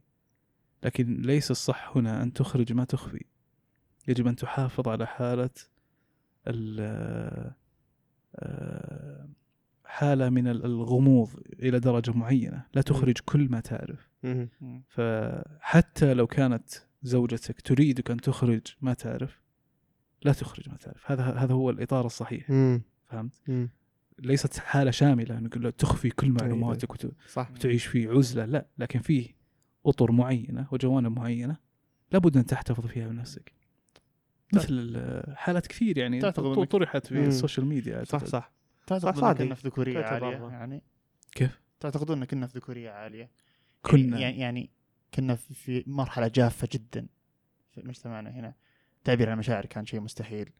لكن 0.82 1.22
ليس 1.22 1.50
الصح 1.50 1.96
هنا 1.96 2.22
أن 2.22 2.32
تخرج 2.32 2.72
ما 2.72 2.84
تخفي. 2.84 3.24
يجب 4.08 4.26
أن 4.26 4.36
تحافظ 4.36 4.88
على 4.88 5.06
حالة 5.06 5.50
ال- 6.46 7.54
آه، 8.36 9.28
حالة 9.84 10.28
من 10.28 10.48
الغموض 10.48 11.30
إلى 11.62 11.80
درجة 11.80 12.10
معينة. 12.10 12.64
لا 12.74 12.82
تخرج 12.82 13.18
كل 13.24 13.48
ما 13.50 13.60
تعرف. 13.60 14.10
فحتى 14.88 16.14
لو 16.14 16.26
كانت 16.26 16.68
زوجتك 17.02 17.60
تريدك 17.60 18.10
أن 18.10 18.16
تخرج 18.16 18.60
ما 18.80 18.94
تعرف 18.94 19.40
لا 20.22 20.32
تخرج 20.32 20.68
ما 20.68 20.76
تعرف. 20.76 21.10
هذا 21.10 21.22
هذا 21.24 21.54
هو 21.54 21.70
الإطار 21.70 22.06
الصحيح. 22.06 22.50
فهمت 23.08 23.32
مم. 23.48 23.68
ليست 24.18 24.58
حالة 24.58 24.90
شاملة 24.90 25.38
انك 25.38 25.56
لا 25.56 25.70
تخفي 25.70 26.10
كل 26.10 26.30
معلوماتك 26.30 26.90
وت- 26.90 27.12
صح 27.28 27.50
وتعيش 27.50 27.86
في 27.86 28.08
عزلة 28.08 28.44
لا 28.44 28.66
لكن 28.78 29.00
فيه 29.00 29.36
أطر 29.86 30.12
معينة 30.12 30.66
وجوانب 30.72 31.16
معينة 31.18 31.56
لابد 32.12 32.36
أن 32.36 32.46
تحتفظ 32.46 32.86
فيها 32.86 33.08
بنفسك 33.08 33.52
مثل 34.52 34.66
ال- 34.70 35.36
حالات 35.36 35.66
كثير 35.66 35.98
يعني 35.98 36.20
تعتقد 36.20 36.66
طرحت 36.66 37.06
في. 37.06 37.24
السوشيال 37.26 37.66
ميديا 37.66 38.04
صح. 38.04 38.24
صح 38.24 38.52
تعتقد 38.86 39.02
صح، 39.02 39.08
ان 39.16 39.20
صادق. 39.20 39.44
كنا 39.44 39.54
في 39.54 39.68
ذكوريه 39.68 40.04
عالية. 40.04 40.48
يعني 40.48 40.82
كيف؟ 41.32 41.60
تعتقدون 41.80 42.18
ان 42.18 42.24
كنا 42.24 42.46
في 42.46 42.58
ذكورية 42.58 42.90
عالية 42.90 43.30
كنا 43.82 44.18
يعني 44.18 44.38
يعني 44.38 44.70
كنا 45.14 45.34
في- 45.34 45.54
في 45.54 45.84
مرحلة 45.86 46.28
جافة 46.28 46.68
جدا 46.72 47.06
في 47.70 47.82
مجتمعنا 47.84 48.30
هنا 48.30 48.54
التعبير 48.98 49.26
عن 49.28 49.32
المشاعر 49.34 49.66
كان 49.66 49.86
شيء 49.86 50.00
مستحيل 50.00 50.50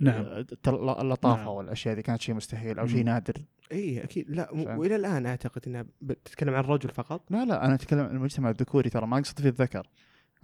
نعم. 0.00 0.44
اللطافة 0.68 1.42
نعم. 1.44 1.48
والأشياء 1.48 1.94
دي 1.94 2.02
كانت 2.02 2.20
شيء 2.20 2.34
مستحيل 2.34 2.78
أو 2.78 2.86
شيء. 2.86 3.04
نادر 3.04 3.34
اي 3.72 4.04
أكيد 4.04 4.30
لا. 4.30 4.52
وإلى 4.52 4.96
الآن 4.96 5.26
أعتقد 5.26 5.62
إنها 5.66 5.84
بتتكلم 6.00 6.54
عن 6.54 6.64
الرجل 6.64 6.88
فقط 6.90 7.30
لا 7.30 7.44
لا 7.44 7.64
أنا 7.66 7.74
أتكلم 7.74 8.00
عن 8.00 8.16
المجتمع 8.16 8.50
الذكوري 8.50 8.90
ترى 8.90 9.06
ما 9.06 9.18
أقصد 9.18 9.40
في 9.40 9.48
الذكر 9.48 9.86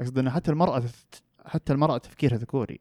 أقصد 0.01 0.19
ان 0.19 0.31
حتى 0.31 0.51
المرأة 0.51 0.82
حتى 1.47 1.73
المرأة 1.73 1.99
تفكيرها 1.99 2.36
ذكوري 2.36 2.81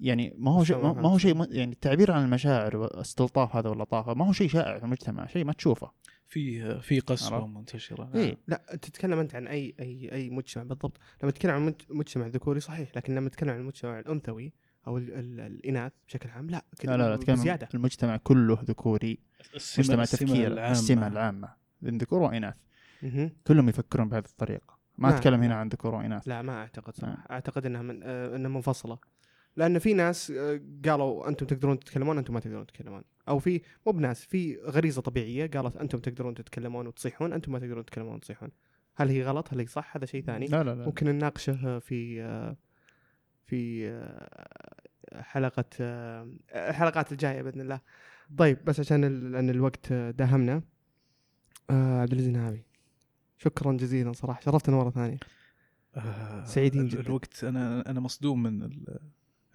يعني 0.00 0.34
ما 0.38 0.50
هو 0.50 0.64
شيء 0.64 0.76
ما 0.76 1.08
هو 1.08 1.18
شيء 1.18 1.52
يعني 1.54 1.72
التعبير 1.72 2.12
عن 2.12 2.24
المشاعر 2.24 2.76
والاستلطاف 2.76 3.56
هذا 3.56 3.68
واللطافة 3.70 4.14
ما 4.14 4.26
هو 4.28 4.32
شيء 4.32 4.48
شائع 4.48 4.78
في 4.78 4.84
المجتمع 4.84 5.26
شيء 5.26 5.44
ما 5.44 5.52
تشوفه 5.52 5.90
في 6.26 6.80
في 6.80 7.00
قسوه؟ 7.00 7.46
منتشرة 7.46 8.10
إيه. 8.14 8.38
لا 8.48 8.62
تتكلم 8.82 9.18
أنت 9.18 9.34
عن 9.34 9.46
أي 9.46 9.74
أي 9.80 10.12
أي 10.12 10.30
مجتمع 10.30 10.62
بالضبط 10.64 10.98
لما 11.22 11.30
تتكلم 11.32 11.52
عن 11.52 11.66
مج- 11.66 11.82
مجتمع 11.90 12.26
ذكوري 12.26 12.60
صحيح 12.60 12.96
لكن 12.96 13.14
لما 13.14 13.28
تتكلم 13.28 13.50
عن 13.50 13.60
المجتمع 13.60 13.98
الأنثوي 13.98 14.52
أو 14.86 14.98
ال 14.98 15.14
ال 15.14 15.40
الإناث 15.40 15.92
بشكل 16.06 16.28
عام 16.28 16.50
لا 16.50 16.64
لا 16.84 16.96
لا 16.96 16.96
لا 16.96 17.14
اتكلم 17.14 17.36
زيادة. 17.36 17.68
المجتمع 17.74 18.16
كله 18.16 18.58
ذكوري 18.64 19.18
السمة 19.54 19.84
مجتمع 19.84 20.02
السمة 20.02 20.28
تفكير 20.28 20.46
العامة. 20.46 20.72
السمة 20.72 21.06
العامة 21.06 21.48
بين 21.82 21.98
ذكور 21.98 22.22
وإناث. 22.22 22.54
مهم. 23.02 23.30
كلهم 23.46 23.68
يفكرون 23.68 24.08
بهذه 24.08 24.24
الطريقة. 24.24 24.78
ما 24.98 25.08
نعم. 25.08 25.18
أتكلم 25.18 25.42
هنا 25.42 25.54
عن 25.54 25.68
ذكور 25.68 25.94
وإناث. 25.94 26.28
لا 26.28 26.42
ما 26.42 26.52
أعتقد 26.52 26.94
نعم. 27.02 27.14
صراحة 27.14 27.30
أعتقد 27.30 27.66
إنها 27.66 27.82
من 27.82 28.00
آه 28.02 28.36
إنها 28.36 28.50
منفصلة. 28.50 28.98
لأن 29.56 29.78
في 29.78 29.94
ناس 29.94 30.30
آه 30.30 30.60
قالوا 30.84 31.28
أنتم 31.28 31.46
تقدرون 31.46 31.78
تتكلمون 31.78 32.18
أنتم 32.18 32.34
ما 32.34 32.40
تقدرون 32.40 32.66
تتكلمون. 32.66 33.02
أو 33.28 33.38
في 33.38 33.60
مو 33.86 33.92
بناس 33.92 34.24
في 34.24 34.56
غريزة 34.56 35.02
طبيعية 35.02 35.46
قالت 35.46 35.76
أنتم 35.76 35.98
تقدرون 35.98 36.34
تتكلمون 36.34 36.86
وتصيحون 36.86 37.32
أنتم 37.32 37.52
ما 37.52 37.58
تقدرون 37.58 37.84
تتكلمون 37.84 38.14
وتصيحون. 38.14 38.50
هل 38.96 39.08
هي 39.08 39.22
غلط؟ 39.22 39.52
هل 39.52 39.58
هي 39.58 39.66
صح؟ 39.66 39.96
هذا 39.96 40.06
شيء 40.06 40.22
ثاني. 40.22 40.46
لا 40.46 40.62
لا 40.62 40.74
لا. 40.74 40.84
ممكن 40.84 41.06
نناقشه 41.06 41.78
في 41.78 42.22
آه، 42.22 42.56
في 43.50 43.88
آه، 43.90 45.22
حلقة 45.22 45.64
آه، 45.80 46.28
الحلقات 46.54 47.12
الجاية 47.12 47.42
بإذن 47.42 47.60
الله. 47.60 47.80
طيب 48.38 48.64
بس 48.64 48.80
عشان 48.80 49.00
لأن 49.32 49.50
الوقت 49.50 49.92
داهمنا 49.92 50.62
آه، 51.70 52.00
عبد 52.00 52.12
العزيز 52.12 52.28
نهابي 52.30 52.62
شكرا 53.38 53.72
جزيلا 53.72 54.12
صراحة. 54.12 54.40
شرفتنا 54.40 54.76
مرة 54.76 54.90
ثانية. 54.90 55.16
آه، 55.96 56.44
سعيدين 56.44 56.88
جداً. 56.88 57.00
الوقت 57.00 57.44
أنا 57.44 57.90
أنا 57.90 58.00
مصدوم 58.00 58.42
من 58.42 58.62
ال- 58.62 58.98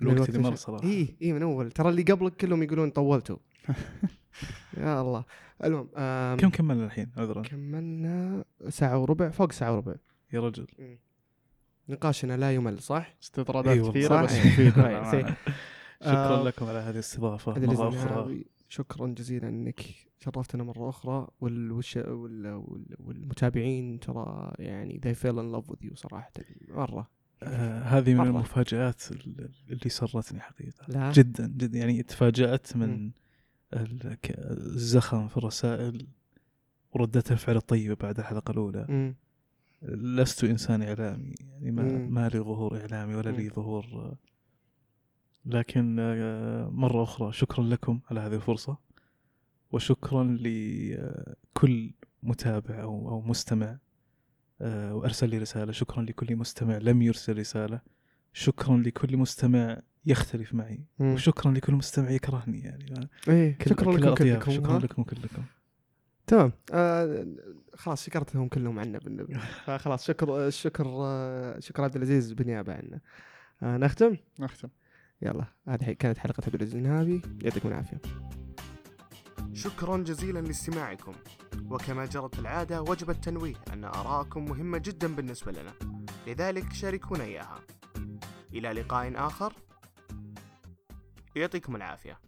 من 0.01 0.11
الوقت 0.11 0.29
اللي 0.29 0.39
مر 0.41 0.55
صراحة. 0.55 0.83
اي 0.83 1.15
اي 1.21 1.33
من 1.33 1.41
أول. 1.43 1.71
ترى 1.71 1.89
اللي 1.89 2.03
قبلك 2.03 2.35
كلهم 2.35 2.63
يقولون 2.63 2.89
طولتوا. 2.89 3.37
يا 4.77 5.01
الله. 5.01 5.25
المهم 5.63 6.37
كم 6.37 6.49
كملنا 6.49 6.85
الحين؟ 6.85 7.11
عذرا. 7.17 7.41
كملنا 7.41 8.45
ساعة 8.69 8.97
وربع 8.99 9.29
فوق 9.29 9.51
ساعة 9.51 9.73
وربع. 9.73 9.95
يا 10.33 10.39
رجل. 10.39 10.67
نقاشنا 11.89 12.37
لا 12.37 12.51
يمل 12.55 12.79
صح؟ 12.79 13.15
استطرادات 13.23 13.73
أي 13.73 13.79
والله. 13.79 13.91
كثيرة 13.93 14.21
بس 14.23 14.31
صح. 14.31 14.45
مفيدة 14.45 14.71
كويس. 14.71 14.87
للأمانة. 14.87 15.35
شكرا 16.01 16.39
آه، 16.41 16.43
لكم 16.43 16.65
على 16.65 16.77
هذه 16.79 16.89
الاستضافة 16.93 17.59
مرة 17.59 17.89
أخرى 17.89 18.43
شكرا 18.69 19.07
جزيلا 19.07 19.49
إنك 19.49 19.81
شرفتنا 20.19 20.63
مرة 20.63 20.89
أخرى 20.89 21.27
وال... 21.41 21.71
والش... 21.71 21.95
وال... 21.97 22.47
وال... 22.47 22.85
والمتابعين 22.99 23.99
ترى 23.99 24.53
يعني 24.59 25.01
they 25.05 25.17
fell 25.19 25.35
in 25.35 25.55
love 25.61 25.71
with 25.73 25.89
you 25.89 25.93
صراحة 25.95 26.31
مرة 26.69 27.09
آه 27.43 27.81
هذه 27.83 28.11
من 28.13 28.17
مرة. 28.17 28.27
المفاجآت 28.27 29.11
ال- 29.11 29.49
اللي 29.69 29.89
سرتني 29.89 30.39
حقيقة 30.39 30.85
لا 30.87 31.11
جدا 31.11 31.47
جدا 31.47 31.77
يعني 31.79 32.03
تفاجأت 32.03 32.75
من 32.77 33.11
الزخم 33.73 35.27
في 35.27 35.37
الرسائل 35.37 36.07
وردة 36.91 37.23
الفعل 37.31 37.55
الطيبة 37.55 37.95
بعد 37.95 38.19
الحلقة 38.19 38.51
الأولى 38.51 38.85
مم. 38.89 39.15
لست 39.81 40.43
إنسان 40.43 40.81
إعلامي 40.83 41.33
يعني 41.39 41.71
ما, 41.71 41.83
مم. 41.83 42.13
ما 42.13 42.29
لي 42.29 42.39
ظهور 42.39 42.81
إعلامي 42.81 43.15
ولا 43.15 43.29
لي. 43.29 43.49
ظهور 43.49 43.85
آه، 43.85 44.17
لكن 45.45 45.97
آه، 45.99 46.69
مرة 46.69 47.03
أخرى 47.03 47.33
شكرا 47.33 47.63
لكم 47.63 47.99
على 48.11 48.19
هذه 48.19 48.35
الفرصة 48.35 48.77
وشكرا 49.71 50.23
لكل 50.41 51.91
متابع 52.23 52.81
أو 52.81 53.09
أو 53.09 53.21
مستمع 53.21 53.77
آه، 54.61 54.95
وأرسل 54.95 55.29
لي 55.29 55.37
رسالة 55.37 55.71
شكرا 55.71 56.01
لكل 56.03 56.35
مستمع 56.35 56.77
لم 56.77 57.01
يرسل 57.01 57.37
رسالة 57.37 57.81
شكرا 58.33 58.77
لكل 58.77 59.17
مستمع 59.17 59.81
يختلف 60.05 60.53
معي 60.53 60.79
مم. 60.99 61.13
وشكرا 61.13 61.51
لكل 61.51 61.73
مستمع 61.73 62.09
يكرهني 62.09 62.59
يعني 62.59 63.09
إيه 63.27 63.57
كل- 63.57 63.69
شكرا 63.69 63.91
لكم. 63.97 64.13
كلكم 64.15 64.51
شكرا؟ 64.51 64.79
لكم 64.79 65.03
كلكم 65.03 65.43
تمام 66.27 66.51
آه 66.73 67.25
خلاص 67.75 68.05
شكرتهم 68.05 68.47
كلهم 68.47 68.79
عنا 68.79 68.97
بالنبي. 68.97 69.35
فخلاص 69.65 70.05
شكر 70.07 70.49
شكر 70.49 70.85
شكر 71.59 71.83
عبد 71.83 71.95
العزيز 71.95 72.33
بالنيابة 72.33 72.73
عنا. 72.73 72.99
آه 73.63 73.77
نختم؟ 73.77 74.17
نختم. 74.39 74.69
يلا 75.21 75.45
هذه 75.67 75.91
كانت 75.91 76.17
حلقة 76.17 76.43
عبد 76.45 76.55
العزيز 76.55 76.75
النهابي. 76.75 77.21
يعطيكم 77.41 77.69
العافية. 77.69 78.01
شكرا 79.53 79.97
جزيلا 79.97 80.39
لاستماعكم. 80.39 81.13
وكما 81.69 82.05
جرت 82.05 82.39
العادة 82.39 82.81
وجب 82.81 83.09
التنويه 83.09 83.55
أن 83.73 83.83
آراءكم 83.83 84.45
مهمة 84.45 84.77
جدا 84.77 85.15
بالنسبة 85.15 85.51
لنا. 85.51 85.73
لذلك 86.27 86.73
شاركونا 86.73 87.23
إياها. 87.23 87.59
إلى 88.53 88.69
لقاء 88.69 89.27
آخر. 89.27 89.53
يعطيكم 91.35 91.75
العافية. 91.75 92.19